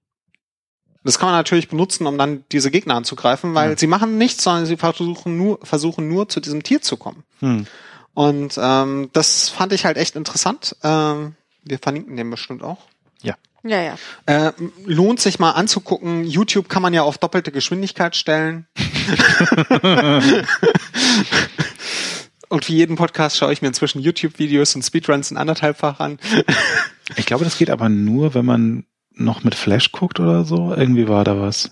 Das 1.09 1.17
kann 1.17 1.29
man 1.29 1.39
natürlich 1.39 1.69
benutzen, 1.69 2.05
um 2.05 2.19
dann 2.19 2.43
diese 2.51 2.69
Gegner 2.69 2.93
anzugreifen, 2.93 3.55
weil 3.55 3.71
ja. 3.71 3.77
sie 3.79 3.87
machen 3.87 4.19
nichts, 4.19 4.43
sondern 4.43 4.67
sie 4.67 4.77
versuchen 4.77 5.37
nur, 5.37 5.57
versuchen 5.63 6.07
nur 6.07 6.29
zu 6.29 6.39
diesem 6.39 6.61
Tier 6.61 6.83
zu 6.83 6.97
kommen. 6.97 7.23
Hm. 7.39 7.65
Und 8.13 8.59
ähm, 8.61 9.09
das 9.11 9.49
fand 9.49 9.73
ich 9.73 9.85
halt 9.85 9.97
echt 9.97 10.15
interessant. 10.15 10.75
Ähm, 10.83 11.33
wir 11.63 11.79
verlinken 11.79 12.15
den 12.15 12.29
bestimmt 12.29 12.61
auch. 12.61 12.77
Ja. 13.23 13.33
Ja, 13.63 13.81
ja. 13.81 13.97
Äh, 14.27 14.51
lohnt 14.85 15.19
sich 15.19 15.39
mal 15.39 15.53
anzugucken. 15.53 16.25
YouTube 16.25 16.69
kann 16.69 16.83
man 16.83 16.93
ja 16.93 17.01
auf 17.01 17.17
doppelte 17.17 17.51
Geschwindigkeit 17.51 18.15
stellen. 18.15 18.67
und 22.49 22.69
wie 22.69 22.75
jeden 22.75 22.97
Podcast 22.97 23.35
schaue 23.35 23.51
ich 23.51 23.63
mir 23.63 23.69
inzwischen 23.69 23.99
YouTube-Videos 23.99 24.75
und 24.75 24.83
Speedruns 24.83 25.31
in 25.31 25.37
anderthalbfach 25.37 25.99
an. 25.99 26.19
ich 27.15 27.25
glaube, 27.25 27.45
das 27.45 27.57
geht 27.57 27.71
aber 27.71 27.89
nur, 27.89 28.35
wenn 28.35 28.45
man 28.45 28.85
noch 29.19 29.43
mit 29.43 29.55
Flash 29.55 29.91
guckt 29.91 30.19
oder 30.19 30.43
so? 30.43 30.73
Irgendwie 30.73 31.08
war 31.08 31.23
da 31.23 31.39
was. 31.39 31.71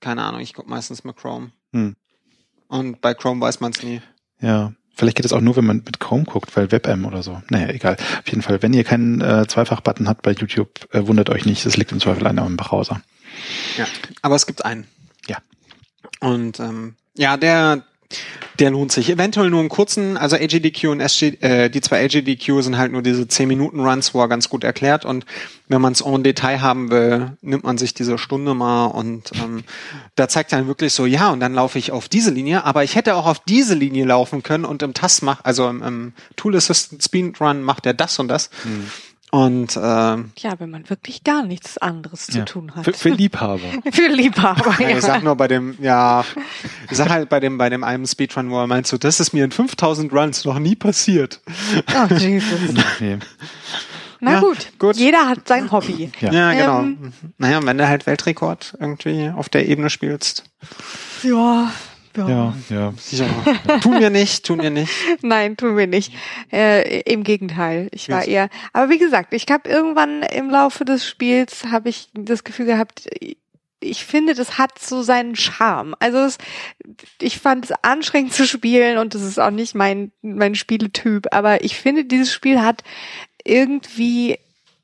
Keine 0.00 0.22
Ahnung, 0.22 0.40
ich 0.40 0.54
gucke 0.54 0.68
meistens 0.68 1.04
mit 1.04 1.16
Chrome. 1.16 1.52
Hm. 1.72 1.96
Und 2.68 3.00
bei 3.00 3.14
Chrome 3.14 3.40
weiß 3.40 3.60
man 3.60 3.72
es 3.72 3.82
nie. 3.82 4.02
Ja. 4.40 4.72
Vielleicht 4.94 5.16
geht 5.16 5.24
es 5.26 5.32
auch 5.32 5.40
nur, 5.40 5.56
wenn 5.56 5.64
man 5.64 5.78
mit 5.78 6.00
Chrome 6.00 6.24
guckt, 6.24 6.54
weil 6.56 6.70
WebM 6.70 7.06
oder 7.06 7.22
so. 7.22 7.40
Naja, 7.48 7.68
egal. 7.68 7.96
Auf 7.96 8.28
jeden 8.28 8.42
Fall, 8.42 8.62
wenn 8.62 8.74
ihr 8.74 8.84
keinen 8.84 9.20
äh, 9.22 9.46
Zweifach-Button 9.46 10.06
habt 10.06 10.22
bei 10.22 10.32
YouTube, 10.32 10.86
äh, 10.92 11.06
wundert 11.06 11.30
euch 11.30 11.46
nicht, 11.46 11.64
es 11.64 11.76
liegt 11.76 11.92
im 11.92 12.00
Zweifel 12.00 12.26
an 12.26 12.38
eurem 12.38 12.56
Browser. 12.56 13.00
Ja, 13.78 13.86
aber 14.20 14.34
es 14.34 14.46
gibt 14.46 14.64
einen. 14.64 14.86
Ja. 15.26 15.38
Und 16.20 16.60
ähm, 16.60 16.96
ja, 17.16 17.36
der 17.36 17.84
der 18.58 18.70
lohnt 18.70 18.92
sich. 18.92 19.10
Eventuell 19.10 19.50
nur 19.50 19.60
einen 19.60 19.68
kurzen, 19.68 20.16
also 20.16 20.36
AGDQ 20.36 20.88
und 20.88 21.00
SG, 21.00 21.38
äh, 21.40 21.68
die 21.68 21.80
zwei 21.80 22.04
AGDQ 22.04 22.62
sind 22.62 22.78
halt 22.78 22.92
nur 22.92 23.02
diese 23.02 23.26
10 23.26 23.48
Minuten 23.48 23.80
Runs, 23.80 24.14
wo 24.14 24.20
er 24.20 24.28
ganz 24.28 24.48
gut 24.48 24.64
erklärt 24.64 25.04
und 25.04 25.24
wenn 25.68 25.80
man 25.80 25.92
es 25.92 26.02
en 26.02 26.22
Detail 26.22 26.60
haben 26.60 26.90
will, 26.90 27.36
nimmt 27.40 27.64
man 27.64 27.78
sich 27.78 27.94
diese 27.94 28.18
Stunde 28.18 28.54
mal 28.54 28.86
und 28.86 29.32
ähm, 29.42 29.64
da 30.16 30.28
zeigt 30.28 30.52
er 30.52 30.58
dann 30.58 30.68
wirklich 30.68 30.92
so, 30.92 31.06
ja, 31.06 31.30
und 31.30 31.40
dann 31.40 31.54
laufe 31.54 31.78
ich 31.78 31.92
auf 31.92 32.08
diese 32.08 32.30
Linie, 32.30 32.64
aber 32.64 32.84
ich 32.84 32.94
hätte 32.94 33.14
auch 33.16 33.26
auf 33.26 33.38
diese 33.40 33.74
Linie 33.74 34.04
laufen 34.04 34.42
können 34.42 34.64
und 34.64 34.82
im 34.82 34.94
Task 34.94 35.22
macht, 35.22 35.46
also 35.46 35.68
im, 35.68 35.82
im 35.82 36.12
Tool 36.36 36.54
Assistant 36.56 37.02
Speed 37.02 37.40
Run 37.40 37.62
macht 37.62 37.86
er 37.86 37.94
das 37.94 38.18
und 38.18 38.28
das. 38.28 38.50
Hm. 38.62 38.90
Und 39.34 39.78
ähm, 39.82 40.30
ja, 40.36 40.52
wenn 40.58 40.68
man 40.68 40.90
wirklich 40.90 41.24
gar 41.24 41.42
nichts 41.42 41.78
anderes 41.78 42.26
zu 42.26 42.36
ja. 42.36 42.44
tun 42.44 42.74
hat. 42.74 42.84
Für, 42.84 42.92
für 42.92 43.08
Liebhaber. 43.08 43.62
für 43.90 44.08
Liebhaber. 44.08 44.76
ja. 44.78 44.90
Ich 44.90 45.00
sag 45.00 45.22
nur 45.22 45.36
bei 45.36 45.48
dem, 45.48 45.74
ja, 45.80 46.22
ich 46.90 46.98
sag 46.98 47.08
halt 47.08 47.30
bei 47.30 47.40
dem 47.40 47.56
bei 47.56 47.70
dem 47.70 47.82
einen 47.82 48.06
Speedrun, 48.06 48.50
wo 48.50 48.60
er 48.60 48.66
meint 48.66 48.86
so, 48.86 48.98
das 48.98 49.20
ist 49.20 49.32
mir 49.32 49.46
in 49.46 49.50
5000 49.50 50.12
Runs 50.12 50.44
noch 50.44 50.58
nie 50.58 50.76
passiert. 50.76 51.40
Oh 51.94 52.14
Jesus. 52.14 52.60
okay. 52.94 53.20
Na 54.20 54.32
ja, 54.32 54.40
gut. 54.40 54.70
gut, 54.78 54.96
jeder 54.96 55.26
hat 55.26 55.48
sein 55.48 55.72
Hobby. 55.72 56.12
Ja, 56.20 56.30
ja 56.30 56.52
genau. 56.52 56.80
Ähm, 56.80 57.12
naja, 57.38 57.64
wenn 57.64 57.78
du 57.78 57.88
halt 57.88 58.06
Weltrekord 58.06 58.76
irgendwie 58.78 59.32
auf 59.34 59.48
der 59.48 59.66
Ebene 59.66 59.88
spielst. 59.88 60.44
Ja, 61.22 61.72
ja, 62.16 62.28
ja. 62.28 62.54
ja. 62.68 62.94
Sicher. 62.96 63.26
tun 63.82 64.00
wir 64.00 64.10
nicht, 64.10 64.44
tun 64.44 64.60
wir 64.60 64.70
nicht. 64.70 64.92
Nein, 65.22 65.56
tun 65.56 65.76
wir 65.76 65.86
nicht. 65.86 66.12
Äh, 66.52 67.00
Im 67.02 67.24
Gegenteil. 67.24 67.88
Ich 67.92 68.08
war 68.08 68.24
eher. 68.24 68.48
Aber 68.72 68.90
wie 68.90 68.98
gesagt, 68.98 69.32
ich 69.34 69.46
habe 69.50 69.68
irgendwann 69.68 70.22
im 70.22 70.50
Laufe 70.50 70.84
des 70.84 71.06
Spiels 71.06 71.66
habe 71.70 71.88
ich 71.88 72.08
das 72.14 72.44
Gefühl 72.44 72.66
gehabt, 72.66 73.08
ich 73.82 74.04
finde, 74.04 74.34
das 74.34 74.58
hat 74.58 74.78
so 74.78 75.02
seinen 75.02 75.36
Charme. 75.36 75.94
Also 75.98 76.18
es, 76.18 76.38
ich 77.20 77.38
fand 77.38 77.66
es 77.66 77.72
anstrengend 77.82 78.32
zu 78.32 78.46
spielen 78.46 78.98
und 78.98 79.14
das 79.14 79.22
ist 79.22 79.40
auch 79.40 79.50
nicht 79.50 79.74
mein 79.74 80.12
mein 80.22 80.54
Spieletyp. 80.54 81.26
Aber 81.32 81.64
ich 81.64 81.76
finde, 81.76 82.04
dieses 82.04 82.32
Spiel 82.32 82.62
hat 82.62 82.82
irgendwie 83.44 84.38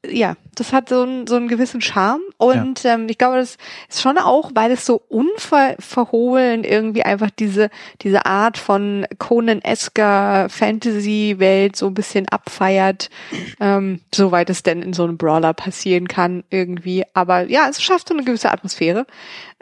ja, 0.06 0.36
das 0.54 0.72
hat 0.72 0.88
so 0.88 1.02
einen, 1.02 1.26
so 1.26 1.34
einen 1.34 1.48
gewissen 1.48 1.80
Charme 1.80 2.22
und 2.36 2.84
ja. 2.84 2.94
ähm, 2.94 3.08
ich 3.08 3.18
glaube, 3.18 3.36
das 3.36 3.56
ist 3.88 4.00
schon 4.00 4.16
auch, 4.16 4.52
weil 4.54 4.70
es 4.70 4.86
so 4.86 5.02
unverhohlen 5.08 6.62
irgendwie 6.62 7.02
einfach 7.02 7.30
diese 7.30 7.68
diese 8.02 8.24
Art 8.24 8.58
von 8.58 9.06
Conan-esker 9.18 10.48
Fantasy-Welt 10.50 11.74
so 11.74 11.88
ein 11.88 11.94
bisschen 11.94 12.28
abfeiert, 12.28 13.10
ähm, 13.58 14.00
soweit 14.14 14.50
es 14.50 14.62
denn 14.62 14.82
in 14.82 14.92
so 14.92 15.02
einem 15.02 15.16
Brawler 15.16 15.52
passieren 15.52 16.06
kann 16.06 16.44
irgendwie. 16.48 17.04
Aber 17.14 17.48
ja, 17.48 17.66
es 17.68 17.82
schafft 17.82 18.08
so 18.08 18.14
eine 18.14 18.24
gewisse 18.24 18.52
Atmosphäre. 18.52 19.04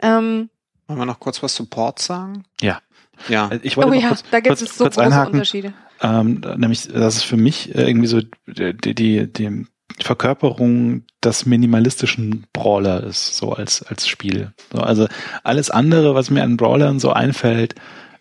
Ähm, 0.01 0.49
Wollen 0.87 0.99
wir 0.99 1.05
noch 1.05 1.19
kurz 1.19 1.41
was 1.41 1.55
zu 1.55 1.65
Port 1.65 1.99
sagen? 1.99 2.43
Ja. 2.61 2.79
Ja. 3.27 3.49
Ich 3.63 3.75
wollte 3.75 3.89
oh 3.89 3.93
ja, 3.93 4.09
kurz, 4.09 4.23
da 4.29 4.39
gibt 4.39 4.57
kurz, 4.57 4.61
es 4.61 4.77
so 4.77 4.85
große 4.85 5.01
einhaken. 5.01 5.33
Unterschiede. 5.33 5.73
Ähm, 5.99 6.41
nämlich, 6.57 6.87
das 6.87 7.17
ist 7.17 7.23
für 7.23 7.37
mich 7.37 7.73
äh, 7.73 7.87
irgendwie 7.87 8.07
so 8.07 8.21
die, 8.45 8.93
die, 8.93 9.33
die 9.33 9.65
Verkörperung 9.99 11.03
des 11.23 11.45
minimalistischen 11.45 12.45
Brawler 12.53 13.03
ist, 13.03 13.37
so 13.37 13.53
als, 13.53 13.83
als 13.83 14.07
Spiel. 14.07 14.53
So, 14.71 14.79
also 14.79 15.07
alles 15.43 15.69
andere, 15.69 16.13
was 16.13 16.29
mir 16.29 16.43
an 16.43 16.57
Brawlern 16.57 16.99
so 16.99 17.11
einfällt, 17.11 17.75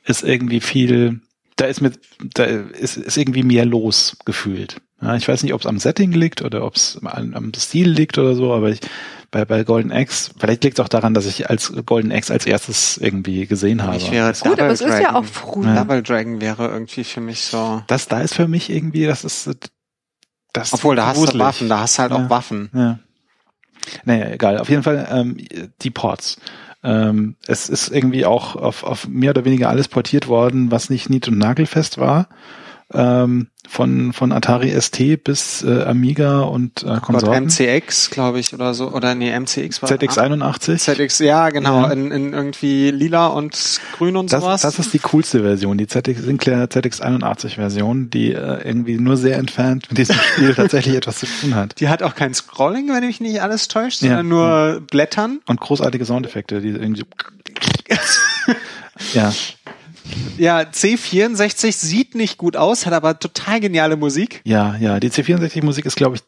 ist 0.04 0.22
irgendwie 0.22 0.60
viel, 0.60 1.20
da 1.56 1.66
ist 1.66 1.80
mit, 1.80 1.98
da 2.34 2.44
ist, 2.44 2.96
ist 2.96 3.16
irgendwie 3.16 3.42
mehr 3.42 3.66
los 3.66 4.16
gefühlt. 4.24 4.76
Ja, 5.02 5.14
ich 5.14 5.28
weiß 5.28 5.42
nicht, 5.42 5.52
ob 5.52 5.60
es 5.60 5.66
am 5.66 5.78
Setting 5.78 6.12
liegt 6.12 6.40
oder 6.42 6.64
ob 6.64 6.76
es 6.76 6.98
am, 7.02 7.34
am 7.34 7.52
Stil 7.54 7.90
liegt 7.90 8.16
oder 8.16 8.34
so, 8.34 8.54
aber 8.54 8.70
ich, 8.70 8.80
bei, 9.30 9.44
bei 9.44 9.64
Golden 9.64 9.92
Axe, 9.92 10.30
vielleicht 10.38 10.64
liegt 10.64 10.78
es 10.78 10.84
auch 10.84 10.88
daran, 10.88 11.12
dass 11.12 11.26
ich 11.26 11.50
als 11.50 11.72
Golden 11.84 12.12
Axe 12.12 12.32
als 12.32 12.46
erstes 12.46 12.96
irgendwie 12.96 13.46
gesehen 13.46 13.82
habe. 13.82 13.96
Ich 13.96 14.10
wäre 14.10 14.32
Gut, 14.32 14.44
Double 14.44 14.64
aber 14.64 14.72
es 14.72 14.80
ist 14.80 14.88
ja 14.88 15.00
Dragon. 15.00 15.16
auch 15.16 15.24
früh. 15.24 15.66
Ja. 15.66 15.74
Double 15.74 16.02
Dragon 16.02 16.40
wäre 16.40 16.68
irgendwie 16.68 17.04
für 17.04 17.20
mich 17.20 17.44
so. 17.44 17.82
Das 17.88 18.08
da 18.08 18.22
ist 18.22 18.34
für 18.34 18.48
mich 18.48 18.70
irgendwie, 18.70 19.04
das 19.04 19.24
ist 19.24 19.70
das 20.56 20.72
Obwohl, 20.72 20.96
da 20.96 21.06
hast 21.06 21.16
du 21.16 21.20
gruselig. 21.22 21.40
Waffen, 21.42 21.68
da 21.68 21.80
hast 21.80 21.98
du 21.98 22.02
halt 22.02 22.12
Ja. 22.12 22.18
auch 22.18 22.30
Waffen. 22.30 22.70
Ja. 22.74 22.98
Naja, 24.04 24.30
egal. 24.30 24.58
Auf 24.58 24.68
jeden 24.68 24.82
Fall 24.82 25.06
ähm, 25.10 25.36
die 25.82 25.90
Ports. 25.90 26.38
Ähm, 26.82 27.36
es 27.46 27.68
ist 27.68 27.88
irgendwie 27.88 28.26
auch 28.26 28.56
auf, 28.56 28.82
auf 28.84 29.06
mehr 29.08 29.30
oder 29.30 29.44
weniger 29.44 29.68
alles 29.68 29.88
portiert 29.88 30.28
worden, 30.28 30.70
was 30.70 30.90
nicht 30.90 31.08
nied- 31.10 31.28
und 31.28 31.38
nagelfest 31.38 31.98
war. 31.98 32.28
Ähm, 32.94 33.48
von, 33.68 34.12
von 34.12 34.30
Atari 34.30 34.70
ST 34.80 35.24
bis 35.24 35.64
äh, 35.64 35.82
Amiga 35.82 36.42
und 36.42 36.84
äh, 36.84 36.86
Gott, 36.86 37.02
Konsorten. 37.02 37.46
MCX, 37.46 38.10
glaube 38.10 38.38
ich, 38.38 38.54
oder 38.54 38.74
so. 38.74 38.92
Oder 38.92 39.16
nee, 39.16 39.36
MCX 39.36 39.82
war 39.82 39.90
ZX81. 39.90 40.76
ZX, 40.78 41.18
ja, 41.18 41.50
genau, 41.50 41.82
Ja. 41.82 41.90
In, 41.90 42.12
in 42.12 42.32
irgendwie 42.32 42.92
lila 42.92 43.26
und 43.26 43.80
grün 43.98 44.16
und 44.16 44.32
Das, 44.32 44.40
sowas. 44.40 44.62
das 44.62 44.78
ist 44.78 44.94
die 44.94 45.00
coolste 45.00 45.40
Version, 45.42 45.78
die 45.78 45.88
ZX 45.88 46.22
Sinclair 46.22 46.68
ZX81 46.70 47.56
Version, 47.56 48.08
die 48.08 48.32
äh, 48.32 48.62
irgendwie 48.64 48.98
nur 48.98 49.16
sehr 49.16 49.38
entfernt 49.38 49.86
mit 49.88 49.98
diesem 49.98 50.14
Spiel 50.14 50.54
tatsächlich 50.56 50.94
etwas 50.94 51.18
zu 51.18 51.26
tun 51.26 51.56
hat. 51.56 51.80
die 51.80 51.88
hat 51.88 52.04
auch 52.04 52.14
kein 52.14 52.34
Scrolling, 52.34 52.88
wenn 52.94 53.04
mich 53.04 53.20
nicht 53.20 53.42
alles 53.42 53.66
täuscht, 53.66 54.00
Ja. 54.02 54.10
sondern 54.10 54.28
nur 54.28 54.80
Blättern. 54.88 55.40
Und 55.46 55.60
großartige 55.60 56.04
Soundeffekte, 56.04 56.60
die 56.60 56.68
irgendwie 56.68 57.02
ja, 59.12 59.32
Ja, 60.38 60.60
C64 60.60 61.72
sieht 61.72 62.14
nicht 62.14 62.38
gut 62.38 62.56
aus, 62.56 62.86
hat 62.86 62.92
aber 62.92 63.18
total 63.18 63.60
geniale 63.60 63.96
Musik. 63.96 64.42
Ja, 64.44 64.76
ja, 64.76 65.00
die 65.00 65.10
C64 65.10 65.64
Musik 65.64 65.86
ist, 65.86 65.96
glaube 65.96 66.16
ich, 66.16 66.22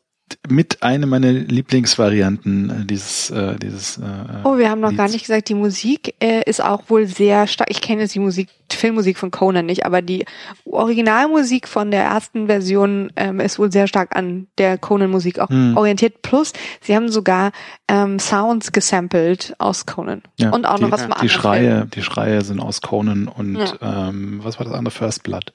mit 0.49 0.83
eine 0.83 1.07
meiner 1.07 1.31
Lieblingsvarianten 1.33 2.71
äh, 2.83 2.85
dieses 2.85 3.31
äh, 3.31 3.57
dieses 3.57 3.99
äh, 3.99 4.03
Oh, 4.45 4.59
wir 4.59 4.71
haben 4.71 4.81
noch 4.81 4.95
gar 4.95 5.07
Lieds. 5.07 5.15
nicht 5.15 5.27
gesagt, 5.27 5.49
die 5.49 5.55
Musik 5.55 6.15
äh, 6.21 6.43
ist 6.49 6.63
auch 6.63 6.83
wohl 6.89 7.07
sehr 7.07 7.47
stark. 7.47 7.69
Ich 7.71 7.81
kenne 7.81 8.03
jetzt 8.03 8.15
die 8.15 8.19
Musik, 8.21 8.49
die 8.73 8.77
Filmmusik 8.77 9.17
von 9.19 9.31
Conan 9.31 9.67
nicht, 9.67 9.87
aber 9.87 10.03
die 10.03 10.25
Originalmusik 10.65 11.67
von 11.69 11.91
der 11.91 12.05
ersten 12.05 12.47
Version 12.47 13.11
ähm, 13.17 13.41
ist 13.41 13.59
wohl 13.59 13.73
sehr 13.73 13.87
stark 13.89 14.15
an 14.17 14.47
der 14.59 14.79
Conan-Musik 14.79 15.39
auch 15.39 15.49
Hm. 15.49 15.77
orientiert. 15.77 16.23
Plus, 16.23 16.53
sie 16.81 16.95
haben 16.95 17.09
sogar 17.11 17.53
ähm, 17.89 18.19
Sounds 18.19 18.73
gesampelt 18.73 19.55
aus 19.59 19.87
Conan. 19.87 20.23
ja, 20.39 20.51
Und 20.51 20.67
auch 20.67 20.77
die, 20.77 20.83
noch 20.83 20.91
was 20.91 21.03
von 21.03 21.15
die 21.23 21.29
Schreie, 21.29 21.87
die 21.87 22.03
Schreie 22.03 22.43
sind 22.43 22.61
aus 22.61 22.81
Conan 22.81 23.29
und 23.29 23.57
Ja. 23.57 24.09
ähm, 24.09 24.41
was 24.43 24.59
war 24.59 24.65
das 24.67 24.75
andere 24.75 24.91
First 24.93 25.23
Blood? 25.23 25.53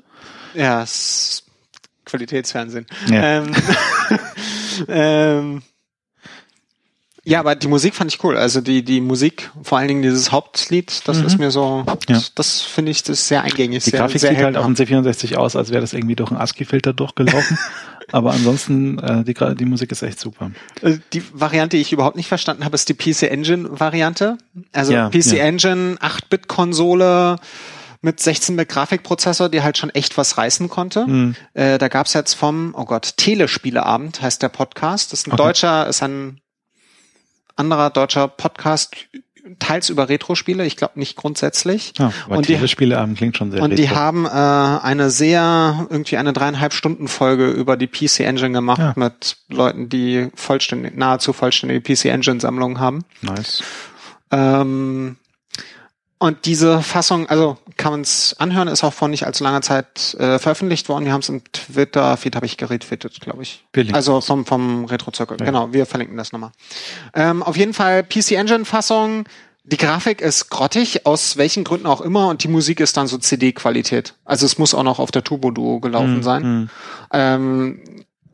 Ja, 0.55 0.82
es 0.84 1.43
Qualitätsfernsehen. 2.05 2.86
Ja. 3.09 3.24
Ähm, 3.43 3.51
ähm, 4.88 5.61
ja, 7.26 7.39
aber 7.39 7.55
die 7.55 7.67
Musik 7.69 7.95
fand 7.95 8.13
ich 8.13 8.21
cool. 8.26 8.36
Also 8.36 8.59
die, 8.59 8.84
die 8.84 8.99
Musik, 8.99 9.49
vor 9.63 9.78
allen 9.78 9.88
Dingen 9.88 10.01
dieses 10.01 10.34
Hauptlied, 10.34 11.07
das 11.07 11.19
Mhm. 11.19 11.26
ist 11.26 11.38
mir 11.39 11.51
so, 11.51 11.86
Ja. 11.88 11.95
das, 12.15 12.34
das 12.36 12.61
finde 12.61 12.91
ich, 12.91 13.01
das 13.03 13.19
ist 13.19 13.28
sehr 13.30 13.43
eingängig. 13.43 13.86
Die 13.86 13.91
sehr, 13.91 13.99
Grafik 14.01 14.19
sehr 14.19 14.32
sieht 14.32 14.39
halt 14.43 14.57
auf 14.57 14.65
hellblau. 14.65 14.86
dem 14.86 15.03
C64 15.05 15.36
aus, 15.38 15.55
als 15.55 15.69
wäre 15.69 15.80
das 15.80 15.93
irgendwie 15.93 16.15
durch 16.15 16.32
einen 16.32 16.41
ASCII-Filter 16.41 16.91
durchgelaufen. 16.91 17.57
Aber 18.11 18.34
ansonsten, 18.34 18.99
äh, 18.99 19.24
die, 19.24 19.34
die 19.55 19.65
Musik 19.65 19.91
ist 19.93 20.01
echt 20.01 20.19
super. 20.19 20.51
Äh, 20.82 20.97
Die 21.13 21.24
Variante, 21.32 21.78
die 21.78 21.82
ich 21.82 21.93
überhaupt 21.93 22.17
nicht 22.17 22.28
verstanden 22.28 22.65
habe, 22.65 22.76
ist 22.76 22.89
die 22.89 22.93
PC 22.93 23.24
Engine 23.32 23.69
Variante. 23.80 24.38
Also 24.74 24.91
Ja, 24.91 25.07
PC 25.09 25.38
ja. 25.38 25.45
Engine, 25.45 25.95
8-Bit-Konsole 26.01 27.38
mit 28.03 28.19
16-Bit-Grafikprozessor, 28.19 29.49
die 29.49 29.63
halt 29.63 29.77
schon 29.77 29.89
echt 29.89 30.17
was 30.17 30.37
reißen 30.37 30.69
konnte. 30.69 31.05
Hm. 31.05 31.35
Äh, 31.53 31.77
da 31.77 31.87
gab's 31.87 32.13
jetzt 32.13 32.33
vom, 32.33 32.75
oh 32.77 32.85
Gott, 32.85 33.15
Telespieleabend 33.17 34.21
heißt 34.21 34.41
der 34.43 34.49
Podcast. 34.49 35.11
Das 35.13 35.21
ist 35.21 35.27
ein 35.27 35.31
Okay. 35.33 35.41
deutscher, 35.43 35.87
ist 35.87 36.03
ein 36.03 36.39
anderer 37.55 37.89
deutscher 37.89 38.27
Podcast, 38.27 38.95
teils 39.59 39.89
über 39.89 40.07
Retro-Spiele, 40.09 40.65
ich 40.65 40.75
glaube 40.77 40.99
nicht 40.99 41.15
grundsätzlich. 41.17 41.93
Ja, 41.97 42.11
aber 42.25 42.37
Und 42.37 42.47
die- 42.47 42.67
Spieleabend 42.67 43.17
klingt 43.17 43.37
schon 43.37 43.51
sehr 43.51 43.61
Und 43.61 43.77
die 43.77 43.83
retro. 43.83 43.95
haben 43.95 44.25
äh, 44.25 44.29
eine 44.29 45.09
sehr, 45.09 45.87
irgendwie 45.89 46.17
eine 46.17 46.33
dreieinhalb 46.33 46.73
Stunden 46.73 47.07
Folge 47.07 47.47
über 47.51 47.77
die 47.77 47.87
PC 47.87 48.21
Engine 48.21 48.51
gemacht 48.51 48.79
Ja. 48.79 48.93
mit 48.95 49.37
Leuten, 49.49 49.89
die 49.89 50.29
vollständig, 50.35 50.95
nahezu 50.97 51.33
vollständige 51.33 51.81
PC 51.81 52.05
Engine 52.09 52.39
Sammlungen 52.39 52.79
haben. 52.79 53.03
Nice. 53.21 53.63
Ähm, 54.31 55.17
und 56.24 56.45
diese 56.45 56.82
Fassung, 56.82 57.28
also 57.28 57.57
kann 57.76 57.91
man 57.91 57.99
es 57.99 58.34
anhören, 58.39 58.69
ist 58.69 58.82
auch 58.86 58.93
vor 58.93 59.09
nicht 59.09 59.26
allzu 59.26 59.43
langer 59.43 59.61
Zeit 59.61 60.13
äh, 60.13 60.39
veröffentlicht 60.39 60.88
worden. 60.88 61.03
Wir 61.03 61.11
haben 61.11 61.19
es 61.19 61.28
im 61.28 61.43
Twitter-Feed, 61.51 62.38
habe 62.38 62.45
ich 62.45 62.55
geretweetet, 62.55 63.19
glaube 63.19 63.43
ich. 63.43 63.65
Linken 63.76 63.93
Also 63.93 64.21
vom, 64.21 64.45
vom 64.45 64.86
Retro-Zirkel. 64.86 65.36
Ja. 65.41 65.45
Genau, 65.45 65.74
wir 65.74 65.86
verlinken 65.86 66.15
das 66.15 66.32
nochmal. 66.32 66.51
Ähm, 67.13 67.43
auf 67.43 67.57
jeden 67.57 67.74
Fall 67.74 68.03
PC 68.03 68.32
Engine-Fassung. 68.32 69.26
Die 69.65 69.76
Grafik 69.76 70.21
ist 70.21 70.49
grottig, 70.49 71.05
aus 71.05 71.36
welchen 71.36 71.65
Gründen 71.65 71.88
auch 71.88 71.99
immer, 71.99 72.28
und 72.30 72.43
die 72.45 72.47
Musik 72.47 72.80
ist 72.80 72.95
dann 72.95 73.07
so 73.07 73.17
CD-Qualität. 73.17 74.13
Also 74.24 74.45
es 74.45 74.57
muss 74.57 74.74
auch 74.74 74.84
noch 74.84 74.99
auf 74.99 75.11
der 75.11 75.26
Turbo 75.26 75.51
Duo 75.51 75.82
gelaufen 75.82 76.15
Hm, 76.15 76.24
sein. 76.24 76.43
hm. 76.43 76.69
Ähm, 77.11 77.82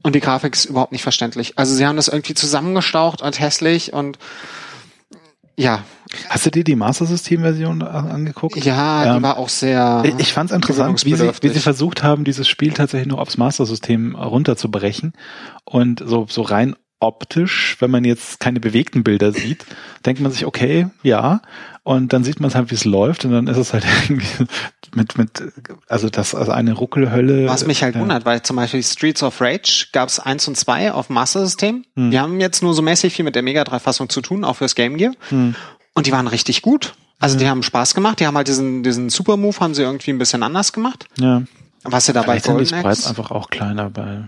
und 0.04 0.14
die 0.14 0.20
Grafik 0.20 0.54
ist 0.54 0.66
überhaupt 0.66 0.92
nicht 0.92 1.02
verständlich. 1.04 1.58
Also 1.58 1.74
sie 1.74 1.88
haben 1.88 1.96
das 1.96 2.08
irgendwie 2.08 2.36
zusammengestaucht 2.36 3.24
und 3.24 3.40
hässlich 3.40 3.94
und 3.94 4.20
ja, 5.60 5.84
Hast 6.28 6.44
du 6.48 6.50
dir 6.50 6.64
die 6.64 6.76
Master 6.76 7.06
System 7.06 7.42
Version 7.42 7.84
angeguckt? 7.84 8.56
ja, 8.66 9.04
die 9.12 9.18
Ähm, 9.18 9.22
war 9.24 9.38
auch 9.38 9.48
sehr. 9.50 10.02
Ich- 10.06 10.16
Ich 10.18 10.34
fand 10.34 10.50
es 10.50 10.56
interessant, 10.56 11.06
wie 11.06 11.14
sie, 11.14 11.32
wie 11.42 11.50
sie 11.50 11.60
versucht 11.60 12.02
haben, 12.02 12.24
dieses 12.24 12.48
Spiel 12.48 12.74
tatsächlich 12.74 13.08
nur 13.08 13.22
aufs 13.22 13.38
Master 13.38 13.68
System 13.68 14.16
runterzubrechen. 14.16 15.14
Und 15.66 16.02
so, 16.04 16.26
so 16.28 16.42
rein 16.42 16.76
optisch, 17.00 17.78
wenn 17.80 17.92
man 17.92 18.04
jetzt 18.04 18.40
keine 18.40 18.60
bewegten 18.60 19.04
Bilder 19.04 19.32
sieht, 19.32 19.66
denkt 20.06 20.22
man 20.22 20.32
sich, 20.32 20.46
okay, 20.46 20.88
ja. 21.02 21.42
Und 21.84 22.14
dann 22.14 22.24
sieht 22.24 22.40
man 22.40 22.50
es 22.50 22.56
halt, 22.56 22.70
wie 22.72 22.76
es 22.76 22.86
läuft. 22.86 23.26
Und 23.26 23.32
dann 23.32 23.48
ist 23.48 23.58
es 23.58 23.74
halt 23.74 23.86
irgendwie 24.10 24.28
mit, 24.94 25.18
mit, 25.18 25.44
also 25.88 26.10
das, 26.10 26.36
also 26.36 26.52
eine 26.52 26.74
Ruckelhölle. 26.74 27.48
Was 27.48 27.66
mich 27.66 27.84
halt 27.84 27.96
Ja. 27.96 28.02
wundert, 28.02 28.26
weil 28.26 28.42
zum 28.44 28.58
Beispiel 28.58 28.84
Streets 28.84 29.24
of 29.24 29.40
Rage 29.42 29.88
gab 29.94 30.10
es 30.10 30.20
eins 30.20 30.48
und 30.48 30.56
zwei 30.56 30.92
auf 30.92 31.08
dem 31.08 31.14
Master 31.16 31.46
System. 31.46 31.86
Hm. 31.96 32.12
Die 32.12 32.20
haben 32.20 32.40
jetzt 32.42 32.62
nur 32.62 32.74
so 32.74 32.82
mäßig 32.82 33.14
viel 33.14 33.26
mit 33.26 33.36
der 33.36 33.44
Mega 33.44 33.64
3 33.64 33.80
Fassung 33.80 34.10
zu 34.10 34.22
tun, 34.22 34.44
auch 34.44 34.58
fürs 34.58 34.76
Game 34.76 34.98
Gear. 34.98 35.14
Hm. 35.30 35.56
Und 35.94 36.06
die 36.06 36.12
waren 36.12 36.28
richtig 36.28 36.62
gut. 36.62 36.94
Also 37.22 37.38
die 37.38 37.50
haben 37.50 37.64
Spaß 37.64 37.96
gemacht. 37.96 38.20
Die 38.20 38.28
haben 38.28 38.38
halt 38.38 38.48
diesen, 38.48 38.84
diesen 38.84 39.10
Super 39.10 39.36
Move 39.36 39.60
haben 39.60 39.74
sie 39.74 39.82
irgendwie 39.82 40.12
ein 40.12 40.18
bisschen 40.18 40.42
anders 40.44 40.72
gemacht. 40.72 41.06
Ja. 41.18 41.44
Was 41.84 42.06
sie 42.06 42.14
dabei 42.14 42.40
Vielleicht 42.40 42.46
sind 42.46 42.60
die 42.60 42.66
Sprites 42.66 43.08
einfach 43.08 43.32
auch 43.32 43.50
kleiner 43.50 43.90
bei. 43.90 44.24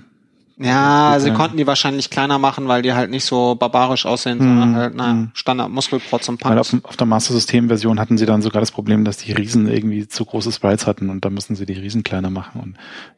Ja, 0.58 1.18
sie 1.20 1.32
konnten 1.32 1.58
die 1.58 1.66
wahrscheinlich 1.66 2.10
kleiner 2.10 2.38
machen, 2.38 2.68
weil 2.68 2.82
die 2.82 2.94
halt 2.94 3.10
nicht 3.10 3.26
so 3.26 3.56
barbarisch 3.56 4.06
aussehen, 4.06 4.40
sondern 4.40 4.76
halt, 4.76 4.94
na, 4.96 5.12
hm. 5.12 5.32
Standard 5.34 5.72
Muskelprotz 5.72 6.30
und 6.30 6.44
Weil 6.44 6.60
auf, 6.60 6.70
Punks. 6.70 6.86
auf 6.86 6.98
der 6.98 7.08
Master 7.08 7.34
System 7.34 7.68
Version 7.68 8.00
hatten 8.00 8.18
sie 8.18 8.26
dann 8.26 8.42
sogar 8.42 8.60
das 8.60 8.72
Problem, 8.72 9.04
dass 9.06 9.18
die 9.18 9.32
Riesen 9.32 9.68
irgendwie 9.68 10.08
zu 10.08 10.26
große 10.26 10.52
Sprites 10.52 10.86
hatten 10.88 11.10
und 11.10 11.26
da 11.26 11.30
müssen 11.30 11.56
sie 11.56 11.66
die 11.66 11.74
Riesen 11.74 12.04
kleiner 12.04 12.30
machen 12.30 12.62
und 12.62 12.76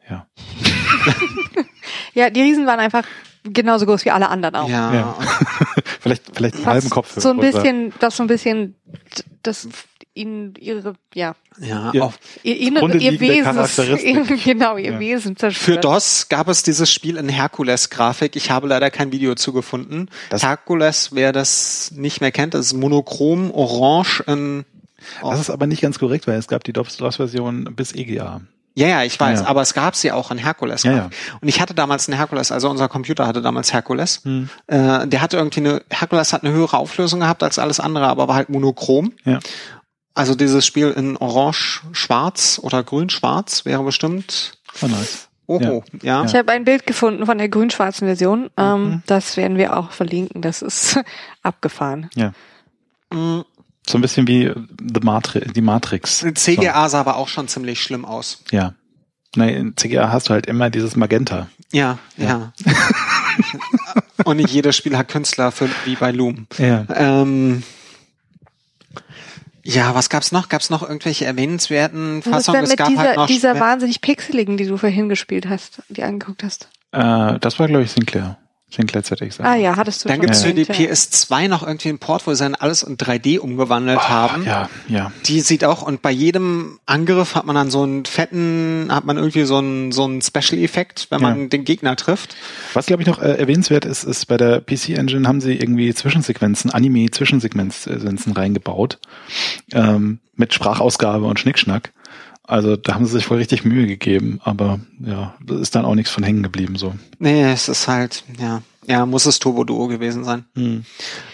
ja. 0.08 0.26
Ja, 2.14 2.30
die 2.30 2.40
Riesen 2.42 2.66
waren 2.66 2.80
einfach 2.80 3.04
genauso 3.44 3.86
groß 3.86 4.04
wie 4.04 4.10
alle 4.10 4.28
anderen 4.28 4.54
auch. 4.54 4.68
Ja, 4.68 4.94
Ja. 4.94 5.18
vielleicht, 6.00 6.34
vielleicht 6.34 6.56
einen 6.56 6.66
halben 6.66 6.90
Kopf. 6.90 7.12
So 7.16 7.30
ein 7.30 7.38
bisschen, 7.38 7.92
das 7.98 8.16
so 8.16 8.22
ein 8.22 8.26
bisschen, 8.26 8.76
das 9.42 9.68
ihnen 10.14 10.54
ihre, 10.58 10.94
ja, 11.14 11.34
ja, 11.60 11.90
Ja. 11.92 12.02
auch 12.04 12.12
ihr, 12.42 12.72
Zugrunde 12.72 12.98
ihr 12.98 13.18
Wesen, 13.20 14.38
genau, 14.44 14.76
ihr 14.76 14.92
Ja. 14.92 15.00
Wesen 15.00 15.34
Für 15.34 15.50
zerstört. 15.52 15.84
DOS 15.84 16.28
gab 16.28 16.48
es 16.48 16.62
dieses 16.62 16.90
Spiel 16.92 17.16
in 17.16 17.28
Herkules-Grafik. 17.28 18.36
Ich 18.36 18.50
habe 18.50 18.68
leider 18.68 18.90
kein 18.90 19.12
Video 19.12 19.34
zugefunden. 19.34 20.08
Das- 20.30 20.42
Herkules, 20.44 21.10
wer 21.12 21.32
das 21.32 21.90
nicht 21.96 22.20
mehr 22.20 22.32
kennt, 22.32 22.54
das 22.54 22.66
ist 22.66 22.72
monochrom, 22.74 23.50
orange 23.50 24.22
in 24.26 24.64
Das 25.20 25.40
ist 25.40 25.50
aber 25.50 25.66
nicht 25.66 25.82
ganz 25.82 25.98
korrekt, 25.98 26.26
weil 26.26 26.38
es 26.38 26.48
gab 26.48 26.64
die 26.64 26.72
DOS-Version 26.72 27.74
bis 27.76 27.92
EGA. 27.94 28.40
Ja, 28.76 28.88
ja, 28.88 29.02
ich 29.04 29.20
weiß, 29.20 29.40
Ja. 29.42 29.46
aber 29.46 29.62
es 29.62 29.72
gab 29.74 29.94
sie 29.94 30.10
auch 30.10 30.30
in 30.32 30.38
Herkules. 30.38 30.82
Ja, 30.82 30.92
ja. 30.92 31.10
Und 31.40 31.46
ich 31.46 31.60
hatte 31.60 31.74
damals 31.74 32.08
einen 32.08 32.16
Herkules, 32.16 32.50
also 32.50 32.68
unser 32.70 32.88
Computer 32.88 33.24
hatte 33.26 33.40
damals 33.40 33.72
Herkules. 33.72 34.22
Äh, 34.66 35.06
der 35.06 35.20
hatte 35.22 35.36
irgendwie 35.36 35.60
eine, 35.60 35.82
Herkules 35.90 36.32
hat 36.32 36.42
eine 36.42 36.52
höhere 36.52 36.76
Auflösung 36.78 37.20
gehabt 37.20 37.42
als 37.44 37.58
alles 37.60 37.78
andere, 37.78 38.08
aber 38.08 38.26
war 38.26 38.34
halt 38.34 38.48
monochrom. 38.48 39.12
Ja. 39.24 39.38
Also 40.14 40.34
dieses 40.34 40.64
Spiel 40.64 40.90
in 40.90 41.16
Orange-Schwarz 41.16 42.60
oder 42.62 42.82
Grün-Schwarz 42.84 43.64
wäre 43.64 43.82
bestimmt 43.82 44.52
Oh, 44.80 44.86
nice. 44.86 45.28
Oho, 45.46 45.84
ja. 46.02 46.24
Ich 46.24 46.34
habe 46.34 46.50
ein 46.52 46.64
Bild 46.64 46.86
gefunden 46.86 47.26
von 47.26 47.36
der 47.36 47.48
grün-schwarzen 47.50 48.06
Version. 48.08 48.48
Ähm, 48.56 49.02
Das 49.06 49.36
werden 49.36 49.58
wir 49.58 49.76
auch 49.76 49.90
verlinken. 49.90 50.40
Das 50.40 50.62
ist 50.62 50.98
abgefahren. 51.42 52.08
Ja. 52.14 52.32
Mm, 53.12 53.42
So 53.86 53.98
ein 53.98 54.00
bisschen 54.00 54.26
wie 54.26 54.50
The 54.78 55.00
Matri 55.02 55.40
die 55.52 55.60
Matrix. 55.60 56.24
CGA 56.34 56.88
sah 56.88 57.00
aber 57.00 57.16
auch 57.16 57.28
schon 57.28 57.46
ziemlich 57.48 57.82
schlimm 57.82 58.04
aus. 58.06 58.42
So, 58.50 58.56
ja. 58.56 58.74
Nein, 59.36 59.48
in 59.54 59.76
CGA 59.76 60.10
hast 60.10 60.28
du 60.28 60.32
halt 60.32 60.46
immer 60.46 60.70
dieses 60.70 60.96
Magenta. 60.96 61.48
Ja, 61.72 61.98
ja. 62.16 62.52
Und 64.24 64.36
nicht 64.38 64.50
jedes 64.50 64.76
Spiel 64.76 64.96
hat 64.96 65.08
Künstler 65.08 65.50
für, 65.52 65.68
wie 65.84 65.96
bei 65.96 66.10
Loom. 66.12 66.46
Ja. 66.56 66.86
Ähm, 66.94 67.62
ja, 69.64 69.94
was 69.94 70.10
gab's 70.10 70.30
noch? 70.30 70.48
Gab's 70.48 70.70
noch 70.70 70.82
irgendwelche 70.82 71.24
erwähnenswerten 71.24 72.18
Was 72.18 72.26
ist 72.26 72.32
Fassungen? 72.32 72.56
denn 72.56 72.64
Es 72.64 72.70
mit 72.70 72.78
gab 72.78 72.88
dieser, 72.88 73.02
halt 73.02 73.16
noch 73.16 73.26
dieser 73.26 73.58
wahnsinnig 73.60 74.00
pixeligen, 74.00 74.56
die 74.56 74.66
du 74.66 74.76
vorhin 74.76 75.08
gespielt 75.08 75.48
hast, 75.48 75.82
die 75.88 76.02
angeguckt 76.02 76.42
hast? 76.44 76.68
Äh, 76.92 77.38
das 77.40 77.58
war, 77.58 77.66
glaube 77.66 77.82
ich, 77.82 77.90
Sinclair. 77.90 78.36
Sinclair 78.74 79.02
ZX. 79.04 79.40
Ah 79.40 79.54
ja, 79.54 79.76
hattest 79.76 80.04
du 80.04 80.08
Dann 80.08 80.16
schon 80.16 80.26
gibt's 80.26 80.42
für 80.42 80.52
die 80.54 80.62
erwähnt, 80.68 80.78
ja. 80.88 80.92
PS2 80.92 81.48
noch 81.48 81.62
irgendwie 81.66 81.90
einen 81.90 81.98
Port, 81.98 82.26
wo 82.26 82.34
sie 82.34 82.42
dann 82.42 82.54
alles 82.54 82.82
in 82.82 82.96
3D 82.96 83.38
umgewandelt 83.38 84.08
haben. 84.08 84.42
Ah, 84.46 84.46
Ja, 84.46 84.70
ja. 84.88 85.12
Die 85.26 85.40
sieht 85.40 85.64
auch, 85.64 85.82
und 85.82 86.02
bei 86.02 86.10
jedem 86.10 86.78
Angriff 86.86 87.34
hat 87.34 87.46
man 87.46 87.54
dann 87.54 87.70
so 87.70 87.82
einen 87.82 88.04
fetten, 88.04 88.88
hat 88.90 89.04
man 89.04 89.16
irgendwie 89.16 89.44
so 89.44 89.58
einen, 89.58 89.92
so 89.92 90.04
einen 90.04 90.20
Special-Effekt, 90.22 91.06
wenn 91.10 91.20
man 91.22 91.40
Ja. 91.42 91.46
den 91.48 91.64
Gegner 91.64 91.94
trifft. 91.96 92.34
Was, 92.74 92.86
glaube 92.86 93.02
ich, 93.02 93.08
noch 93.08 93.20
äh, 93.22 93.34
erwähnenswert 93.36 93.84
ist, 93.84 94.04
ist, 94.04 94.26
bei 94.26 94.36
der 94.36 94.60
PC-Engine 94.60 95.26
haben 95.28 95.40
sie 95.40 95.54
irgendwie 95.54 95.94
Zwischensequenzen, 95.94 96.70
Anime-Zwischensequenzen 96.70 98.32
reingebaut. 98.32 98.98
Ähm, 99.72 100.18
mit 100.36 100.52
Sprachausgabe 100.52 101.24
und 101.26 101.38
Schnickschnack. 101.38 101.92
Also 102.46 102.76
da 102.76 102.94
haben 102.94 103.06
sie 103.06 103.12
sich 103.12 103.30
wohl 103.30 103.38
richtig 103.38 103.64
Mühe 103.64 103.86
gegeben, 103.86 104.38
aber 104.44 104.78
ja, 105.00 105.34
da 105.44 105.58
ist 105.58 105.74
dann 105.74 105.84
auch 105.86 105.94
nichts 105.94 106.10
von 106.12 106.22
hängen 106.22 106.42
geblieben 106.42 106.76
so. 106.76 106.94
Nee, 107.18 107.50
es 107.50 107.68
ist 107.68 107.88
halt, 107.88 108.22
ja, 108.38 108.60
ja, 108.86 109.06
muss 109.06 109.24
es 109.24 109.38
Turbo 109.38 109.64
Duo 109.64 109.86
gewesen 109.88 110.24
sein. 110.24 110.44
Hm. 110.54 110.84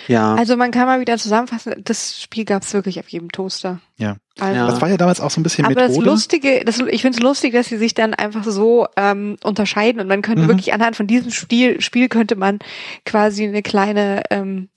Ja. 0.07 0.37
Also 0.37 0.57
man 0.57 0.71
kann 0.71 0.87
mal 0.87 1.01
wieder 1.01 1.19
zusammenfassen, 1.19 1.75
das 1.85 2.23
Spiel 2.23 2.45
gab's 2.45 2.73
wirklich 2.75 3.01
auf 3.01 3.09
jedem 3.09 3.33
Toaster. 3.33 3.81
Ja. 3.97 4.19
Also, 4.39 4.55
Ja. 4.55 4.67
Das 4.69 4.81
war 4.81 4.89
ja 4.89 4.97
damals 4.97 5.21
auch 5.21 5.33
so 5.33 5.41
ein 5.41 5.43
bisschen 5.43 5.65
Aber 5.65 5.75
das 5.75 5.91
Methode. 5.91 6.07
Lustige, 6.11 6.63
das, 6.65 6.79
ich 6.79 7.03
finde 7.03 7.19
es 7.19 7.23
lustig, 7.25 7.55
dass 7.55 7.67
sie 7.69 7.77
sich 7.79 7.95
dann 7.95 8.15
einfach 8.15 8.45
so 8.45 8.87
ähm, 8.97 9.37
unterscheiden 9.43 10.01
und 10.01 10.07
man 10.07 10.23
könnte 10.23 10.43
Mhm. 10.43 10.49
wirklich 10.49 10.73
anhand 10.73 10.95
von 10.95 11.09
diesem 11.09 11.33
Spiel, 11.33 11.81
Spiel 11.81 12.09
könnte 12.09 12.37
man 12.37 12.61
quasi 13.05 13.45
eine 13.49 13.63
kleine, 13.63 14.23
ähm, 14.31 14.69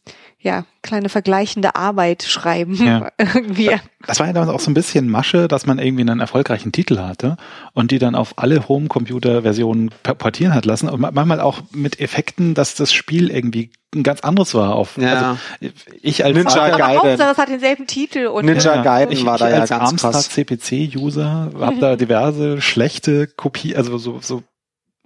ja, 0.44 0.66
kleine 0.82 1.10
vergleichende 1.10 1.76
Arbeit 1.76 2.24
schreiben. 2.24 2.76
Ja. 2.76 3.10
Irgendwie. 3.18 3.72
Das 4.06 4.20
war 4.20 4.28
ja 4.28 4.34
damals 4.34 4.52
auch 4.54 4.60
so 4.60 4.70
ein 4.70 4.74
bisschen 4.74 5.10
Masche, 5.10 5.48
dass 5.48 5.66
man 5.66 5.80
irgendwie 5.80 6.02
einen 6.02 6.20
erfolgreichen 6.20 6.72
Titel 6.74 7.00
hatte 7.00 7.38
und 7.74 7.92
die 7.92 8.00
dann 8.00 8.14
auf 8.16 8.34
alle 8.38 8.68
Home-Computer-Versionen 8.68 9.92
portieren 10.04 10.54
hat 10.54 10.66
lassen 10.66 10.90
und 10.90 11.00
ma- 11.00 11.12
manchmal 11.12 11.40
auch 11.40 11.62
mit 11.72 12.00
Effekten, 12.02 12.54
dass 12.54 12.76
das 12.76 12.92
Spiel 12.94 13.30
irgendwie 13.32 13.72
ein 13.96 14.04
ganz 14.04 14.20
anderes 14.22 14.54
war. 14.56 14.76
Auf, 14.76 14.98
Ja. 14.98 15.38
also 15.62 15.74
ich 16.02 16.26
als 16.26 16.36
Ninja 16.36 16.50
Vater- 16.52 16.78
Gaiden. 16.78 16.98
Hauptsache, 17.12 17.32
es 17.32 17.38
hat 17.38 17.50
denselben 17.50 17.88
Titel 17.88 18.28
und 18.28 18.46
Ninja 18.46 18.82
Gaiden 18.82 19.14
ich, 19.14 19.26
war 19.26 19.36
ich 19.36 19.40
da 19.42 19.50
ja 19.50 19.62
als 19.62 19.70
ganz 19.70 19.92
Amstrad. 19.92 20.16
CPC-User 20.24 21.52
habe 21.60 21.78
da 21.80 21.96
diverse 21.96 22.60
schlechte 22.62 23.28
Kopie, 23.28 23.76
also 23.76 23.98
so, 23.98 24.20
so 24.22 24.44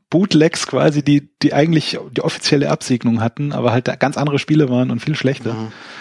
Bootlegs 0.10 0.68
quasi, 0.68 1.04
die, 1.04 1.30
die 1.42 1.54
eigentlich 1.54 2.00
die 2.16 2.22
offizielle 2.22 2.70
Absegnung 2.70 3.22
hatten, 3.22 3.52
aber 3.52 3.72
halt 3.74 3.88
ganz 4.00 4.18
andere 4.18 4.40
Spiele 4.40 4.70
waren 4.70 4.90
und 4.90 5.02
viel 5.02 5.16
schlechter. 5.16 5.56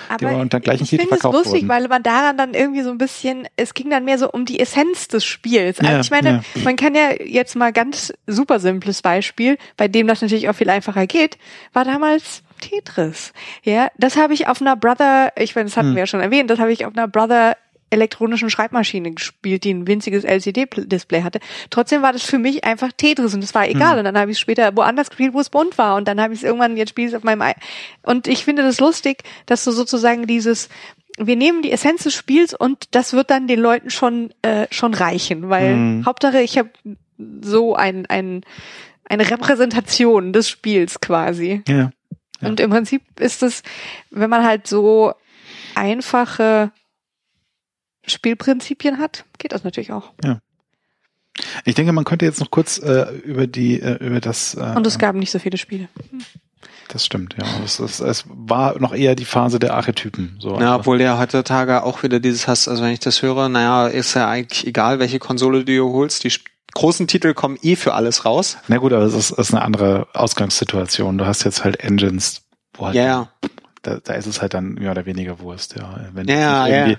Aber 0.09 0.19
die 0.19 0.27
aber 0.27 0.37
unter 0.39 0.61
gleichen 0.61 0.85
ich 0.85 0.91
Titel 0.91 1.03
finde 1.03 1.17
es 1.17 1.23
lustig, 1.25 1.53
wurden. 1.63 1.69
weil 1.69 1.89
man 1.89 2.03
daran 2.05 2.37
dann 2.39 2.55
irgendwie 2.55 2.83
so 2.83 2.91
ein 2.91 2.99
bisschen, 2.99 3.49
es 3.57 3.75
ging 3.75 3.91
dann 3.91 4.05
mehr 4.05 4.19
so 4.19 4.31
um 4.31 4.45
die 4.45 4.61
Essenz 4.61 5.09
des 5.09 5.25
Spiels. 5.25 5.81
Also 5.81 5.93
Ja, 5.93 6.01
ich 6.01 6.11
meine, 6.13 6.45
man 6.63 6.77
kann 6.77 6.95
ja 6.95 7.21
jetzt 7.25 7.57
mal 7.57 7.73
ganz 7.73 8.13
super 8.29 8.61
simples 8.61 9.03
Beispiel, 9.03 9.59
bei 9.77 9.89
dem 9.89 10.07
das 10.07 10.23
natürlich 10.23 10.49
auch 10.49 10.55
viel 10.55 10.71
einfacher 10.71 11.09
geht, 11.09 11.37
war 11.73 11.85
damals 11.85 12.43
Tetris. 12.61 13.33
Ja, 13.65 13.89
das 13.99 14.17
habe 14.17 14.35
ich 14.35 14.47
auf 14.47 14.61
einer 14.61 14.77
Brother, 14.77 15.33
ich 15.37 15.55
meine, 15.57 15.69
das 15.69 15.77
hatten 15.77 15.89
Hm. 15.89 15.95
wir 15.97 16.01
ja 16.03 16.07
schon 16.07 16.21
erwähnt, 16.21 16.49
das 16.49 16.59
habe 16.61 16.73
ich 16.73 16.87
auf 16.87 16.97
einer 16.97 17.09
Brother 17.09 17.57
elektronischen 17.91 18.51
Schreibmaschine 18.51 19.13
gespielt, 19.13 19.65
die 19.65 19.73
ein 19.73 19.87
winziges 19.87 20.25
LCD-Display 20.25 21.23
hatte. 21.23 21.41
Trotzdem 21.71 22.03
war 22.03 22.13
das 22.13 22.23
für 22.23 22.39
mich 22.39 22.65
einfach 22.65 22.91
Tetris 22.93 23.35
und 23.35 23.45
es 23.45 23.55
war 23.55 23.69
egal. 23.69 23.93
Hm. 23.93 23.99
Und 23.99 24.05
dann 24.05 24.19
habe 24.19 24.31
ich 24.31 24.37
es 24.37 24.41
später 24.41 24.77
woanders 24.77 25.09
gespielt, 25.11 25.35
wo 25.35 25.41
es 25.41 25.51
bunt 25.51 25.79
war. 25.79 25.97
Und 25.97 26.09
dann 26.09 26.21
habe 26.21 26.35
ich 26.35 26.41
es 26.41 26.45
irgendwann, 26.45 26.77
jetzt 26.77 26.91
spiele 26.91 27.09
ich 27.09 27.15
es 27.15 27.17
auf 27.17 27.25
meinem 27.25 27.43
I 27.43 27.53
Und 28.03 28.27
ich 28.27 28.45
finde 28.45 28.63
das 28.63 28.81
lustig, 28.81 29.23
dass 29.47 29.65
du 29.65 29.71
sozusagen 29.71 30.27
dieses, 30.27 30.69
wir 31.17 31.37
nehmen 31.37 31.63
die 31.63 31.71
Essenz 31.71 32.03
des 32.03 32.15
Spiels 32.15 32.55
und 32.55 32.95
das 32.95 33.13
wird 33.13 33.31
dann 33.31 33.47
den 33.47 33.61
Leuten 33.61 33.91
schon, 33.91 34.33
äh, 34.43 34.67
schon 34.71 34.93
reichen. 34.93 35.49
Weil 35.49 35.75
Hm. 35.75 36.07
Hauptsache, 36.07 36.41
ich 36.41 36.59
habe 36.59 36.71
so 37.43 37.77
ein, 37.77 38.07
ein, 38.07 38.43
eine 39.05 39.31
Repräsentation 39.31 40.33
des 40.33 40.49
Spiels 40.49 41.01
quasi. 41.01 41.63
Ja. 41.69 41.93
Ja. 42.41 42.49
Und 42.49 42.61
im 42.61 42.71
Prinzip 42.71 43.03
ist 43.21 43.43
es, 43.43 43.63
wenn 44.11 44.29
man 44.29 44.45
halt 44.45 44.67
so 44.67 45.15
einfache 45.75 46.73
Spielprinzipien 48.07 48.99
hat, 48.99 49.25
geht 49.39 49.53
das 49.53 49.65
natürlich 49.65 49.93
auch. 49.93 50.13
Ich 51.65 51.75
denke, 51.75 51.93
man 51.93 52.05
könnte 52.05 52.25
jetzt 52.25 52.41
noch 52.41 52.51
kurz 52.51 52.79
äh, 52.79 53.11
über 53.25 53.47
die 53.47 53.81
äh, 53.81 53.97
über 54.05 54.21
das 54.21 54.55
äh, 54.55 54.73
Und 54.75 54.87
es 54.87 54.99
gab 54.99 55.15
nicht 55.17 55.31
so 55.31 55.39
viele 55.39 55.59
Spiele. 55.59 55.89
das 56.89 57.05
stimmt 57.05 57.37
ja 57.39 57.47
es, 57.65 57.79
es, 57.79 58.01
es 58.01 58.25
war 58.29 58.79
noch 58.81 58.95
eher 58.95 59.15
die 59.15 59.27
Phase 59.27 59.59
der 59.59 59.75
Archetypen 59.75 60.37
so 60.41 60.59
Ja, 60.59 60.77
obwohl 60.77 60.97
der 60.99 61.19
heutzutage 61.19 61.83
auch 61.83 62.03
wieder 62.03 62.21
dieses 62.21 62.49
hast, 62.49 62.69
also 62.69 62.83
wenn 62.83 62.93
ich 62.93 63.01
das 63.01 63.21
höre, 63.21 63.49
naja, 63.51 63.87
ist 63.89 64.15
ja 64.15 64.29
eigentlich 64.29 64.67
egal, 64.67 64.99
welche 64.99 65.19
Konsole 65.19 65.59
du 65.59 65.65
dir 65.67 65.85
holst, 65.85 66.25
die 66.25 66.33
großen 66.75 67.07
Titel 67.07 67.35
kommen 67.35 67.59
eh 67.63 67.77
für 67.77 67.93
alles 67.93 68.25
raus. 68.25 68.57
na 68.69 68.79
gut 68.79 68.93
aber 68.95 69.05
es 69.05 69.15
ist, 69.15 69.31
ist 69.33 69.53
eine 69.53 69.63
andere 69.63 70.09
Ausgangssituation 70.15 71.19
du 71.19 71.27
hast 71.27 71.45
jetzt 71.45 71.65
halt 71.65 71.81
Engines 71.81 72.43
wo 72.73 72.87
halt 72.87 72.95
Ja, 72.97 73.05
ja. 73.05 73.29
da, 73.83 73.99
da 74.03 74.15
ist 74.15 74.27
es 74.27 74.41
halt 74.41 74.55
dann 74.55 74.75
mehr 74.75 74.91
oder 74.93 75.05
weniger 75.05 75.39
Wurst 75.41 75.77
ja 75.77 76.01
wenn 76.15 76.27
Ja, 76.29 76.65
du 76.65 76.71
ja, 76.73 76.87
ja. 76.89 76.97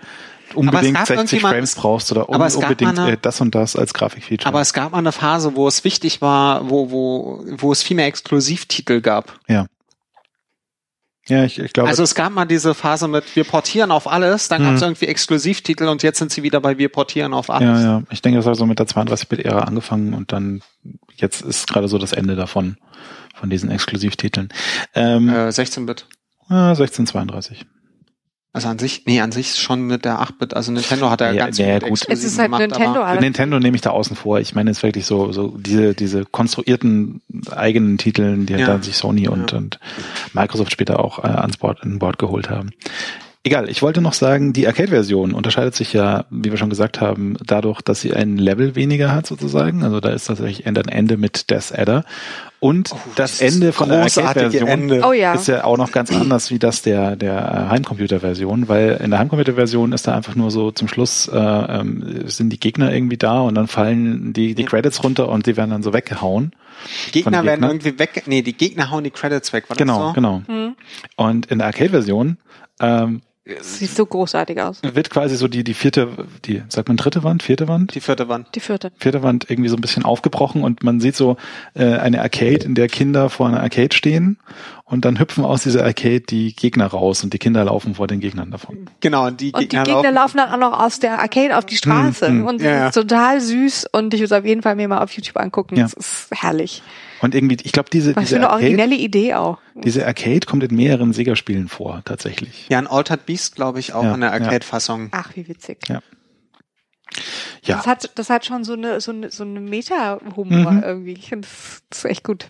Unbedingt 0.56 0.96
gab 0.96 1.08
60 1.08 1.18
irgendjemand- 1.18 1.54
Frames 1.56 1.76
brauchst 1.76 2.12
oder 2.12 2.30
un 2.30 2.42
unbedingt 2.42 3.00
eine- 3.00 3.12
äh, 3.14 3.18
das 3.22 3.42
und 3.42 3.54
das 3.56 3.76
als 3.76 3.94
Grafikfeature 3.94 4.48
Aber 4.48 4.62
es 4.62 4.74
gab 4.74 4.92
mal 4.92 5.00
eine 5.00 5.12
Phase, 5.12 5.56
wo 5.56 5.68
es 5.68 5.84
wichtig 5.84 6.22
war, 6.22 6.70
wo, 6.70 6.92
wo, 6.92 7.44
wo 7.58 7.72
es 7.72 7.84
viel 7.84 7.96
mehr 7.96 8.08
Exklusivtitel 8.08 9.02
gab. 9.02 9.40
ja 9.48 11.44
ich, 11.44 11.60
ich 11.60 11.74
glaube 11.74 11.90
Also 11.90 12.04
es 12.04 12.16
gab 12.16 12.32
mal 12.32 12.46
diese 12.46 12.74
Phase 12.74 13.08
mit, 13.10 13.36
wir 13.36 13.44
portieren 13.44 13.92
auf 13.92 14.08
alles, 14.08 14.48
dann 14.48 14.62
Mhm. 14.62 14.66
gab 14.68 14.76
es 14.76 14.82
irgendwie 14.82 15.08
Exklusivtitel 15.08 15.86
und 15.88 16.02
jetzt 16.04 16.20
sind 16.20 16.32
sie 16.32 16.42
wieder 16.44 16.62
bei 16.62 16.78
wir 16.78 16.88
portieren 16.90 17.34
auf 17.34 17.50
alles. 17.50 17.82
Ja, 17.82 17.98
ja. 18.00 18.04
Ich 18.12 18.22
denke, 18.22 18.38
das 18.40 18.46
hat 18.46 18.56
so 18.56 18.66
mit 18.66 18.80
der 18.80 18.88
32-Bit-Ära 18.88 19.60
angefangen 19.64 20.14
und 20.14 20.32
dann 20.32 20.62
jetzt 21.16 21.42
ist 21.42 21.68
gerade 21.68 21.90
so 21.90 21.98
das 21.98 22.14
Ende 22.14 22.36
davon, 22.38 22.78
von 23.36 23.50
diesen 23.50 23.70
Exklusivtiteln. 23.70 24.50
Ähm, 24.96 25.28
Äh, 25.28 25.50
16-Bit. 25.52 26.06
ja, 26.50 26.70
1632. 26.74 27.66
Also 28.58 28.70
an 28.70 28.80
sich, 28.80 29.04
nee, 29.06 29.22
an 29.22 29.32
sich 29.32 29.56
schon 29.56 29.82
mit 29.88 30.04
der 30.04 30.20
8-Bit. 30.20 30.56
Also 30.56 30.72
Nintendo 30.72 31.10
hat 31.12 31.22
ja, 31.22 31.32
Ja, 31.32 31.46
ganz 31.46 31.58
ja, 31.60 31.66
viele 31.78 31.90
gut. 31.92 32.02
Es 32.10 32.24
ist 32.24 32.40
halt 32.40 32.48
gemacht, 32.48 32.62
Nintendo, 32.62 33.04
aber- 33.04 33.22
Nintendo 33.22 33.60
nehme 33.60 33.76
ich 33.76 33.82
da 33.82 33.92
außen 33.92 34.16
vor. 34.16 34.40
Ich 34.40 34.56
meine 34.56 34.72
jetzt 34.72 34.82
wirklich 34.82 35.06
so, 35.06 35.32
so 35.32 35.50
diese, 35.60 35.94
diese 35.94 36.26
konstruierten 36.26 37.22
eigenen 37.52 37.98
Titeln, 38.00 38.48
die 38.48 38.54
Ja. 38.54 38.66
dann 38.66 38.82
sich 38.82 38.98
Sony 38.98 39.28
und, 39.28 39.52
Ja. 39.52 39.58
und 39.60 39.80
Microsoft 40.34 40.72
später 40.72 41.00
auch 41.00 41.20
äh, 41.24 41.28
ans 41.28 41.58
Bord, 41.58 41.84
an 41.84 42.00
Bord 42.00 42.18
geholt 42.18 42.50
haben. 42.50 42.72
Egal, 43.48 43.70
ich 43.70 43.82
wollte 43.82 44.02
noch 44.02 44.12
sagen, 44.12 44.52
die 44.52 44.68
Arcade-Version 44.68 45.32
unterscheidet 45.34 45.74
sich 45.74 45.94
ja, 45.94 46.26
wie 46.30 46.52
wir 46.52 46.58
schon 46.58 46.70
gesagt 46.70 47.00
haben, 47.00 47.38
dadurch, 47.46 47.82
dass 47.82 48.02
sie 48.02 48.12
ein 48.14 48.38
Level 48.38 48.76
weniger 48.76 49.16
hat 49.16 49.26
sozusagen. 49.26 49.86
Also 49.86 50.02
da 50.02 50.10
ist 50.10 50.26
tatsächlich 50.26 50.68
ein 50.68 50.76
Ende 50.76 51.16
mit 51.16 51.50
Death 51.50 51.72
Adder. 51.74 52.04
Und 52.60 52.92
Oh, 52.94 52.98
das 53.16 53.40
Ende 53.40 53.72
von 53.72 53.88
der 53.88 54.02
Arcade-Version 54.02 54.68
Ende. 54.68 55.02
Oh 55.08 55.14
ja. 55.14 55.34
ist 55.34 55.48
ja 55.48 55.64
auch 55.64 55.78
noch 55.78 55.94
ganz 55.94 56.12
anders 56.12 56.52
wie 56.52 56.60
das 56.60 56.82
der, 56.82 57.16
der 57.16 57.38
äh, 57.38 57.72
Heimcomputer-Version, 57.72 58.68
weil 58.68 59.00
in 59.02 59.12
der 59.12 59.20
Heimcomputer-Version 59.20 59.94
ist 59.94 60.08
da 60.08 60.14
einfach 60.14 60.36
nur 60.36 60.52
so 60.52 60.72
zum 60.72 60.90
Schluss 60.90 61.30
äh, 61.30 61.38
ähm, 61.38 62.24
sind 62.26 62.50
die 62.50 62.60
Gegner 62.60 62.92
irgendwie 62.92 63.16
da 63.16 63.40
und 63.40 63.56
dann 63.56 63.68
fallen 63.68 64.34
die, 64.34 64.56
die 64.56 64.66
Credits 64.66 65.02
runter 65.06 65.30
und 65.30 65.46
die 65.46 65.56
werden 65.56 65.70
dann 65.70 65.84
so 65.84 65.94
weggehauen. 65.94 66.52
Die 67.14 67.24
Gegner 67.24 67.46
werden 67.46 67.64
irgendwie 67.64 67.98
weg, 67.98 68.24
nee, 68.26 68.42
die 68.42 68.58
Gegner 68.58 68.92
hauen 68.92 69.06
die 69.06 69.12
Credits 69.12 69.54
weg, 69.54 69.70
war 69.70 69.78
Genau, 69.78 70.00
das 70.00 70.08
so? 70.10 70.14
genau. 70.16 70.42
Hm. 70.48 70.76
Und 71.16 71.46
in 71.46 71.60
der 71.60 71.68
Arcade-Version 71.68 72.36
ähm, 72.82 73.22
Sieht 73.62 73.96
so 73.96 74.06
großartig 74.06 74.62
aus. 74.62 74.82
wird 74.84 75.10
quasi 75.10 75.36
so 75.36 75.48
die, 75.48 75.64
die 75.64 75.74
vierte, 75.74 76.10
die, 76.46 76.64
sagt 76.70 76.88
man 76.88 76.98
dritte 76.98 77.24
Wand, 77.24 77.44
vierte 77.44 77.68
Wand? 77.68 77.96
Die 77.96 78.02
vierte 78.02 78.28
Wand. 78.30 78.48
Die 78.56 78.60
vierte. 78.60 78.92
vierte 78.98 79.24
Wand 79.24 79.50
irgendwie 79.50 79.70
so 79.70 79.76
ein 79.76 79.82
bisschen 79.82 80.04
aufgebrochen 80.04 80.64
und 80.64 80.84
man 80.84 81.00
sieht 81.00 81.16
so 81.16 81.38
äh, 81.74 81.86
eine 81.98 82.22
Arcade, 82.22 82.66
in 82.66 82.76
der 82.76 82.88
Kinder 82.88 83.30
vor 83.30 83.48
einer 83.48 83.62
Arcade 83.62 83.96
stehen 83.96 84.38
und 84.86 85.06
dann 85.06 85.20
hüpfen 85.20 85.44
aus 85.46 85.64
dieser 85.64 85.84
Arcade 85.84 86.22
die 86.22 86.56
Gegner 86.56 86.88
raus 86.88 87.24
und 87.24 87.34
die 87.34 87.38
Kinder 87.40 87.64
laufen 87.66 87.96
vor 87.96 88.08
den 88.08 88.20
Gegnern 88.20 88.52
davon. 88.52 88.90
Genau, 89.02 89.28
und 89.28 89.40
die 89.42 89.52
Und 89.52 89.62
die 89.62 89.68
Gegner, 89.68 89.84
Gegner 89.84 90.12
laufen. 90.12 90.16
laufen 90.16 90.38
dann 90.38 90.50
auch 90.64 90.72
noch 90.72 90.80
aus 90.80 91.00
der 91.00 91.20
Arcade 91.20 91.58
auf 91.58 91.66
die 91.66 91.78
Straße. 91.78 92.28
Hm, 92.28 92.40
hm. 92.40 92.46
Und 92.48 92.62
Ja, 92.62 92.72
ja. 92.72 92.92
total 92.92 93.42
süß 93.42 93.88
und 93.92 94.14
ich 94.14 94.20
würde 94.22 94.34
es 94.36 94.40
auf 94.40 94.46
jeden 94.46 94.62
Fall 94.62 94.76
mir 94.76 94.88
mal 94.88 95.04
auf 95.04 95.12
YouTube 95.14 95.38
angucken. 95.38 95.76
Ja. 95.78 95.84
Das 95.84 95.94
ist 95.94 96.28
herrlich. 96.32 96.84
Und 97.22 97.34
irgendwie, 97.36 97.58
ich 97.64 97.72
glaube, 97.72 97.90
diese, 97.92 98.16
Was 98.16 98.24
für 98.24 98.26
diese 98.26 98.36
eine 98.38 98.46
Arcade, 98.50 98.64
originelle 98.64 98.96
Idee 98.96 99.34
auch. 99.36 99.58
diese 99.76 100.06
Arcade 100.06 100.42
kommt 100.42 100.64
in 100.64 100.76
mehreren 100.76 101.14
Sega-Spielen 101.14 101.68
vor, 101.68 102.02
tatsächlich. 102.06 102.68
Ja, 102.70 102.78
ein 102.78 102.88
Altered 102.88 103.26
Beast, 103.26 103.56
glaube 103.56 103.80
ich, 103.80 103.94
auch 103.94 104.04
Ja, 104.04 104.14
in 104.16 104.22
der 104.22 104.30
ja. 104.30 104.36
Arcade-Fassung. 104.36 105.10
Ach, 105.12 105.32
wie 105.36 105.48
witzig. 105.48 105.80
Ja. 105.88 106.02
Ja, 107.64 107.78
Das 107.78 107.88
hat, 107.88 108.12
das 108.16 108.30
hat 108.30 108.46
schon 108.46 108.64
so 108.64 108.74
eine, 108.74 109.02
so 109.02 109.12
eine, 109.12 109.32
so 109.32 109.44
eine 109.44 109.60
Meta-Humor 109.62 110.72
Mhm. 110.72 110.84
irgendwie. 110.84 111.14
Ich 111.14 111.30
finde 111.30 111.48
das, 111.48 111.82
das 111.90 112.00
ist 112.00 112.06
echt 112.06 112.24
gut. 112.24 112.48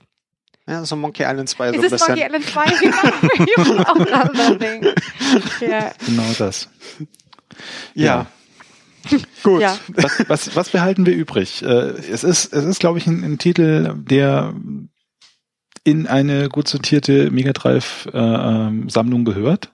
Ja, 0.67 0.83
so 0.83 0.95
Monkey 0.97 1.23
Island 1.23 1.47
2 1.47 1.69
so 1.69 1.75
ein 1.75 1.81
bisschen. 1.89 1.99
Monkey 2.07 2.23
Island 2.25 2.45
2, 2.45 2.65
genau. 2.81 3.83
auch. 5.61 5.61
Ja. 5.61 5.91
genau 6.05 6.33
das. 6.37 6.67
ja. 7.93 8.25
Gut. 9.43 9.61
Ja. 9.61 9.77
was, 9.87 10.23
was, 10.27 10.55
was 10.55 10.69
behalten 10.69 11.05
wir 11.05 11.13
übrig? 11.13 11.61
Äh, 11.63 11.67
es 11.67 12.23
ist, 12.23 12.53
es 12.53 12.65
ist, 12.65 12.79
glaube 12.79 12.99
ich, 12.99 13.07
ein, 13.07 13.23
ein 13.23 13.37
Titel, 13.37 13.95
der 13.97 14.53
in 15.83 16.05
eine 16.05 16.49
gut 16.49 16.67
sortierte 16.67 17.31
Mega 17.31 17.53
Drive 17.53 18.09
äh, 18.13 18.17
ähm, 18.17 18.89
Sammlung 18.89 19.23
gehört. 19.23 19.71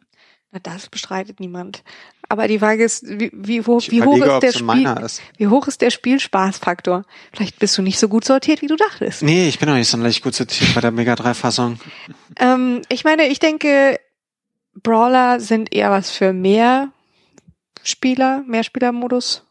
Na, 0.52 0.60
das 0.60 0.88
bestreitet 0.88 1.40
niemand. 1.40 1.84
Aber 2.30 2.48
die 2.48 2.60
Frage 2.60 2.84
ist, 2.84 3.04
wie, 3.08 3.32
wie 3.34 3.62
hoch, 3.62 3.82
Ich 3.82 3.92
wie 3.92 4.04
hoch 4.04 4.18
überlege, 4.18 4.26
ist 4.26 4.36
ob 4.36 4.42
der 4.42 4.52
Spiel, 4.52 5.06
ist. 5.06 5.22
wie 5.38 5.48
hoch 5.48 5.68
ist 5.68 5.82
der 5.82 5.90
Spielspaßfaktor? 5.90 7.04
Vielleicht 7.34 7.58
bist 7.60 7.78
du 7.78 7.82
nicht 7.82 7.98
so 8.00 8.08
gut 8.08 8.26
sortiert, 8.26 8.62
wie 8.62 8.68
du 8.68 8.76
dachtest. 8.76 9.24
Nee, 9.24 9.48
ich 9.48 9.58
bin 9.60 9.68
noch 9.68 9.76
nicht 9.76 9.90
sonderlich 9.90 10.22
gut 10.22 10.36
sortiert 10.36 10.76
bei 10.76 10.82
der 10.82 10.92
Mega 10.92 11.16
3 11.16 11.34
Fassung. 11.34 11.80
Ähm, 12.38 12.82
ich 12.90 13.04
meine, 13.04 13.28
ich 13.28 13.40
denke, 13.40 14.00
Brawler 14.82 15.40
sind 15.40 15.74
eher 15.74 15.90
was 15.92 16.12
für 16.12 16.32
mehr 16.34 16.93
Spieler, 17.84 18.44
Mehrspielermodus. 18.48 19.44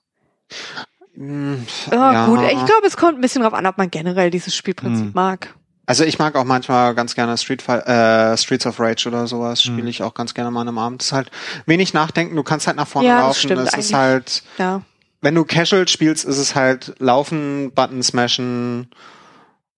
Hm, 1.15 1.67
Ja, 1.91 2.27
gut. 2.27 2.41
Ich 2.43 2.65
glaube, 2.65 2.87
es 2.87 2.97
kommt 2.97 3.19
ein 3.19 3.21
bisschen 3.21 3.43
drauf 3.43 3.55
an, 3.55 3.67
ob 3.67 3.79
man 3.79 3.91
generell 3.91 4.31
dieses 4.31 4.55
Spielprinzip 4.57 5.07
Hm. 5.07 5.13
mag. 5.15 5.55
Also 5.85 6.05
ich 6.05 6.19
mag 6.19 6.37
auch 6.37 6.45
manchmal 6.45 6.95
ganz 6.95 7.15
gerne 7.15 7.37
Street 7.37 7.69
äh, 7.69 8.37
Streets 8.37 8.67
of 8.67 8.79
Rage 8.81 9.09
oder 9.09 9.27
sowas, 9.27 9.63
Hm. 9.65 9.73
spiele 9.75 9.91
ich 9.91 10.03
auch 10.03 10.15
ganz 10.15 10.33
gerne 10.33 10.51
mal 10.51 10.63
an 10.63 10.69
einem 10.69 10.79
Abend. 10.79 11.03
Das 11.03 11.09
ist 11.09 11.13
halt 11.13 11.31
wenig 11.67 11.93
nachdenken, 11.93 12.37
du 12.37 12.43
kannst 12.43 12.67
halt 12.67 12.77
nach 12.77 12.87
vorne 12.89 13.09
Ja, 13.09 13.17
das 13.17 13.23
laufen. 13.27 13.39
stimmt 13.41 13.61
es 13.69 13.75
ist 13.75 13.93
halt, 13.95 14.43
Ja. 14.59 14.83
wenn 15.21 15.35
du 15.35 15.45
casual 15.45 15.87
spielst, 15.89 16.25
ist 16.25 16.39
es 16.39 16.55
halt 16.55 16.95
laufen, 16.99 17.73
Button 17.75 18.03
smashen, 18.03 18.89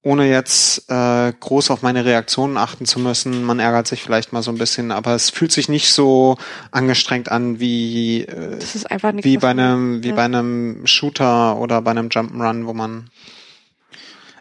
ohne 0.04 0.28
jetzt 0.30 0.90
äh, 0.90 1.32
groß 1.32 1.70
auf 1.70 1.82
meine 1.82 2.04
Reaktionen 2.04 2.56
achten 2.58 2.84
zu 2.86 3.00
müssen. 3.00 3.42
Man 3.42 3.58
ärgert 3.58 3.86
sich 3.86 4.02
vielleicht 4.02 4.32
mal 4.32 4.42
so 4.42 4.50
ein 4.52 4.58
bisschen, 4.58 4.92
aber 4.92 5.14
es 5.14 5.30
fühlt 5.30 5.50
sich 5.50 5.68
nicht 5.68 5.90
so 5.90 6.36
angestrengt 6.70 7.30
an 7.32 7.58
wie 7.58 8.20
äh, 8.22 8.58
Das 8.58 8.74
ist 8.76 8.90
einfach 8.90 9.12
nichts. 9.12 9.24
wie 9.24 9.38
bei 9.38 9.50
einem 9.50 10.02
wie 10.04 10.10
ja. 10.10 10.14
bei 10.14 10.24
einem 10.24 10.86
Shooter 10.86 11.56
oder 11.56 11.80
bei 11.82 11.90
einem 11.92 12.08
Jump'n'Run, 12.08 12.66
wo 12.66 12.74
man 12.74 13.08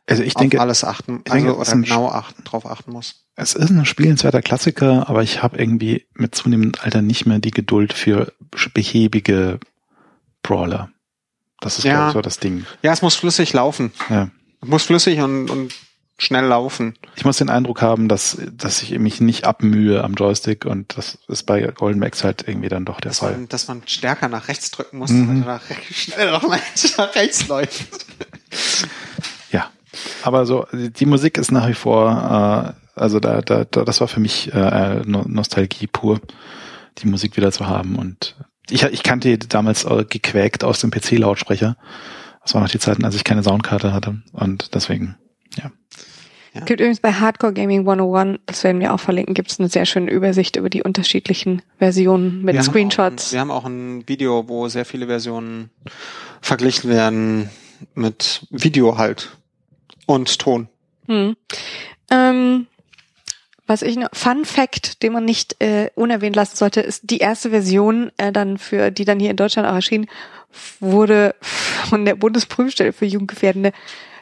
Also 0.06 0.22
ich 0.22 0.36
auf 0.36 0.42
denke, 0.42 0.60
alles 0.60 0.84
achten, 0.84 1.22
ich 1.26 1.32
also 1.32 1.46
denke, 1.46 1.60
oder 1.60 1.72
genau 1.82 2.10
achten, 2.10 2.44
drauf 2.44 2.66
achten 2.66 2.92
muss. 2.92 3.24
es 3.38 3.56
ist 3.56 3.70
ein 3.70 3.86
spielenswerter 3.86 4.42
Klassiker, 4.42 5.08
aber 5.10 5.24
ich 5.24 5.42
habe 5.44 5.58
irgendwie 5.58 6.06
mit 6.14 6.36
zunehmendem 6.36 6.82
Alter 6.84 7.02
nicht 7.02 7.26
mehr 7.26 7.40
die 7.40 7.52
Geduld 7.52 7.94
für 7.94 8.34
behäbige 8.74 9.60
Brawler. 10.44 10.90
Das 11.62 11.78
ist 11.78 11.86
Ja. 11.86 12.08
ich, 12.10 12.14
so 12.14 12.22
das 12.22 12.38
Ding. 12.40 12.66
Ja, 12.82 12.92
es 12.92 13.02
muss 13.02 13.16
flüssig 13.16 13.54
laufen. 13.54 13.94
Ja. 14.10 14.30
Muss 14.66 14.84
flüssig 14.84 15.20
und, 15.20 15.50
und 15.50 15.74
schnell 16.18 16.46
laufen. 16.46 16.96
Ich 17.16 17.26
muss 17.26 17.38
den 17.38 17.50
Eindruck 17.50 17.82
haben, 17.82 18.08
dass, 18.08 18.38
dass 18.52 18.82
ich 18.84 18.98
mich 19.00 19.20
nicht 19.20 19.46
abmühe 19.46 20.04
am 20.04 20.14
Joystick 20.14 20.66
und 20.66 20.96
das 20.98 21.18
ist 21.28 21.44
bei 21.44 21.60
Golden 21.62 22.00
Max 22.00 22.24
halt 22.24 22.48
irgendwie 22.48 22.70
dann 22.70 22.86
doch 22.86 23.02
der 23.02 23.10
Dass 23.12 23.20
Fall. 23.20 23.32
man, 23.34 23.50
dass 23.50 23.68
man 23.68 23.82
stärker 23.88 24.30
nach 24.30 24.48
rechts 24.48 24.72
drücken 24.72 25.00
muss, 25.00 25.10
Mhm. 25.10 25.42
er 25.42 25.46
nach, 25.46 25.62
schnell 25.92 26.32
nach, 26.98 27.16
rechts 27.16 27.48
läuft. 27.48 28.06
Ja. 29.52 29.70
Aber 30.24 30.46
so, 30.46 30.66
die 30.72 31.06
Musik 31.06 31.38
ist 31.38 31.52
nach 31.52 31.68
wie 31.68 31.74
vor, 31.74 32.76
äh, 32.96 33.00
also 33.00 33.20
da, 33.20 33.42
da, 33.42 33.66
da, 33.66 33.84
das 33.84 34.00
war 34.02 34.08
für 34.08 34.20
mich 34.20 34.54
äh, 34.54 35.02
No- 35.06 35.26
Nostalgie 35.28 35.88
pur, 35.88 36.20
die 37.00 37.08
Musik 37.08 37.38
wieder 37.38 37.52
zu 37.52 37.68
haben. 37.68 37.96
Und 37.96 38.36
ich, 38.70 38.84
ich 38.84 39.04
kannte 39.04 39.38
die 39.38 39.48
damals 39.48 39.86
gequäkt 40.10 40.64
aus 40.64 40.80
dem 40.80 40.92
PC-Lautsprecher. 40.92 41.76
Das 42.44 42.54
waren 42.54 42.64
noch 42.64 42.70
die 42.70 42.80
Zeiten, 42.80 43.06
als 43.06 43.16
ich 43.16 43.24
keine 43.24 43.44
Soundkarte 43.44 43.94
hatte. 43.94 44.22
Und 44.32 44.76
deswegen, 44.76 45.16
ja. 45.58 45.72
Es 46.56 46.66
gibt 46.66 46.82
übrigens 46.82 47.00
bei 47.00 47.12
Hardcore 47.12 47.54
Gaming 47.54 47.80
101, 47.80 48.40
das 48.46 48.64
werden 48.64 48.80
wir 48.80 48.94
auch 48.94 49.00
verlinken, 49.00 49.34
gibt 49.34 49.52
es 49.52 49.60
eine 49.60 49.70
sehr 49.70 49.88
schöne 49.88 50.12
Übersicht 50.12 50.56
über 50.56 50.70
die 50.70 50.84
unterschiedlichen 50.84 51.64
Versionen 51.80 52.44
mit 52.44 52.54
Wir 52.54 52.60
haben 52.60 52.70
Screenshots. 52.70 53.24
Auch 53.24 53.30
ein, 53.30 53.34
wir 53.34 53.40
haben 53.40 53.52
auch 53.52 53.66
ein 53.66 54.08
Video, 54.08 54.48
wo 54.48 54.68
sehr 54.68 54.86
viele 54.86 55.08
Versionen 55.08 55.72
verglichen 56.42 56.92
werden 56.92 57.50
mit 57.96 58.46
Video 58.52 59.00
halt 59.00 59.36
und 60.06 60.38
Ton. 60.38 60.68
Hm. 61.08 61.36
Ähm, 62.12 62.68
was 63.66 63.82
ich 63.82 63.96
noch, 63.96 64.10
Fun 64.14 64.46
Fact, 64.46 65.02
den 65.02 65.14
man 65.14 65.26
nicht 65.26 65.56
äh, 65.60 65.90
unerwähnt 65.96 66.36
lassen 66.36 66.56
sollte, 66.56 66.82
ist 66.82 67.10
die 67.10 67.18
erste 67.18 67.50
Version 67.50 68.12
äh, 68.18 68.32
dann 68.32 68.58
für, 68.58 68.92
die 68.92 69.06
dann 69.06 69.20
hier 69.20 69.32
in 69.32 69.38
Deutschland 69.38 69.68
auch 69.68 69.74
erschien, 69.74 70.08
wurde 70.80 71.36
von 71.90 72.06
der 72.06 72.16
Bundesprüfstelle 72.16 72.94
für 72.94 73.06
Jugendgefährdende, 73.06 73.72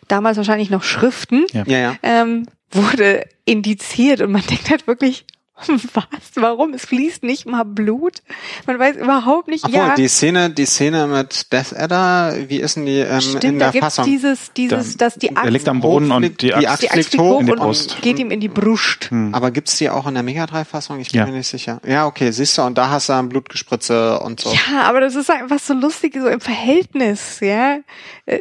damals 0.07 0.37
wahrscheinlich 0.37 0.69
noch 0.69 0.83
Schriften, 0.83 1.45
Ja. 1.53 1.63
Ja, 1.65 1.77
ja. 1.77 1.95
ähm, 2.03 2.45
wurde 2.71 3.25
indiziert 3.45 4.21
und 4.21 4.31
man 4.31 4.41
denkt 4.49 4.69
halt 4.69 4.87
wirklich, 4.87 5.25
was? 5.93 6.05
Warum? 6.35 6.73
Es 6.73 6.85
fließt 6.85 7.23
nicht 7.23 7.45
mal 7.45 7.63
Blut. 7.63 8.21
Man 8.67 8.79
weiß 8.79 8.97
überhaupt 8.97 9.47
nicht. 9.47 9.63
Obwohl, 9.65 9.77
ja, 9.79 9.95
die 9.95 10.07
Szene, 10.07 10.49
die 10.49 10.65
Szene 10.65 11.07
mit 11.07 11.51
Death 11.51 11.73
Adder, 11.75 12.35
wie 12.47 12.57
ist 12.57 12.75
denn 12.75 12.85
die 12.85 12.99
ähm, 12.99 13.21
stimmt, 13.21 13.43
in 13.43 13.59
da 13.59 13.65
der 13.65 13.71
gibt's 13.73 13.95
Fassung? 13.95 14.05
dieses, 14.05 14.53
dieses, 14.53 14.97
dass 14.97 15.15
die 15.15 15.27
Er 15.35 15.45
liegt 15.51 15.63
Axt, 15.63 15.69
am 15.69 15.81
Boden 15.81 16.11
und 16.11 16.23
die 16.23 16.29
die 16.47 16.53
Axt, 16.53 16.67
Axt 16.67 16.83
die 16.83 16.87
Axt 16.89 16.93
fliegt 16.93 17.09
fliegt 17.09 17.21
hoch 17.23 17.33
hoch 17.35 17.39
in 17.41 17.45
die 17.45 17.51
und, 17.53 17.59
Brust. 17.59 17.95
und 17.95 18.01
geht 18.01 18.19
ihm 18.19 18.31
in 18.31 18.39
die 18.39 18.47
Brust. 18.47 19.09
Hm. 19.11 19.33
Aber 19.33 19.51
gibt's 19.51 19.77
die 19.77 19.89
auch 19.89 20.07
in 20.07 20.13
der 20.13 20.23
Mega 20.23 20.45
3 20.45 20.65
Fassung? 20.65 20.99
Ich 20.99 21.11
bin 21.11 21.19
Ja. 21.19 21.25
mir 21.27 21.33
nicht 21.33 21.47
sicher. 21.47 21.79
Ja, 21.85 22.05
okay, 22.07 22.31
siehst 22.31 22.57
du, 22.57 22.61
und 22.63 22.77
da 22.77 22.89
hast 22.89 23.09
du 23.09 23.13
dann 23.13 23.29
Blutgespritze 23.29 24.19
und 24.19 24.39
so. 24.39 24.51
Ja, 24.51 24.83
aber 24.83 24.99
das 25.01 25.15
ist 25.15 25.29
einfach 25.29 25.59
so 25.59 25.73
lustig, 25.73 26.15
so 26.19 26.27
im 26.27 26.41
Verhältnis, 26.41 27.39
ja. 27.41 27.79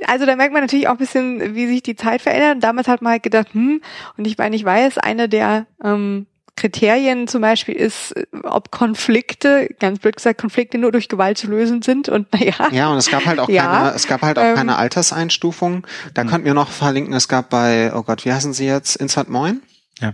Also 0.07 0.27
da 0.27 0.37
merkt 0.37 0.53
man 0.53 0.62
natürlich 0.62 0.87
auch 0.89 0.93
ein 0.93 0.99
bisschen, 0.99 1.55
wie 1.55 1.66
sich 1.66 1.83
die 1.83 1.97
Zeit 1.97 2.23
verändert. 2.23 2.62
Damals 2.62 2.89
hat 2.89 3.03
man 3.03 3.12
halt 3.12 3.23
gedacht, 3.23 3.49
hm, 3.53 3.81
und 4.16 4.27
ich 4.27 4.39
meine, 4.39 4.55
ich 4.57 4.64
weiß, 4.64 4.99
eine 4.99 5.29
der 5.29 5.66
ähm, 5.83 6.27
Kriterien 6.61 7.27
zum 7.27 7.41
Beispiel 7.41 7.75
ist, 7.75 8.13
äh, 8.13 8.27
ob 8.43 8.71
Konflikte, 8.71 9.69
ganz 9.81 9.99
blöd 9.99 10.17
gesagt, 10.17 10.41
Konflikte 10.41 10.77
nur 10.77 10.93
durch 10.93 11.09
Gewalt 11.09 11.39
zu 11.39 11.47
lösen 11.49 11.81
sind. 11.83 12.09
Und 12.11 12.31
naja, 12.33 12.55
Ja, 12.71 12.89
und 12.93 12.99
es 12.99 13.11
gab 13.11 13.25
halt 13.25 13.39
auch 13.41 13.49
Ja, 13.49 13.65
keine, 13.67 13.95
es 13.95 14.07
gab 14.07 14.21
halt 14.23 14.39
auch 14.39 14.43
ähm, 14.45 14.55
keine 14.55 14.77
Alterseinstufung. 14.77 15.87
Da 16.15 16.25
könnten 16.25 16.45
wir 16.45 16.55
noch 16.55 16.69
verlinken, 16.71 17.15
es 17.15 17.29
gab 17.29 17.49
bei, 17.51 17.93
oh 17.95 18.03
Gott, 18.03 18.25
wie 18.25 18.33
heißen 18.33 18.53
sie 18.53 18.67
jetzt? 18.67 18.97
Insert 18.97 19.29
Moin? 19.31 19.63
Ja. 20.01 20.13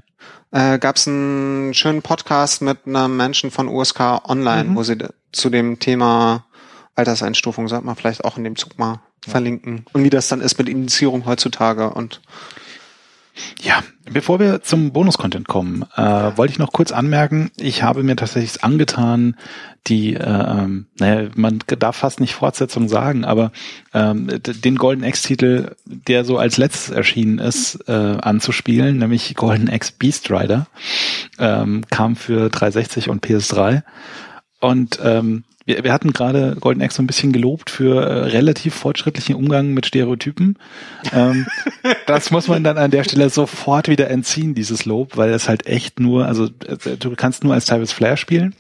Äh, 0.53 0.79
gab 0.79 0.97
es 0.97 1.09
einen 1.09 1.75
schönen 1.75 2.03
Podcast 2.03 2.63
mit 2.63 2.87
einem 2.87 3.17
Menschen 3.17 3.51
von 3.51 3.67
USK 3.69 4.01
Online, 4.29 4.71
Mhm. 4.71 4.77
wo 4.77 4.83
sie 4.85 4.97
zu 5.33 5.51
dem 5.51 5.79
Thema 5.81 6.47
Alterseinstufung, 6.95 7.69
sollte 7.69 7.85
man 7.85 7.97
vielleicht 7.97 8.25
auch 8.25 8.37
in 8.39 8.45
dem 8.45 8.57
Zug 8.57 8.79
mal 8.79 9.01
verlinken. 9.27 9.85
Und 9.93 10.05
wie 10.05 10.11
das 10.11 10.29
dann 10.29 10.41
ist 10.41 10.57
mit 10.59 10.69
Indizierung 10.69 11.27
heutzutage 11.27 11.91
und 11.91 12.21
Ja, 13.61 13.83
bevor 14.11 14.41
wir 14.41 14.63
zum 14.63 14.93
Bonus-Content 14.93 15.47
kommen, 15.47 15.85
äh, 15.97 16.03
wollte 16.37 16.53
ich 16.53 16.59
noch 16.59 16.73
kurz 16.73 16.91
anmerken, 16.93 17.51
ich 17.57 17.83
habe 17.83 18.03
mir 18.03 18.17
tatsächlich 18.17 18.65
angetan, 18.65 19.37
die, 19.87 20.15
äh, 20.15 20.21
ähm, 20.21 20.87
naja, 20.99 21.29
man 21.35 21.59
darf 21.79 21.97
fast 21.97 22.21
nicht 22.21 22.35
Fortsetzung 22.35 22.89
sagen, 22.89 23.25
aber 23.25 23.53
d- 23.95 24.39
den 24.39 24.77
Golden 24.77 25.05
X-Titel, 25.05 25.75
der 25.85 26.25
so 26.25 26.39
als 26.39 26.57
letztes 26.57 26.91
erschienen 26.91 27.39
ist, 27.39 27.85
äh, 27.89 27.93
anzuspielen, 27.93 28.99
nämlich 28.99 29.35
Golden 29.37 29.69
X 29.69 29.93
Beast 29.93 30.31
Rider, 30.31 30.67
ähm, 31.39 31.83
kam 31.91 32.17
für 32.17 32.49
360 32.51 33.09
und 33.11 33.25
PS3. 33.25 33.83
Und 34.67 34.99
ähm, 35.01 35.45
wir, 35.65 35.85
wir 35.85 35.93
hatten 35.93 36.13
gerade 36.13 36.57
Golden 36.59 36.81
X 36.81 36.97
so 36.97 37.03
ein 37.03 37.07
bisschen 37.07 37.33
gelobt 37.33 37.71
für 37.71 38.03
äh, 38.03 38.25
relativ 38.31 38.75
fortschrittlichen 38.75 39.37
Umgang 39.37 39.75
mit 39.75 39.87
Stereotypen. 39.87 40.59
Ähm, 41.13 41.47
das 42.07 42.33
muss 42.33 42.49
man 42.49 42.65
dann 42.65 42.77
an 42.77 42.91
der 42.91 43.05
Stelle 43.05 43.31
sofort 43.31 43.89
wieder 43.89 44.11
entziehen, 44.11 44.57
dieses 44.57 44.85
Lob, 44.85 45.17
weil 45.17 45.31
es 45.31 45.49
halt 45.49 45.67
echt 45.69 46.01
nur, 46.01 46.27
also 46.27 46.47
äh, 46.67 46.97
du 46.99 47.15
kannst 47.15 47.45
nur 47.45 47.55
als 47.55 47.67
Tyrus 47.67 47.93
Flair 47.93 48.17
spielen. 48.17 48.57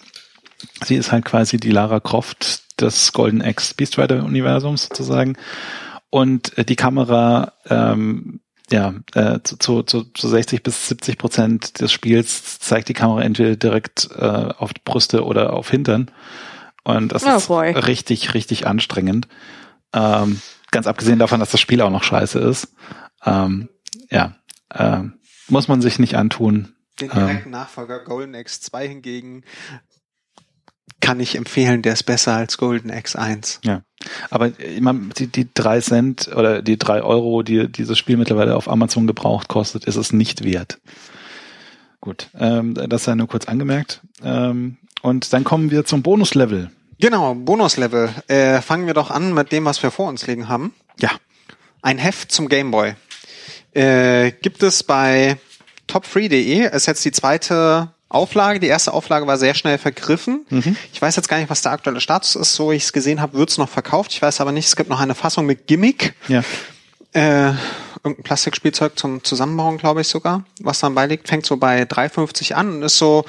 Sie 0.84 0.94
ist 0.94 1.11
halt 1.11 1.24
quasi 1.24 1.57
die 1.57 1.72
Lara 1.72 1.98
Croft 1.98 2.80
des 2.80 3.12
Golden 3.12 3.40
X 3.40 3.74
Beast 3.74 3.98
Rider 3.98 4.22
Universums 4.24 4.84
sozusagen. 4.84 5.36
Und 6.09 6.57
äh, 6.57 6.64
die 6.64 6.76
Kamera, 6.76 7.52
ähm, 7.68 8.38
ja, 8.70 8.94
äh, 9.14 9.40
zu, 9.42 9.56
zu, 9.56 9.82
zu, 9.82 10.04
zu 10.04 10.28
60 10.28 10.62
bis 10.62 10.88
70 10.88 11.18
Prozent 11.18 11.80
des 11.80 11.92
Spiels 11.92 12.58
zeigt 12.58 12.88
die 12.88 12.94
Kamera 12.94 13.22
entweder 13.22 13.56
direkt 13.56 14.08
äh, 14.16 14.24
auf 14.24 14.74
die 14.74 14.80
Brüste 14.84 15.24
oder 15.24 15.52
auf 15.52 15.70
Hintern. 15.70 16.10
Und 16.82 17.12
das 17.12 17.24
Oh 17.24 17.36
ist 17.36 17.48
boy. 17.48 17.70
richtig, 17.72 18.34
richtig 18.34 18.66
anstrengend. 18.66 19.28
Ähm, 19.92 20.40
ganz 20.70 20.86
abgesehen 20.86 21.18
davon, 21.18 21.40
dass 21.40 21.50
das 21.50 21.60
Spiel 21.60 21.80
auch 21.80 21.90
noch 21.90 22.04
scheiße 22.04 22.38
ist. 22.38 22.74
Ähm, 23.24 23.68
ja, 24.10 24.36
ähm, 24.74 25.14
muss 25.48 25.68
man 25.68 25.80
sich 25.80 25.98
nicht 25.98 26.16
antun. 26.16 26.74
Den 27.00 27.10
direkten 27.10 27.50
Nachfolger 27.50 28.02
Golden 28.04 28.34
Axe 28.34 28.60
2 28.60 28.88
hingegen 28.88 29.44
kann 31.01 31.20
ich 31.20 31.36
empfehlen, 31.36 31.82
der 31.82 31.92
ist 31.92 32.05
besser 32.05 32.34
als 32.34 32.59
Golden 32.59 32.90
Axe 32.90 33.18
1. 33.18 33.61
Ja. 33.64 33.82
Aber 34.30 34.59
immer 34.59 34.94
die, 34.94 35.26
die 35.26 35.49
drei 35.53 35.80
Cent 35.80 36.30
oder 36.34 36.62
die 36.62 36.78
drei 36.78 37.03
Euro, 37.03 37.42
die 37.42 37.70
dieses 37.70 37.99
Spiel 37.99 38.16
mittlerweile 38.16 38.57
auf 38.57 38.68
Amazon 38.68 39.07
gebraucht 39.07 39.49
kostet, 39.49 39.84
ist 39.84 39.97
es 39.97 40.12
nicht 40.12 40.44
wert. 40.44 40.78
Gut, 42.01 42.28
ähm, 42.38 42.74
das 42.74 43.05
sei 43.05 43.14
nur 43.14 43.28
kurz 43.28 43.47
angemerkt. 43.47 44.01
Ähm, 44.22 44.76
und 45.03 45.32
dann 45.32 45.44
kommen 45.44 45.70
wir 45.70 45.84
zum 45.84 46.03
Bonuslevel. 46.03 46.70
Genau, 46.99 47.34
Bonuslevel. 47.34 48.11
Äh, 48.28 48.62
fangen 48.62 48.86
wir 48.86 48.94
doch 48.94 49.11
an 49.11 49.34
mit 49.34 49.53
dem, 49.53 49.64
was 49.64 49.82
wir 49.82 49.90
vor 49.90 50.09
uns 50.09 50.26
liegen 50.26 50.49
haben. 50.49 50.74
Ja. 50.99 51.11
Ein 51.82 51.99
Heft 51.99 52.32
zum 52.32 52.49
Gameboy. 52.49 52.94
Äh, 53.74 54.32
gibt 54.32 54.62
es 54.62 54.82
bei 54.82 55.36
top3.de. 55.88 56.74
Ist 56.74 56.86
jetzt 56.86 57.05
die 57.05 57.12
zweite 57.12 57.92
Auflage. 58.09 58.61
Die 58.61 58.66
erste 58.66 58.92
Auflage 58.92 59.26
war 59.26 59.36
sehr 59.36 59.54
schnell 59.54 59.78
vergriffen. 59.78 60.46
Mhm. 60.48 60.76
Ich 60.92 61.02
weiß 61.02 61.16
jetzt 61.16 61.28
gar 61.28 61.38
nicht, 61.38 61.50
was 61.50 61.62
der 61.62 61.72
aktuelle 61.72 62.00
Status 62.00 62.36
ist. 62.36 62.54
So 62.54 62.72
ich 62.72 62.84
es 62.84 62.92
gesehen 62.92 63.20
habe, 63.20 63.34
wird 63.34 63.50
es 63.50 63.59
noch 63.59 63.68
verkauft. 63.68 64.12
Ich 64.12 64.22
weiß 64.22 64.40
aber 64.40 64.52
nicht, 64.52 64.66
es 64.66 64.76
gibt 64.76 64.90
noch 64.90 65.00
eine 65.00 65.14
Fassung 65.14 65.46
mit 65.46 65.66
Gimmick. 65.66 66.14
Ja. 66.28 66.42
Äh, 67.12 67.52
irgendein 68.04 68.22
Plastikspielzeug 68.22 68.98
zum 68.98 69.24
Zusammenbauen, 69.24 69.78
glaube 69.78 70.02
ich 70.02 70.09
sogar, 70.09 70.44
was 70.61 70.80
dann 70.80 70.94
beiliegt. 70.94 71.28
Fängt 71.28 71.46
so 71.46 71.57
bei 71.57 71.82
3,50 71.82 72.52
an 72.52 72.76
und 72.76 72.82
ist 72.82 72.98
so, 72.98 73.24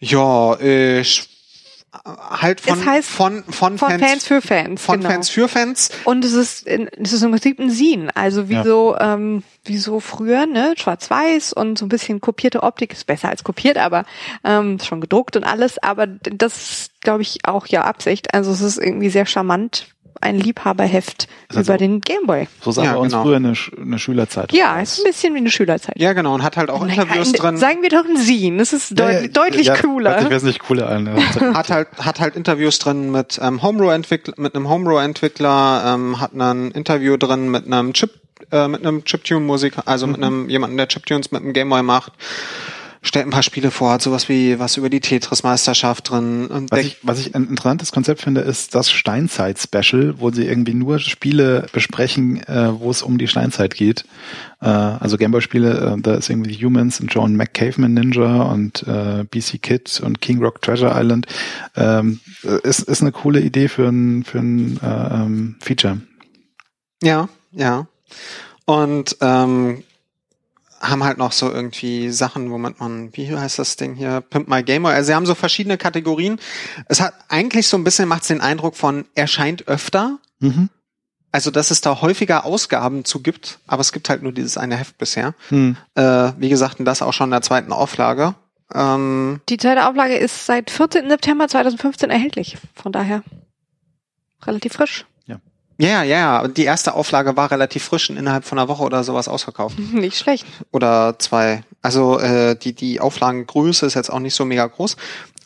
ja, 0.00 0.54
äh, 0.54 1.04
halt 2.04 2.60
von, 2.60 2.78
Es 2.78 2.86
heißt 2.86 3.08
von, 3.10 3.44
von, 3.44 3.76
Von 3.78 3.98
Fans 3.98 4.26
für 4.26 4.40
Fans. 4.40 4.82
von 4.82 4.98
genau. 5.00 5.10
Fans 5.10 5.28
für 5.28 5.46
Fans. 5.48 5.90
Und 6.04 6.24
es 6.24 6.32
ist, 6.32 6.66
in- 6.66 6.88
es 6.88 7.12
ist 7.12 7.22
im 7.22 7.30
Prinzip 7.32 7.58
ein 7.58 7.70
Scene. 7.70 8.08
Also 8.16 8.48
wie 8.48 8.54
Ja. 8.54 8.64
so, 8.64 8.96
ähm, 8.98 9.42
wie 9.64 9.76
so 9.76 10.00
früher, 10.00 10.46
ne, 10.46 10.74
schwarz-weiß 10.76 11.52
und 11.52 11.78
so 11.78 11.84
ein 11.84 11.88
bisschen 11.90 12.20
kopierte 12.20 12.62
Optik 12.62 12.92
ist 12.92 13.06
besser 13.06 13.28
als 13.28 13.44
kopiert, 13.44 13.76
aber 13.76 14.04
ähm, 14.42 14.78
schon 14.80 15.00
gedruckt 15.02 15.36
und 15.36 15.44
alles. 15.44 15.78
Aber 15.82 16.06
das 16.06 16.70
ist, 16.70 17.00
glaube 17.02 17.22
ich, 17.22 17.40
auch 17.44 17.66
ja 17.66 17.82
Absicht. 17.84 18.32
Also 18.34 18.52
es 18.52 18.62
ist 18.62 18.78
irgendwie 18.78 19.10
sehr 19.10 19.26
charmant, 19.26 19.88
ein 20.22 20.38
Liebhaberheft 20.38 21.28
Also- 21.48 21.60
über 21.60 21.78
den 21.78 22.00
Gameboy. 22.00 22.48
So 22.62 22.70
sah 22.70 22.84
Ja, 22.84 22.92
bei 22.92 22.98
uns 22.98 23.12
genau. 23.12 23.24
früher 23.24 23.36
eine, 23.36 23.52
Sch- 23.52 23.76
eine 23.80 23.98
Schülerzeitung. 23.98 24.58
Ja, 24.58 24.76
aus. 24.76 24.82
ist 24.94 24.98
ein 25.00 25.04
bisschen 25.04 25.34
wie 25.34 25.38
eine 25.38 25.50
Schülerzeit. 25.50 25.98
Ja, 25.98 26.12
genau, 26.12 26.34
und 26.34 26.42
hat 26.42 26.56
halt 26.56 26.70
auch 26.70 26.82
Interviews 26.82 27.28
Ein- 27.28 27.32
drin. 27.34 27.56
Sagen 27.58 27.82
wir 27.82 27.88
doch 27.90 28.04
ein 28.04 28.16
Scene. 28.16 28.56
Das 28.58 28.72
ist 28.72 28.98
deut 28.98 29.12
ja, 29.12 29.28
deutlich 29.28 29.66
ja, 29.66 29.76
cooler. 29.76 30.10
Hört 30.12 30.20
sich 30.22 30.30
wesentlich 30.30 30.58
cooler 30.60 30.88
an. 30.88 31.10
Hat 31.54 31.70
halt 31.70 31.88
hat 31.98 32.20
halt 32.20 32.36
Interviews 32.36 32.78
drin 32.78 33.10
mit 33.10 33.38
ähm, 33.42 33.62
Homebrew-Entwickler, 33.62 34.34
mit 34.36 34.54
einem 34.54 34.68
Homebrew-Entwickler, 34.68 35.94
ähm, 35.94 36.20
hat 36.20 36.32
ein 36.34 36.70
Interview 36.70 37.16
drin 37.16 37.50
mit 37.50 37.66
einem 37.66 37.92
Chip, 37.92 38.10
äh, 38.50 38.68
mit 38.68 38.80
einem 38.86 39.04
Chiptune-Musiker, 39.04 39.82
also 39.86 40.06
mit 40.06 40.22
einem 40.22 40.48
jemanden, 40.48 40.76
der 40.76 40.88
Chiptunes 40.88 41.30
mit 41.32 41.42
einem 41.42 41.52
Gameboy 41.52 41.82
macht. 41.82 42.12
Stellt 43.04 43.26
ein 43.26 43.30
paar 43.30 43.42
Spiele 43.42 43.72
vor, 43.72 43.90
hat 43.90 44.02
sowas 44.02 44.28
wie 44.28 44.60
was 44.60 44.76
über 44.76 44.88
die 44.88 45.00
Tetris-Meisterschaft 45.00 46.08
drin. 46.08 46.46
Und 46.46 46.70
Was 46.70 46.80
ich, 46.80 46.98
was 47.02 47.18
ich 47.18 47.34
ein 47.34 47.48
interessantes 47.48 47.90
Konzept 47.90 48.22
finde, 48.22 48.42
ist 48.42 48.76
das 48.76 48.92
Steinzeit-Special, 48.92 50.20
wo 50.20 50.30
sie 50.30 50.46
irgendwie 50.46 50.74
nur 50.74 51.00
Spiele 51.00 51.66
besprechen, 51.72 52.40
äh, 52.44 52.78
wo 52.78 52.92
es 52.92 53.02
um 53.02 53.18
die 53.18 53.26
Steinzeit 53.26 53.74
geht. 53.74 54.04
Äh, 54.60 54.68
also 54.68 55.18
Gameboy-Spiele, 55.18 55.96
äh, 55.96 56.00
da 56.00 56.14
ist 56.14 56.30
irgendwie 56.30 56.54
Humans 56.54 57.00
und 57.00 57.12
John 57.12 57.34
McCaveman 57.34 57.92
Ninja 57.92 58.42
und 58.42 58.86
äh, 58.86 59.24
BC 59.24 59.60
Kid 59.60 60.00
und 60.04 60.20
King 60.20 60.40
Rock 60.40 60.62
Treasure 60.62 60.92
Island. 60.94 61.26
Ähm, 61.74 62.20
äh, 62.44 62.60
ist, 62.62 62.82
ist 62.82 63.02
eine 63.02 63.10
coole 63.10 63.40
Idee 63.40 63.66
für 63.66 63.88
ein, 63.88 64.22
für 64.22 64.38
ein 64.38 64.78
äh, 64.80 65.14
ähm, 65.14 65.56
Feature. 65.60 66.00
Ja, 67.02 67.28
ja. 67.50 67.88
Und 68.64 69.16
ähm, 69.20 69.82
haben 70.82 71.04
halt 71.04 71.16
noch 71.16 71.32
so 71.32 71.50
irgendwie 71.50 72.10
Sachen, 72.10 72.50
womit 72.50 72.80
man, 72.80 73.16
wie 73.16 73.34
heißt 73.34 73.58
das 73.58 73.76
Ding 73.76 73.94
hier, 73.94 74.20
Pimp 74.20 74.48
My 74.48 74.62
Gamer. 74.62 74.90
Also 74.90 75.06
sie 75.06 75.14
haben 75.14 75.26
so 75.26 75.34
verschiedene 75.34 75.78
Kategorien. 75.78 76.38
Es 76.88 77.00
hat 77.00 77.14
eigentlich 77.28 77.68
so 77.68 77.76
ein 77.76 77.84
bisschen 77.84 78.08
macht's 78.08 78.26
den 78.26 78.40
Eindruck 78.40 78.76
von 78.76 79.06
erscheint 79.14 79.68
öfter. 79.68 80.18
Mhm. 80.40 80.68
Also 81.30 81.50
dass 81.50 81.70
es 81.70 81.80
da 81.80 82.02
häufiger 82.02 82.44
Ausgaben 82.44 83.04
zu 83.04 83.22
gibt, 83.22 83.60
aber 83.66 83.80
es 83.80 83.92
gibt 83.92 84.10
halt 84.10 84.22
nur 84.22 84.32
dieses 84.32 84.58
eine 84.58 84.76
Heft 84.76 84.98
bisher. 84.98 85.34
Hm. 85.48 85.78
Äh, 85.94 86.32
wie 86.36 86.50
gesagt, 86.50 86.78
und 86.78 86.84
das 86.84 87.00
auch 87.00 87.14
schon 87.14 87.28
in 87.28 87.30
der 87.30 87.40
zweiten 87.40 87.72
Auflage. 87.72 88.34
Ähm, 88.74 89.40
Die 89.48 89.56
zweite 89.56 89.86
Auflage 89.86 90.16
ist 90.16 90.44
seit 90.44 90.70
14. 90.70 91.08
September 91.08 91.48
2015 91.48 92.10
erhältlich. 92.10 92.58
Von 92.74 92.92
daher 92.92 93.22
relativ 94.44 94.74
frisch. 94.74 95.06
Ja, 95.82 96.02
ja, 96.02 96.42
ja. 96.42 96.48
Die 96.48 96.64
erste 96.64 96.94
Auflage 96.94 97.36
war 97.36 97.50
relativ 97.50 97.82
frisch 97.84 98.08
und 98.08 98.16
innerhalb 98.16 98.44
von 98.44 98.58
einer 98.58 98.68
Woche 98.68 98.84
oder 98.84 99.02
sowas 99.02 99.26
ausverkauft. 99.26 99.78
Nicht 99.92 100.16
schlecht. 100.16 100.46
oder 100.70 101.18
zwei. 101.18 101.64
Also 101.82 102.20
äh, 102.20 102.54
die 102.56 102.72
die 102.72 103.00
Auflagengröße 103.00 103.84
ist 103.86 103.94
jetzt 103.94 104.12
auch 104.12 104.20
nicht 104.20 104.34
so 104.34 104.44
mega 104.44 104.64
groß, 104.64 104.96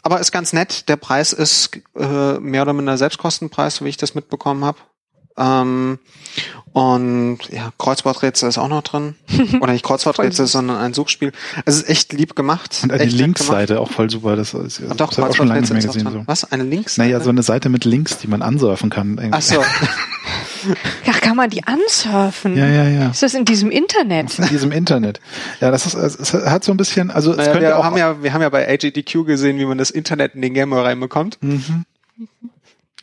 aber 0.02 0.20
ist 0.20 0.32
ganz 0.32 0.52
nett. 0.52 0.88
Der 0.90 0.96
Preis 0.96 1.32
ist 1.32 1.80
äh, 1.98 2.38
mehr 2.38 2.62
oder 2.62 2.74
minder 2.74 2.98
Selbstkostenpreis, 2.98 3.76
so 3.76 3.84
wie 3.86 3.88
ich 3.88 3.96
das 3.96 4.14
mitbekommen 4.14 4.64
habe. 4.64 4.78
Ähm, 5.38 5.98
und 6.72 7.38
ja, 7.50 7.70
Kreuzworträtsel 7.78 8.48
ist 8.48 8.58
auch 8.58 8.68
noch 8.68 8.82
drin. 8.82 9.14
Oder 9.60 9.72
nicht 9.72 9.84
Kreuzworträtsel, 9.84 10.46
sondern 10.46 10.78
ein 10.78 10.94
Suchspiel. 10.94 11.32
Es 11.64 11.76
ist 11.76 11.88
echt 11.88 12.12
lieb 12.12 12.36
gemacht. 12.36 12.80
Und 12.82 12.92
eine 12.92 13.04
gemacht. 13.04 13.18
Linksseite 13.18 13.80
auch 13.80 13.90
voll 13.90 14.10
super. 14.10 14.36
Das 14.36 14.54
ist, 14.54 14.80
das 14.80 14.96
doch, 14.96 15.12
ich 15.12 15.18
auch 15.18 15.34
schon 15.34 15.48
lange 15.48 15.60
nicht 15.60 15.72
mehr 15.72 15.82
gesehen. 15.82 16.08
So. 16.10 16.22
Was? 16.26 16.50
Eine 16.50 16.64
Links? 16.64 16.98
Naja, 16.98 17.20
so 17.20 17.30
eine 17.30 17.42
Seite 17.42 17.68
mit 17.68 17.84
Links, 17.84 18.18
die 18.18 18.28
man 18.28 18.42
ansurfen 18.42 18.90
kann. 18.90 19.18
irgendwie. 19.18 19.32
Ach 19.32 19.42
so. 19.42 19.62
Ach, 21.08 21.20
kann 21.20 21.36
man 21.36 21.50
die 21.50 21.62
ansurfen? 21.64 22.56
Ja, 22.56 22.66
ja, 22.66 22.84
ja. 22.88 23.10
Ist 23.10 23.22
das 23.22 23.34
in 23.34 23.44
diesem 23.44 23.70
Internet? 23.70 24.38
in 24.38 24.48
diesem 24.48 24.72
Internet. 24.72 25.20
Ja, 25.60 25.70
das 25.70 25.86
ist, 25.86 25.94
es 25.94 26.32
hat 26.34 26.64
so 26.64 26.72
ein 26.72 26.76
bisschen, 26.76 27.10
also 27.10 27.30
es 27.32 27.38
Naja, 27.38 27.52
könnte 27.52 27.66
wir 27.68 27.78
auch, 27.78 27.84
haben 27.84 27.96
ja, 27.96 28.22
wir 28.22 28.32
haben 28.32 28.42
ja 28.42 28.48
bei 28.48 28.68
AGDQ 28.68 29.24
gesehen, 29.26 29.58
wie 29.58 29.64
man 29.66 29.78
das 29.78 29.90
Internet 29.90 30.34
in 30.34 30.42
den 30.42 30.54
Gameboy 30.54 30.82
reinbekommt. 30.82 31.38
Mhm. 31.42 31.84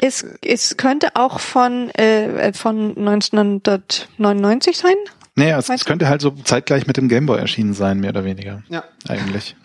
Es, 0.02 0.26
es 0.44 0.76
könnte 0.78 1.16
auch 1.16 1.40
von, 1.40 1.90
äh, 1.92 2.52
von 2.54 2.98
1999 2.98 4.78
sein. 4.78 4.96
naja, 5.36 5.58
es, 5.58 5.70
es 5.70 5.86
könnte 5.86 6.08
halt 6.10 6.22
so 6.22 6.32
zeitgleich 6.32 6.88
mit 6.88 6.98
dem 6.98 7.08
Gameboy 7.10 7.40
erschienen 7.40 7.74
sein, 7.74 8.00
mehr 8.00 8.10
oder 8.10 8.26
weniger. 8.26 8.64
Ja. 8.70 8.84
Eigentlich. 9.08 9.56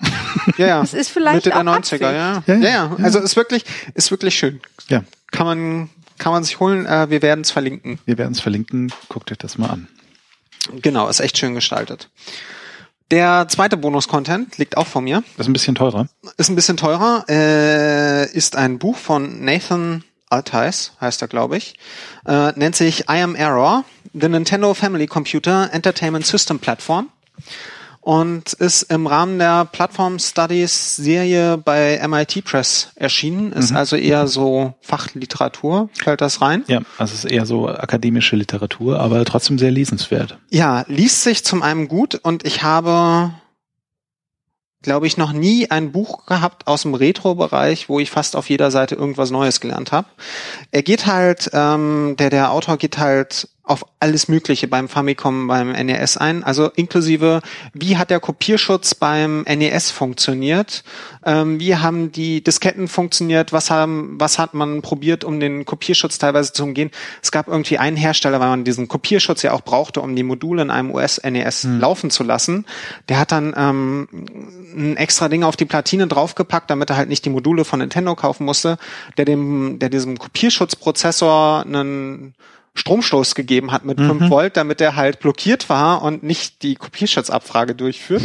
Ja, 0.57 0.67
ja. 0.67 0.81
Das 0.81 0.95
ist 0.95 1.09
vielleicht 1.11 1.47
Mitte 1.47 1.51
der 1.51 1.59
auch 1.59 1.65
90er, 1.65 2.13
ja. 2.13 2.13
Ja, 2.13 2.43
Ja, 2.47 2.55
ja. 2.55 2.69
ja. 2.69 2.97
Also 3.05 3.19
ist 3.19 3.37
wirklich, 3.37 3.65
ist 3.95 4.11
wirklich 4.11 4.37
schön. 4.39 4.61
Ja, 4.89 5.03
Kann 5.33 5.47
man, 5.47 5.91
kann 6.19 6.33
man 6.33 6.45
sich 6.45 6.61
holen. 6.61 6.87
Äh, 6.87 7.11
wir 7.11 7.23
werden 7.23 7.41
es 7.43 7.51
verlinken. 7.51 7.99
wir 8.05 8.19
werden 8.19 8.33
es 8.33 8.41
verlinken. 8.41 8.93
Guckt 9.09 9.31
euch 9.31 9.39
das 9.39 9.59
mal 9.59 9.71
an. 9.71 9.89
Genau, 10.83 11.09
ist 11.09 11.21
echt 11.21 11.39
schön 11.39 11.55
gestaltet. 11.55 12.11
Der 13.11 13.47
zweite 13.49 13.79
Bonus-Content 13.79 14.59
liegt 14.59 14.77
auch 14.77 14.87
vor 14.87 15.01
mir. 15.01 15.23
Das 15.37 15.47
ist 15.47 15.49
ein 15.49 15.55
bisschen 15.55 15.75
teurer. 15.75 16.09
Ist 16.37 16.51
ein 16.51 16.57
bisschen 16.57 16.77
teurer. 16.77 17.25
Äh, 17.29 18.31
ist 18.33 18.55
ein 18.55 18.79
Buch 18.79 18.97
von 18.97 19.43
Nathan 19.43 20.05
Altice, 20.29 20.93
heißt 21.01 21.23
er, 21.23 21.29
glaube 21.29 21.57
ich. 21.57 21.75
Äh, 22.27 22.53
nennt 22.53 22.77
sich 22.77 23.09
I 23.09 23.23
Am 23.23 23.35
Error, 23.35 23.85
The 24.13 24.29
Nintendo 24.29 24.75
Family 24.75 25.07
Computer 25.07 25.71
Entertainment 25.73 26.27
System 26.27 26.59
Platform. 26.59 27.09
Und 28.09 28.55
ist 28.55 28.85
im 28.85 29.07
Rahmen 29.07 29.39
der 29.39 29.67
Plattform 29.67 30.19
Studies 30.19 30.97
Serie 30.97 31.59
bei 31.59 32.01
MIT 32.09 32.43
Press 32.43 32.89
erschienen. 32.95 33.53
Ist 33.53 33.75
also 33.75 33.97
eher 33.97 34.27
so 34.29 34.73
Fachliteratur, 34.81 35.91
fällt 35.93 36.23
das 36.23 36.41
rein. 36.41 36.65
Ja, 36.69 36.81
also 36.97 37.13
es 37.13 37.27
ist 37.27 37.31
eher 37.31 37.45
so 37.45 37.69
akademische 37.69 38.35
Literatur, 38.35 38.99
aber 38.99 39.23
trotzdem 39.27 39.59
sehr 39.59 39.71
lesenswert. 39.71 40.39
Ja, 40.49 40.87
liest 40.89 41.23
sich 41.23 41.45
zum 41.45 41.61
einen 41.61 41.87
gut 41.87 42.15
und 42.15 42.47
ich 42.47 42.63
habe, 42.63 43.35
glaube 44.81 45.07
ich, 45.07 45.19
noch 45.19 45.35
nie 45.35 45.71
ein 45.71 45.93
Buch 45.93 46.25
gehabt 46.25 46.67
aus 46.67 46.83
dem 46.83 46.95
Retro-Bereich, 46.95 47.91
wo 47.91 48.01
ich 48.01 48.11
fast 48.11 48.37
auf 48.37 48.49
jeder 48.49 48.71
Seite 48.71 48.95
irgendwas 48.95 49.31
Neues 49.31 49.61
gelernt 49.61 49.93
habe. 49.93 50.09
Er 50.71 50.83
geht 50.83 51.05
halt, 51.05 51.51
ähm, 51.53 52.17
der, 52.19 52.31
der 52.31 52.53
Autor 52.53 52.79
geht 52.79 52.97
halt 52.97 53.49
auf 53.69 53.85
alles 54.01 54.29
Mögliche 54.29 54.69
beim 54.69 54.89
Famicom, 54.89 55.47
beim 55.47 55.73
NES 55.73 56.17
ein, 56.17 56.43
also 56.43 56.71
inklusive, 56.71 57.43
wie 57.75 57.97
hat 57.97 58.11
der 58.11 58.21
Kopierschutz 58.21 58.95
beim 58.95 59.43
NES 59.43 59.91
funktioniert, 59.91 60.85
ähm, 61.25 61.61
wie 61.61 61.77
haben 61.77 62.11
die 62.11 62.43
Disketten 62.43 62.89
funktioniert, 62.89 63.53
was 63.53 63.71
haben, 63.71 64.17
was 64.19 64.39
hat 64.39 64.55
man 64.55 64.81
probiert, 64.81 65.25
um 65.25 65.41
den 65.41 65.65
Kopierschutz 65.65 66.19
teilweise 66.19 66.53
zu 66.53 66.65
umgehen. 66.65 66.91
Es 67.23 67.31
gab 67.31 67.49
irgendwie 67.49 67.79
einen 67.79 67.97
Hersteller, 67.97 68.41
weil 68.41 68.49
man 68.49 68.65
diesen 68.65 68.89
Kopierschutz 68.89 69.43
ja 69.43 69.53
auch 69.53 69.63
brauchte, 69.63 70.01
um 70.01 70.17
die 70.17 70.23
Module 70.23 70.63
in 70.63 70.71
einem 70.71 70.91
US-NES 70.91 71.65
laufen 71.65 72.11
zu 72.11 72.25
lassen. 72.25 72.65
Der 73.09 73.19
hat 73.19 73.33
dann 73.33 73.55
ähm, 73.57 74.09
ein 74.75 74.97
extra 74.97 75.29
Ding 75.29 75.43
auf 75.43 75.57
die 75.57 75.67
Platine 75.67 76.07
draufgepackt, 76.07 76.71
damit 76.71 76.91
er 76.91 76.97
halt 76.97 77.09
nicht 77.09 77.25
die 77.25 77.31
Module 77.31 77.65
von 77.65 77.81
Nintendo 77.81 78.15
kaufen 78.15 78.45
musste, 78.45 78.79
der 79.17 79.25
dem, 79.27 79.79
der 79.79 79.91
diesem 79.91 80.19
Kopierschutzprozessor 80.19 81.65
einen 81.67 82.35
Stromstoß 82.79 83.35
gegeben 83.35 83.73
hat 83.73 83.85
mit 83.85 83.99
5 83.99 84.31
Volt, 84.31 84.57
damit 84.57 84.81
er 84.81 84.97
halt 84.97 85.21
blockiert 85.21 85.69
war 85.69 86.03
und 86.03 86.23
nicht 86.23 86.63
die 86.63 86.77
Kopierschutzabfrage 86.77 87.75
durchführt. 87.75 88.23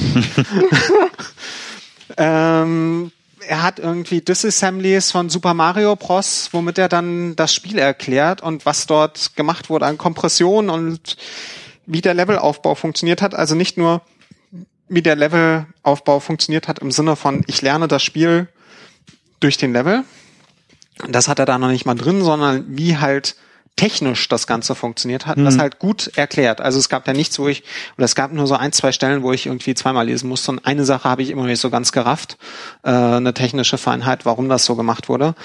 ähm, 2.17 3.11
er 3.47 3.63
hat 3.63 3.79
irgendwie 3.79 4.21
Disassemblies 4.21 5.11
von 5.11 5.29
Super 5.29 5.53
Mario 5.53 5.95
Bros., 5.95 6.49
womit 6.51 6.77
er 6.77 6.87
dann 6.87 7.35
das 7.35 7.53
Spiel 7.53 7.77
erklärt 7.77 8.41
und 8.41 8.65
was 8.65 8.87
dort 8.87 9.35
gemacht 9.35 9.69
wurde 9.69 9.85
an 9.85 9.97
Kompression 9.97 10.69
und 10.69 11.17
wie 11.85 12.01
der 12.01 12.13
Levelaufbau 12.13 12.75
funktioniert 12.75 13.21
hat. 13.21 13.35
Also 13.35 13.55
nicht 13.55 13.77
nur 13.77 14.01
wie 14.87 15.01
der 15.01 15.15
Levelaufbau 15.15 16.19
funktioniert 16.19 16.67
hat 16.67 16.79
im 16.79 16.91
Sinne 16.91 17.15
von, 17.15 17.43
ich 17.47 17.61
lerne 17.61 17.87
das 17.87 18.03
Spiel 18.03 18.47
durch 19.39 19.57
den 19.57 19.73
Level. 19.73 20.03
Das 21.07 21.27
hat 21.27 21.39
er 21.39 21.45
da 21.45 21.57
noch 21.57 21.69
nicht 21.69 21.85
mal 21.85 21.95
drin, 21.95 22.23
sondern 22.23 22.65
wie 22.77 22.97
halt 22.97 23.35
technisch 23.75 24.29
das 24.29 24.47
Ganze 24.47 24.75
funktioniert 24.75 25.25
hat, 25.25 25.37
mhm. 25.37 25.45
das 25.45 25.57
halt 25.57 25.79
gut 25.79 26.11
erklärt. 26.15 26.61
Also 26.61 26.79
es 26.79 26.89
gab 26.89 27.05
da 27.05 27.13
nichts, 27.13 27.39
wo 27.39 27.47
ich, 27.47 27.63
oder 27.97 28.05
es 28.05 28.15
gab 28.15 28.31
nur 28.31 28.47
so 28.47 28.55
ein, 28.55 28.71
zwei 28.71 28.91
Stellen, 28.91 29.23
wo 29.23 29.31
ich 29.31 29.47
irgendwie 29.47 29.73
zweimal 29.73 30.05
lesen 30.05 30.29
musste. 30.29 30.51
Und 30.51 30.65
eine 30.65 30.85
Sache 30.85 31.09
habe 31.09 31.23
ich 31.23 31.31
immer 31.31 31.45
nicht 31.45 31.59
so 31.59 31.69
ganz 31.69 31.91
gerafft, 31.91 32.37
äh, 32.83 32.91
eine 32.91 33.33
technische 33.33 33.77
Feinheit, 33.77 34.25
warum 34.25 34.49
das 34.49 34.65
so 34.65 34.75
gemacht 34.75 35.09
wurde. 35.09 35.35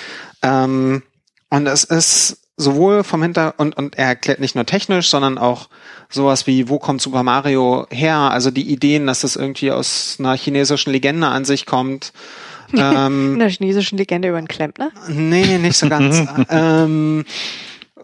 Ähm, 0.42 1.02
und 1.50 1.66
es 1.66 1.84
ist 1.84 2.38
sowohl 2.58 3.04
vom 3.04 3.22
Hintergrund, 3.22 3.58
und, 3.58 3.76
und 3.76 3.96
er 3.96 4.08
erklärt 4.08 4.40
nicht 4.40 4.54
nur 4.54 4.66
technisch, 4.66 5.08
sondern 5.08 5.38
auch 5.38 5.68
sowas 6.10 6.46
wie, 6.46 6.68
wo 6.68 6.78
kommt 6.78 7.00
Super 7.00 7.22
Mario 7.22 7.86
her? 7.90 8.16
Also 8.16 8.50
die 8.50 8.70
Ideen, 8.70 9.06
dass 9.06 9.20
das 9.20 9.36
irgendwie 9.36 9.70
aus 9.70 10.16
einer 10.18 10.36
chinesischen 10.36 10.92
Legende 10.92 11.28
an 11.28 11.44
sich 11.44 11.64
kommt. 11.64 12.12
Ähm, 12.74 13.32
In 13.32 13.38
der 13.38 13.48
chinesischen 13.48 13.96
Legende 13.96 14.28
über 14.28 14.36
einen 14.36 14.46
Klempner? 14.46 14.90
Nee, 15.08 15.56
nicht 15.56 15.78
so 15.78 15.88
ganz. 15.88 16.22
ähm, 16.50 17.24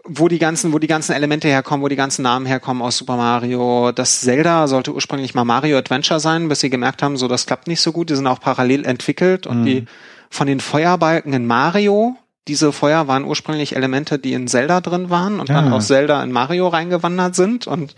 wo 0.07 0.27
die 0.27 0.39
ganzen, 0.39 0.71
wo 0.71 0.79
die 0.79 0.87
ganzen 0.87 1.13
Elemente 1.13 1.47
herkommen, 1.47 1.83
wo 1.83 1.87
die 1.87 1.95
ganzen 1.95 2.21
Namen 2.21 2.45
herkommen 2.45 2.81
aus 2.81 2.97
Super 2.97 3.17
Mario. 3.17 3.91
Das 3.91 4.21
Zelda 4.21 4.67
sollte 4.67 4.93
ursprünglich 4.93 5.33
mal 5.33 5.45
Mario 5.45 5.77
Adventure 5.77 6.19
sein, 6.19 6.47
bis 6.47 6.59
sie 6.59 6.69
gemerkt 6.69 7.01
haben, 7.01 7.17
so 7.17 7.27
das 7.27 7.45
klappt 7.45 7.67
nicht 7.67 7.81
so 7.81 7.91
gut. 7.91 8.09
Die 8.09 8.15
sind 8.15 8.27
auch 8.27 8.39
parallel 8.39 8.85
entwickelt 8.85 9.47
und 9.47 9.61
mhm. 9.61 9.65
die 9.65 9.85
von 10.29 10.47
den 10.47 10.59
Feuerbalken 10.59 11.33
in 11.33 11.47
Mario, 11.47 12.17
diese 12.47 12.71
Feuer 12.71 13.07
waren 13.07 13.25
ursprünglich 13.25 13.75
Elemente, 13.75 14.19
die 14.19 14.33
in 14.33 14.47
Zelda 14.47 14.81
drin 14.81 15.09
waren 15.09 15.39
und 15.39 15.49
ja. 15.49 15.55
dann 15.55 15.73
aus 15.73 15.87
Zelda 15.87 16.23
in 16.23 16.31
Mario 16.31 16.67
reingewandert 16.67 17.35
sind 17.35 17.65
und 17.65 17.95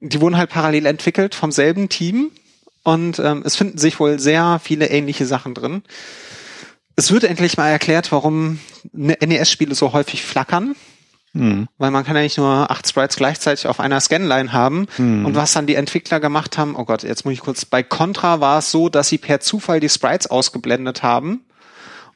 die 0.00 0.20
wurden 0.20 0.36
halt 0.36 0.50
parallel 0.50 0.86
entwickelt 0.86 1.34
vom 1.34 1.52
selben 1.52 1.88
Team 1.88 2.30
und 2.82 3.18
ähm, 3.20 3.42
es 3.44 3.56
finden 3.56 3.78
sich 3.78 4.00
wohl 4.00 4.18
sehr 4.18 4.60
viele 4.62 4.90
ähnliche 4.90 5.26
Sachen 5.26 5.54
drin. 5.54 5.82
Es 6.96 7.10
wird 7.10 7.24
endlich 7.24 7.56
mal 7.56 7.68
erklärt, 7.68 8.12
warum 8.12 8.58
NES-Spiele 8.92 9.74
so 9.74 9.92
häufig 9.92 10.22
flackern. 10.22 10.76
Mhm. 11.34 11.68
Weil 11.78 11.90
man 11.90 12.04
kann 12.04 12.16
ja 12.16 12.22
nicht 12.22 12.38
nur 12.38 12.70
acht 12.70 12.88
Sprites 12.88 13.16
gleichzeitig 13.16 13.66
auf 13.66 13.80
einer 13.80 14.00
Scanline 14.00 14.52
haben. 14.52 14.86
Mhm. 14.96 15.26
Und 15.26 15.34
was 15.34 15.52
dann 15.52 15.66
die 15.66 15.74
Entwickler 15.74 16.20
gemacht 16.20 16.56
haben, 16.56 16.76
oh 16.76 16.84
Gott, 16.84 17.02
jetzt 17.02 17.24
muss 17.24 17.34
ich 17.34 17.40
kurz, 17.40 17.64
bei 17.64 17.82
Contra 17.82 18.40
war 18.40 18.58
es 18.58 18.70
so, 18.70 18.88
dass 18.88 19.08
sie 19.08 19.18
per 19.18 19.40
Zufall 19.40 19.80
die 19.80 19.88
Sprites 19.88 20.28
ausgeblendet 20.28 21.02
haben. 21.02 21.44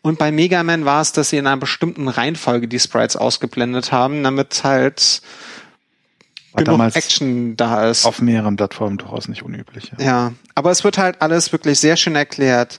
Und 0.01 0.19
bei 0.19 0.31
Mega 0.31 0.63
Man 0.63 0.85
war 0.85 1.03
es, 1.03 1.13
dass 1.13 1.31
sie 1.31 1.37
in 1.37 1.47
einer 1.47 1.57
bestimmten 1.57 2.09
Reihenfolge 2.09 2.69
die 2.69 2.79
Sprites 2.79 3.17
ausgeblendet 3.17 3.91
haben, 3.91 4.23
damit 4.23 4.63
halt 4.63 5.21
war 6.53 6.65
genug 6.65 6.97
Action 6.97 7.57
da 7.57 7.89
ist. 7.89 8.07
Auf 8.07 8.23
mehreren 8.23 8.57
Plattformen 8.57 8.99
durchaus 8.99 9.29
nicht 9.29 9.43
unüblich. 9.43 9.93
Ja. 9.99 10.05
ja, 10.05 10.33
aber 10.55 10.71
es 10.71 10.85
wird 10.85 10.97
halt 10.97 11.21
alles 11.21 11.51
wirklich 11.51 11.81
sehr 11.81 11.97
schön 11.97 12.15
erklärt. 12.15 12.79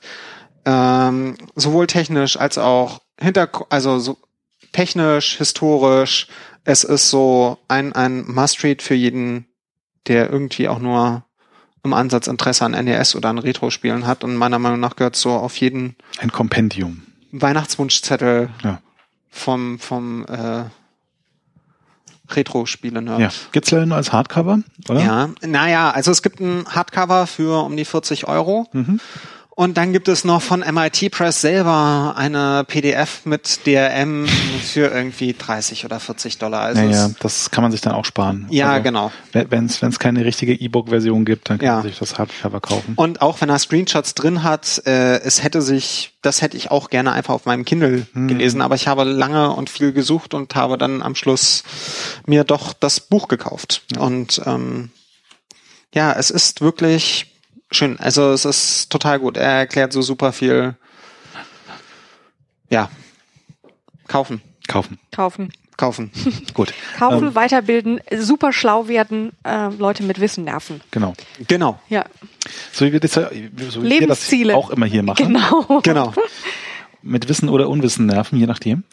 Ähm, 0.65 1.35
sowohl 1.55 1.87
technisch 1.87 2.37
als 2.37 2.57
auch 2.57 3.01
hinter, 3.19 3.49
also 3.69 3.99
so 3.99 4.17
technisch, 4.71 5.37
historisch. 5.37 6.27
Es 6.63 6.83
ist 6.83 7.09
so 7.09 7.57
ein, 7.67 7.93
ein 7.93 8.25
Must-Read 8.27 8.81
für 8.81 8.95
jeden, 8.95 9.45
der 10.07 10.29
irgendwie 10.29 10.67
auch 10.67 10.79
nur 10.79 11.23
im 11.83 11.93
Ansatz 11.93 12.27
Interesse 12.27 12.65
an 12.65 12.71
NES 12.71 13.15
oder 13.15 13.29
an 13.29 13.39
Retro-Spielen 13.39 14.05
hat. 14.05 14.23
Und 14.23 14.35
meiner 14.35 14.59
Meinung 14.59 14.79
nach 14.79 14.95
gehört 14.95 15.15
so 15.15 15.31
auf 15.31 15.55
jeden 15.57 15.95
ein 16.19 16.31
Kompendium. 16.31 17.03
Weihnachtswunschzettel 17.31 18.49
ja. 18.63 18.81
vom, 19.29 19.79
vom 19.79 20.25
äh, 20.25 20.65
Retro-Spiele-Nerd. 22.29 23.19
Ja. 23.19 23.29
Gibt's 23.51 23.71
leider 23.71 23.85
nur 23.85 23.97
als 23.97 24.11
Hardcover, 24.11 24.59
oder? 24.87 25.01
Ja, 25.01 25.29
naja, 25.41 25.91
also 25.91 26.11
es 26.11 26.21
gibt 26.21 26.39
ein 26.39 26.65
Hardcover 26.67 27.27
für 27.27 27.63
um 27.63 27.75
die 27.75 27.85
40 27.85 28.27
Euro. 28.27 28.67
Mhm. 28.73 28.99
Und 29.59 29.75
dann 29.75 29.91
gibt 29.91 30.07
es 30.07 30.23
noch 30.23 30.41
von 30.41 30.61
MIT 30.61 31.11
Press 31.11 31.41
selber 31.41 32.13
eine 32.15 32.63
PDF 32.65 33.25
mit 33.25 33.67
DRM 33.67 34.25
für 34.25 34.87
irgendwie 34.87 35.35
30 35.37 35.83
oder 35.83 35.99
40 35.99 36.37
Dollar. 36.37 36.61
Also 36.61 36.81
ja, 36.81 37.09
das 37.19 37.51
kann 37.51 37.63
man 37.63 37.73
sich 37.73 37.81
dann 37.81 37.91
auch 37.91 38.05
sparen. 38.05 38.47
Ja, 38.49 38.71
also, 38.71 38.83
genau. 38.83 39.11
Wenn 39.33 39.65
es 39.65 39.99
keine 39.99 40.23
richtige 40.23 40.53
E-Book-Version 40.53 41.25
gibt, 41.25 41.49
dann 41.49 41.57
kann 41.57 41.65
ja. 41.65 41.73
man 41.73 41.83
sich 41.83 41.99
das 41.99 42.17
Hardcover 42.17 42.61
kaufen. 42.61 42.93
Und 42.95 43.21
auch 43.21 43.41
wenn 43.41 43.49
er 43.49 43.59
Screenshots 43.59 44.15
drin 44.15 44.43
hat, 44.43 44.81
äh, 44.85 45.19
es 45.19 45.43
hätte 45.43 45.61
sich, 45.61 46.13
das 46.21 46.41
hätte 46.41 46.55
ich 46.55 46.71
auch 46.71 46.89
gerne 46.89 47.11
einfach 47.11 47.33
auf 47.33 47.45
meinem 47.45 47.65
Kindle 47.65 48.07
hm. 48.13 48.29
gelesen, 48.29 48.61
aber 48.61 48.75
ich 48.75 48.87
habe 48.87 49.03
lange 49.03 49.51
und 49.51 49.69
viel 49.69 49.91
gesucht 49.91 50.33
und 50.33 50.55
habe 50.55 50.77
dann 50.77 51.01
am 51.01 51.15
Schluss 51.15 51.65
mir 52.25 52.45
doch 52.45 52.71
das 52.71 53.01
Buch 53.01 53.27
gekauft. 53.27 53.81
Ja. 53.93 53.99
Und 53.99 54.41
ähm, 54.45 54.91
ja, 55.93 56.13
es 56.13 56.29
ist 56.31 56.61
wirklich 56.61 57.25
schön. 57.71 57.99
Also 57.99 58.31
es 58.31 58.45
ist 58.45 58.89
total 58.89 59.19
gut. 59.19 59.37
Er 59.37 59.59
erklärt 59.59 59.93
so 59.93 60.01
super 60.01 60.31
viel. 60.31 60.75
Ja. 62.69 62.89
Kaufen. 64.07 64.41
Kaufen. 64.67 64.99
Kaufen. 65.11 65.51
Kaufen. 65.77 66.11
Gut. 66.53 66.73
Kaufen, 66.97 67.27
ähm, 67.29 67.35
weiterbilden, 67.35 68.01
super 68.17 68.51
schlau 68.51 68.89
werden, 68.89 69.31
äh, 69.45 69.69
Leute 69.69 70.03
mit 70.03 70.19
Wissen 70.19 70.43
nerven. 70.43 70.81
Genau. 70.91 71.13
Genau. 71.47 71.79
Ja. 71.87 72.03
So 72.73 72.85
wie 72.85 72.91
wir 72.91 72.99
das, 72.99 73.13
so 73.13 73.21
wie 73.31 73.87
Lebensziele. 73.87 74.49
Wir 74.49 74.55
das 74.55 74.65
auch 74.65 74.71
immer 74.71 74.87
hier 74.87 75.03
machen. 75.03 75.25
Genau. 75.25 75.79
Genau 75.81 76.13
mit 77.01 77.29
Wissen 77.29 77.49
oder 77.49 77.69
Unwissen 77.69 78.05
nerven, 78.05 78.39
je 78.39 78.45
nachdem. 78.45 78.83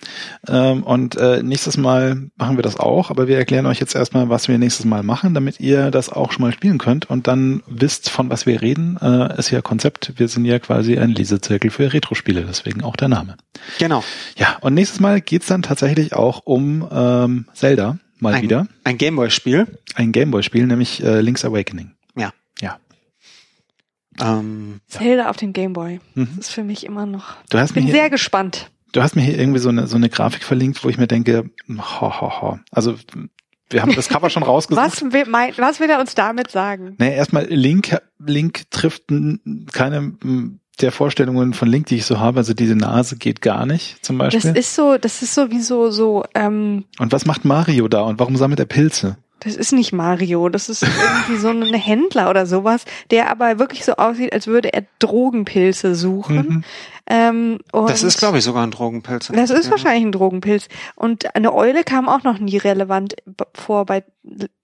Ähm, 0.48 0.82
und 0.82 1.16
äh, 1.16 1.42
nächstes 1.42 1.76
Mal 1.76 2.30
machen 2.36 2.56
wir 2.56 2.62
das 2.62 2.78
auch, 2.78 3.10
aber 3.10 3.28
wir 3.28 3.36
erklären 3.36 3.66
euch 3.66 3.80
jetzt 3.80 3.94
erstmal, 3.94 4.28
was 4.28 4.48
wir 4.48 4.58
nächstes 4.58 4.84
Mal 4.84 5.02
machen, 5.02 5.34
damit 5.34 5.60
ihr 5.60 5.90
das 5.90 6.08
auch 6.08 6.32
schon 6.32 6.42
mal 6.42 6.52
spielen 6.52 6.78
könnt 6.78 7.08
und 7.08 7.26
dann 7.26 7.62
wisst, 7.66 8.10
von 8.10 8.30
was 8.30 8.46
wir 8.46 8.62
reden. 8.62 8.96
Äh, 9.00 9.38
ist 9.38 9.50
ja 9.50 9.60
Konzept. 9.62 10.14
Wir 10.16 10.28
sind 10.28 10.44
ja 10.44 10.58
quasi 10.58 10.98
ein 10.98 11.10
Lesezirkel 11.10 11.70
für 11.70 11.92
Retro-Spiele, 11.92 12.44
deswegen 12.46 12.82
auch 12.82 12.96
der 12.96 13.08
Name. 13.08 13.36
Genau. 13.78 14.04
Ja, 14.36 14.56
und 14.60 14.74
nächstes 14.74 15.00
Mal 15.00 15.20
geht's 15.20 15.46
dann 15.46 15.62
tatsächlich 15.62 16.14
auch 16.14 16.42
um 16.44 16.86
ähm, 16.90 17.46
Zelda, 17.54 17.98
mal 18.20 18.34
ein, 18.34 18.42
wieder. 18.42 18.66
Ein 18.84 18.98
Gameboy-Spiel. 18.98 19.66
Ein 19.94 20.12
Gameboy-Spiel, 20.12 20.66
nämlich 20.66 21.02
äh, 21.02 21.20
Link's 21.20 21.44
Awakening. 21.44 21.92
Ja. 22.16 22.32
Ja. 22.60 22.78
Ähm, 24.20 24.80
Zelda 24.88 25.30
auf 25.30 25.36
dem 25.36 25.52
Gameboy. 25.52 26.00
Mhm. 26.14 26.28
Das 26.36 26.48
ist 26.48 26.54
für 26.54 26.64
mich 26.64 26.84
immer 26.84 27.06
noch. 27.06 27.36
Du 27.50 27.58
hast 27.58 27.74
bin 27.74 27.84
mir 27.84 27.92
sehr 27.92 28.02
hier, 28.02 28.10
gespannt. 28.10 28.70
Du 28.92 29.02
hast 29.02 29.16
mir 29.16 29.22
hier 29.22 29.38
irgendwie 29.38 29.58
so 29.58 29.68
eine, 29.68 29.86
so 29.86 29.96
eine 29.96 30.08
Grafik 30.08 30.42
verlinkt, 30.42 30.82
wo 30.84 30.88
ich 30.88 30.98
mir 30.98 31.06
denke, 31.06 31.50
ho, 31.68 32.20
ho, 32.20 32.40
ho. 32.40 32.58
Also 32.70 32.96
wir 33.68 33.82
haben 33.82 33.94
das 33.94 34.08
Cover 34.08 34.30
schon 34.30 34.42
rausgesucht. 34.44 34.84
was, 34.84 35.12
will, 35.12 35.26
mein, 35.26 35.52
was 35.56 35.80
will 35.80 35.90
er 35.90 36.00
uns 36.00 36.14
damit 36.14 36.50
sagen? 36.50 36.94
Nee, 36.98 37.14
erstmal 37.14 37.46
Link, 37.46 37.98
Link 38.18 38.70
trifft 38.70 39.04
keine 39.72 40.14
der 40.80 40.92
Vorstellungen 40.92 41.54
von 41.54 41.68
Link, 41.68 41.86
die 41.86 41.96
ich 41.96 42.04
so 42.04 42.20
habe. 42.20 42.38
Also 42.38 42.54
diese 42.54 42.76
Nase 42.76 43.16
geht 43.16 43.40
gar 43.40 43.66
nicht, 43.66 44.04
zum 44.04 44.18
Beispiel. 44.18 44.40
Das 44.40 44.58
ist 44.58 44.74
so, 44.74 44.98
das 44.98 45.22
ist 45.22 45.34
so 45.34 45.50
wie 45.50 45.60
so, 45.60 45.90
so. 45.90 46.24
Ähm, 46.34 46.84
und 46.98 47.12
was 47.12 47.24
macht 47.24 47.44
Mario 47.44 47.88
da? 47.88 48.02
Und 48.02 48.18
warum 48.18 48.36
sammelt 48.36 48.60
er 48.60 48.66
Pilze? 48.66 49.16
Das 49.40 49.54
ist 49.54 49.72
nicht 49.72 49.92
Mario, 49.92 50.48
das 50.48 50.68
ist 50.68 50.82
irgendwie 50.82 51.36
so 51.36 51.50
ein 51.50 51.62
Händler 51.74 52.30
oder 52.30 52.46
sowas, 52.46 52.84
der 53.10 53.30
aber 53.30 53.58
wirklich 53.58 53.84
so 53.84 53.92
aussieht, 53.96 54.32
als 54.32 54.46
würde 54.46 54.72
er 54.72 54.84
Drogenpilze 54.98 55.94
suchen. 55.94 56.36
Mhm. 56.36 56.64
Ähm, 57.08 57.58
das 57.72 58.02
ist, 58.02 58.18
glaube 58.18 58.38
ich, 58.38 58.44
sogar 58.44 58.64
ein 58.64 58.72
Drogenpilz. 58.72 59.30
Das 59.32 59.50
ist 59.50 59.66
ja. 59.66 59.70
wahrscheinlich 59.70 60.06
ein 60.06 60.12
Drogenpilz. 60.12 60.68
Und 60.96 61.36
eine 61.36 61.54
Eule 61.54 61.84
kam 61.84 62.08
auch 62.08 62.24
noch 62.24 62.38
nie 62.38 62.56
relevant 62.56 63.14
vor 63.54 63.86
bei 63.86 64.02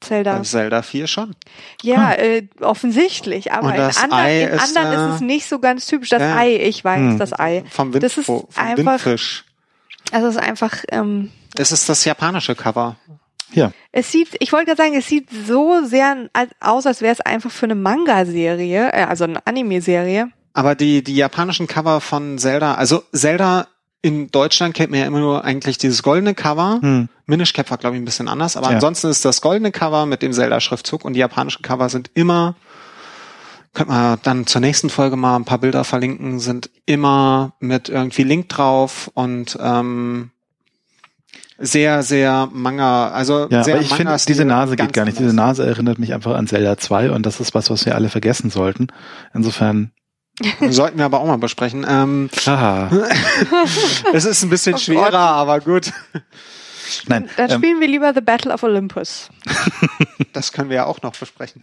Zelda. 0.01 0.39
Bei 0.39 0.43
Zelda 0.43 0.83
4 0.83 1.07
schon. 1.07 1.37
Ja, 1.83 2.11
hm. 2.11 2.19
äh, 2.19 2.49
offensichtlich. 2.65 3.53
Aber 3.53 3.73
in 3.75 3.81
anderen, 3.81 4.27
in 4.27 4.59
anderen 4.59 4.59
ist, 4.59 4.77
äh, 4.77 5.09
ist, 5.09 5.15
es 5.15 5.21
nicht 5.21 5.49
so 5.49 5.61
ganz 5.61 5.87
typisch. 5.87 6.09
Das 6.09 6.21
ja. 6.21 6.37
Ei, 6.37 6.57
ich 6.57 6.85
weiß, 6.85 6.99
hm. 6.99 7.19
das 7.19 7.39
Ei. 7.39 7.63
Vom, 7.71 7.93
Wind, 7.93 8.03
das 8.03 8.19
ist 8.19 8.27
vom 8.27 8.45
einfach, 8.57 9.05
Windfisch. 9.05 9.45
Also 10.11 10.27
es 10.27 10.35
ist 10.35 10.43
einfach. 10.43 10.79
Ähm, 10.91 11.31
es 11.57 11.71
ist 11.71 11.89
das 11.89 12.05
japanische 12.05 12.57
Cover. 12.57 12.97
Ja. 13.55 13.73
Es 13.93 14.11
sieht, 14.11 14.37
ich 14.41 14.53
wollte 14.53 14.67
gerade 14.67 14.83
sagen, 14.83 14.95
es 14.95 15.07
sieht 15.07 15.29
so 15.47 15.85
sehr 15.85 16.29
aus, 16.61 16.87
als 16.87 17.01
wäre 17.03 17.13
es 17.13 17.21
einfach 17.21 17.51
für 17.51 17.67
eine 17.67 17.75
Manga-Serie, 17.75 18.93
äh, 18.93 19.05
also 19.05 19.25
eine 19.25 19.47
Anime-Serie. 19.47 20.31
Aber 20.55 20.75
die, 20.75 21.03
die 21.03 21.17
japanischen 21.17 21.67
Cover 21.67 22.01
von 22.01 22.39
Zelda, 22.39 22.75
also 22.75 23.03
Zelda 23.13 23.67
in 24.03 24.31
Deutschland 24.31 24.75
kennt 24.75 24.91
man 24.91 25.01
ja 25.01 25.07
immer 25.07 25.21
nur 25.21 25.45
eigentlich 25.45 25.79
dieses 25.79 26.03
goldene 26.03 26.35
Cover. 26.35 26.81
Hm. 26.83 27.09
Minish 27.27 27.53
Cap 27.53 27.71
war, 27.71 27.79
glaube 27.79 27.97
ich, 27.97 28.03
ein 28.03 28.05
bisschen 28.05 28.29
anders, 28.29 28.57
aber 28.57 28.69
ja. 28.69 28.75
ansonsten 28.75 29.09
ist 29.09 29.25
das 29.25 29.41
goldene 29.41 29.71
Cover 29.71 30.07
mit 30.07 30.23
dem 30.23 30.33
Zelda-Schriftzug 30.33 31.05
und 31.05 31.15
die 31.15 31.21
japanischen 31.21 31.63
Cover 31.63 31.89
sind 31.89 32.11
immer, 32.15 32.57
könnte 33.73 33.93
man 33.93 34.19
dann 34.23 34.47
zur 34.47 34.61
nächsten 34.61 34.91
Folge 34.91 35.17
mal 35.17 35.37
ein 35.37 35.45
paar 35.45 35.59
Bilder 35.59 35.85
verlinken, 35.85 36.41
sind 36.41 36.69
immer 36.85 37.55
mit 37.61 37.89
irgendwie 37.89 38.25
Link 38.25 38.49
drauf 38.49 39.11
und 39.15 39.57
ähm, 39.63 40.33
sehr, 41.63 42.03
sehr 42.03 42.49
Manga, 42.53 43.09
also 43.11 43.49
ja, 43.49 43.63
sehr 43.63 43.75
aber 43.75 43.83
ich 43.83 43.95
finde, 43.95 44.17
diese 44.27 44.45
Nase 44.45 44.77
geht 44.77 44.93
gar 44.93 45.05
nicht. 45.05 45.19
Diese 45.19 45.35
Nase 45.35 45.65
erinnert 45.65 45.99
mich 45.99 46.13
einfach 46.13 46.35
an 46.35 46.47
Zelda 46.47 46.77
2 46.77 47.13
und 47.13 47.25
das 47.25 47.41
ist 47.41 47.55
was, 47.55 47.71
was 47.71 47.87
wir 47.87 47.95
alle 47.95 48.09
vergessen 48.09 48.51
sollten. 48.51 48.89
Insofern 49.33 49.93
Sollten 50.71 50.99
wir 50.99 51.05
aber 51.05 51.21
auch 51.21 51.27
mal 51.27 51.39
besprechen. 51.39 51.87
Ähm, 51.89 52.31
Aha. 52.47 52.91
es 54.13 54.25
ist 54.25 54.43
ein 54.43 54.51
bisschen 54.51 54.75
oh 54.75 54.79
schwerer, 54.79 55.19
aber 55.19 55.61
gut. 55.61 55.93
Nein, 57.07 57.29
Dann 57.37 57.51
ähm, 57.51 57.59
spielen 57.59 57.81
wir 57.81 57.89
lieber 57.89 58.13
The 58.15 58.21
Battle 58.21 58.53
of 58.53 58.63
Olympus. 58.63 59.29
Das 60.33 60.53
können 60.53 60.71
wir 60.71 60.77
ja 60.77 60.87
auch 60.87 61.03
noch 61.03 61.15
besprechen. 61.15 61.61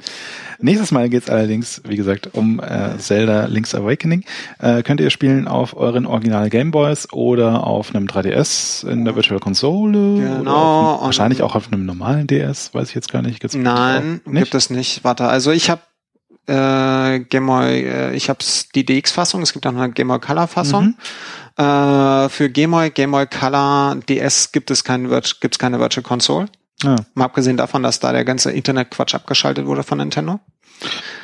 Nächstes 0.59 0.91
Mal 0.91 1.09
geht's 1.09 1.27
allerdings, 1.27 1.81
wie 1.87 1.95
gesagt, 1.95 2.29
um 2.33 2.59
äh, 2.59 2.99
Zelda 2.99 3.45
Link's 3.45 3.73
Awakening. 3.73 4.25
Äh, 4.59 4.83
könnt 4.83 5.01
ihr 5.01 5.09
spielen 5.09 5.47
auf 5.47 5.75
euren 5.75 6.05
Original 6.05 6.49
Gameboys 6.51 7.11
oder 7.11 7.65
auf 7.65 7.95
einem 7.95 8.05
3DS 8.05 8.87
in 8.87 9.05
der 9.05 9.15
Virtual 9.15 9.39
Console. 9.39 9.91
Genau, 9.91 10.41
Oder 10.41 10.51
auf, 10.51 11.01
wahrscheinlich 11.05 11.41
auch 11.41 11.55
auf 11.55 11.71
einem 11.71 11.85
normalen 11.85 12.27
DS, 12.27 12.73
weiß 12.73 12.89
ich 12.89 12.95
jetzt 12.95 13.11
gar 13.11 13.23
nicht. 13.23 13.39
Gibt's 13.39 13.55
Nein, 13.55 14.21
nicht? 14.25 14.43
gibt 14.43 14.55
es 14.55 14.69
nicht. 14.69 15.03
Warte, 15.03 15.27
also 15.27 15.51
ich 15.51 15.71
habe 15.71 15.81
äh, 16.49 17.19
Game 17.19 17.45
Boy, 17.45 17.83
äh, 17.83 18.15
ich 18.15 18.29
habe 18.29 18.39
die 18.75 18.85
DX-Fassung, 18.85 19.41
es 19.41 19.53
gibt 19.53 19.65
auch 19.67 19.75
eine 19.75 19.91
Game 19.91 20.07
Boy 20.07 20.19
Color-Fassung. 20.19 20.85
Mhm. 20.85 20.95
Äh, 21.59 22.29
für 22.29 22.49
Game 22.49 22.71
Boy, 22.71 22.89
Game 22.89 23.11
Boy 23.11 23.27
Color, 23.27 23.97
DS 24.07 24.51
gibt 24.51 24.71
es 24.71 24.83
keine, 24.83 25.09
Virt- 25.09 25.39
gibt's 25.41 25.59
keine 25.59 25.79
Virtual 25.79 26.03
Console. 26.03 26.47
Ja. 26.83 26.95
Mal 27.13 27.25
abgesehen 27.25 27.57
davon, 27.57 27.83
dass 27.83 27.99
da 27.99 28.13
der 28.13 28.23
ganze 28.23 28.51
Internetquatsch 28.51 29.13
abgeschaltet 29.13 29.65
wurde 29.65 29.83
von 29.83 29.97
Nintendo. 29.97 30.39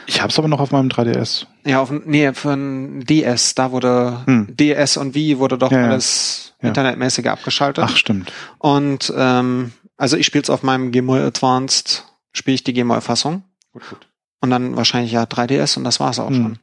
Ich 0.06 0.22
hab's 0.22 0.38
aber 0.38 0.50
noch 0.50 0.60
auf 0.60 0.72
meinem 0.72 0.90
3DS. 0.90 1.46
Ja, 1.66 1.80
auf 1.80 1.90
nee, 1.90 2.34
für 2.34 2.52
ein 2.52 3.06
DS, 3.06 3.56
da 3.56 3.72
wurde 3.72 4.24
Hm. 4.26 4.48
DS 4.58 4.98
und 4.98 5.16
Wii 5.16 5.40
wurde 5.40 5.58
doch 5.58 5.72
Ja, 5.72 5.86
alles 5.86 6.54
Ja. 6.62 6.68
internetmäßig 6.68 7.30
abgeschaltet. 7.30 7.86
Ach, 7.88 7.96
stimmt. 7.96 8.34
Und 8.58 9.14
ähm, 9.16 9.72
also 9.96 10.18
ich 10.18 10.26
spiele 10.26 10.42
es 10.44 10.50
auf 10.50 10.62
meinem 10.64 10.92
Game 10.92 11.08
Boy 11.08 11.22
Advanced, 11.22 12.04
spiele 12.34 12.56
ich 12.56 12.66
die 12.66 12.74
Game 12.74 12.90
Boy 12.90 13.00
Fassung. 13.00 13.44
Gut, 13.72 13.84
gut. 13.90 14.08
Und 14.42 14.50
dann 14.50 14.76
wahrscheinlich 14.76 15.14
ja 15.14 15.24
3DS 15.24 15.78
und 15.78 15.86
das 15.86 16.02
war's 16.02 16.20
auch 16.20 16.28
Hm. 16.30 16.36
schon. 16.36 16.60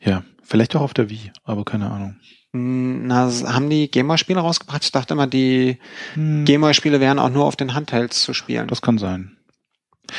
Ja, 0.00 0.22
vielleicht 0.42 0.74
auch 0.74 0.80
auf 0.80 0.94
der 0.94 1.10
Wii, 1.10 1.30
aber 1.44 1.66
keine 1.66 1.90
Ahnung. 1.90 2.16
Na, 2.52 3.30
haben 3.46 3.68
die 3.68 3.90
Game 3.90 4.08
Boy 4.08 4.16
Spiele 4.18 4.40
rausgebracht? 4.40 4.82
Ich 4.84 4.92
dachte 4.92 5.14
immer, 5.14 5.26
die 5.26 5.78
Hm, 6.14 6.44
Game 6.44 6.62
Boy 6.62 6.72
Spiele 6.74 6.98
wären 7.00 7.18
auch 7.18 7.28
nur 7.30 7.44
auf 7.44 7.56
den 7.56 7.74
Handhelds 7.74 8.22
zu 8.22 8.32
spielen. 8.34 8.66
das 8.68 8.80
kann 8.82 8.96
sein. 8.98 9.32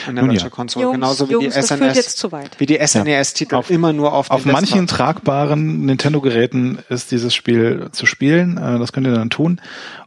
in 0.08 0.14
der 0.16 0.24
nun 0.24 0.36
ja. 0.36 0.48
Console. 0.50 0.84
Jungs, 0.86 0.96
Genauso 0.98 1.28
wie 1.30 1.34
Jungs, 1.34 1.46
die 1.56 1.60
das 1.62 1.68
führt 1.70 1.80
SNS. 1.80 1.96
jetzt 1.98 2.18
zu 2.20 2.32
weit. 2.32 2.60
Wie 2.60 2.68
die 2.68 2.78
SNES-Titel 2.78 3.56
Auf- 3.56 3.72
immer 3.72 3.92
nur 3.92 4.14
auf, 4.14 4.30
Auf 4.30 4.44
den 4.44 4.52
manchen 4.52 4.82
Desktop. 4.82 4.98
tragbaren 5.16 5.84
Nintendo-Geräten 5.88 6.78
ist 6.90 7.10
dieses 7.10 7.34
Spiel 7.34 7.90
zu 7.92 8.06
spielen. 8.06 8.58
Äh, 8.58 8.78
Das 8.78 8.94
könnt 8.94 9.08
ihr 9.08 9.14
dann 9.16 9.32
tun. 9.32 9.60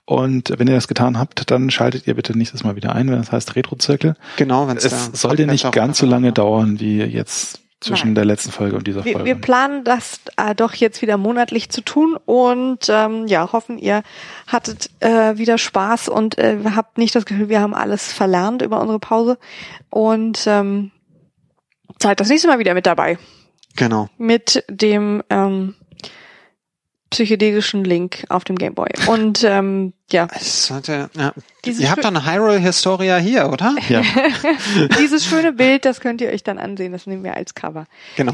Und 0.04 0.54
wenn 0.56 0.68
ihr 0.68 0.74
das 0.76 0.86
getan 0.86 1.18
habt, 1.18 1.50
dann 1.50 1.68
schaltet 1.70 2.06
ihr 2.06 2.14
bitte 2.14 2.38
nächstes 2.38 2.62
Mal 2.62 2.76
wieder 2.76 2.94
ein, 2.94 3.10
wenn 3.10 3.18
das 3.18 3.32
heißt 3.32 3.56
Retro-Zirkel. 3.56 4.14
Genau, 4.36 4.68
wenn 4.68 4.76
Es 4.76 5.10
sollte 5.14 5.46
nicht 5.48 5.72
ganz 5.72 5.98
so 5.98 6.06
lange 6.06 6.32
dauern 6.32 6.78
wie 6.78 6.98
jetzt 7.02 7.61
zwischen 7.82 8.08
Nein. 8.08 8.14
der 8.14 8.24
letzten 8.24 8.52
Folge 8.52 8.76
und 8.76 8.86
dieser 8.86 9.04
Wir, 9.04 9.12
Folge. 9.12 9.26
wir 9.26 9.34
planen 9.34 9.84
das 9.84 10.20
äh, 10.36 10.54
doch 10.54 10.74
jetzt 10.74 11.02
wieder 11.02 11.16
monatlich 11.16 11.70
zu 11.70 11.82
tun 11.82 12.16
und 12.24 12.88
ähm, 12.88 13.26
ja, 13.26 13.52
hoffen, 13.52 13.78
ihr 13.78 14.02
hattet 14.46 14.90
äh, 15.00 15.36
wieder 15.36 15.58
Spaß 15.58 16.08
und 16.08 16.38
äh, 16.38 16.58
habt 16.74 16.98
nicht 16.98 17.14
das 17.14 17.26
Gefühl, 17.26 17.48
wir 17.48 17.60
haben 17.60 17.74
alles 17.74 18.12
verlernt 18.12 18.62
über 18.62 18.80
unsere 18.80 18.98
Pause. 18.98 19.38
Und 19.90 20.44
ähm, 20.46 20.90
seid 22.00 22.20
das 22.20 22.28
nächste 22.28 22.48
Mal 22.48 22.58
wieder 22.58 22.74
mit 22.74 22.86
dabei. 22.86 23.18
Genau. 23.76 24.08
Mit 24.18 24.64
dem 24.68 25.22
ähm, 25.30 25.74
psychedelischen 27.12 27.84
Link 27.84 28.24
auf 28.28 28.44
dem 28.44 28.56
Gameboy. 28.56 28.88
Und 29.06 29.44
ähm, 29.44 29.92
ja, 30.10 30.26
Es 30.34 30.66
sollte, 30.66 31.10
ja. 31.14 31.32
Ihr 31.64 31.90
habt 31.90 32.04
eine 32.04 32.24
Hyrule 32.26 32.58
Historia 32.58 33.18
hier, 33.18 33.48
oder? 33.50 33.76
ja, 33.88 34.02
dieses 34.98 35.24
schöne 35.24 35.52
Bild, 35.52 35.84
das 35.84 36.00
könnt 36.00 36.20
ihr 36.20 36.30
euch 36.30 36.42
dann 36.42 36.58
ansehen. 36.58 36.92
Das 36.92 37.06
nehmen 37.06 37.22
wir 37.22 37.36
als 37.36 37.54
Cover. 37.54 37.86
Genau. 38.16 38.32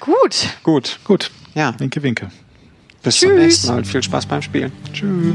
Gut. 0.00 0.48
Gut. 0.62 0.98
gut. 1.04 1.30
Ja. 1.54 1.74
Winke, 1.78 2.02
winke. 2.02 2.30
Bis 3.02 3.18
zum 3.18 3.30
Tschüss. 3.30 3.38
nächsten 3.38 3.68
Mal. 3.68 3.84
Viel 3.84 4.02
Spaß 4.02 4.26
beim 4.26 4.42
Spielen. 4.42 4.72
Tschüss. 4.92 5.34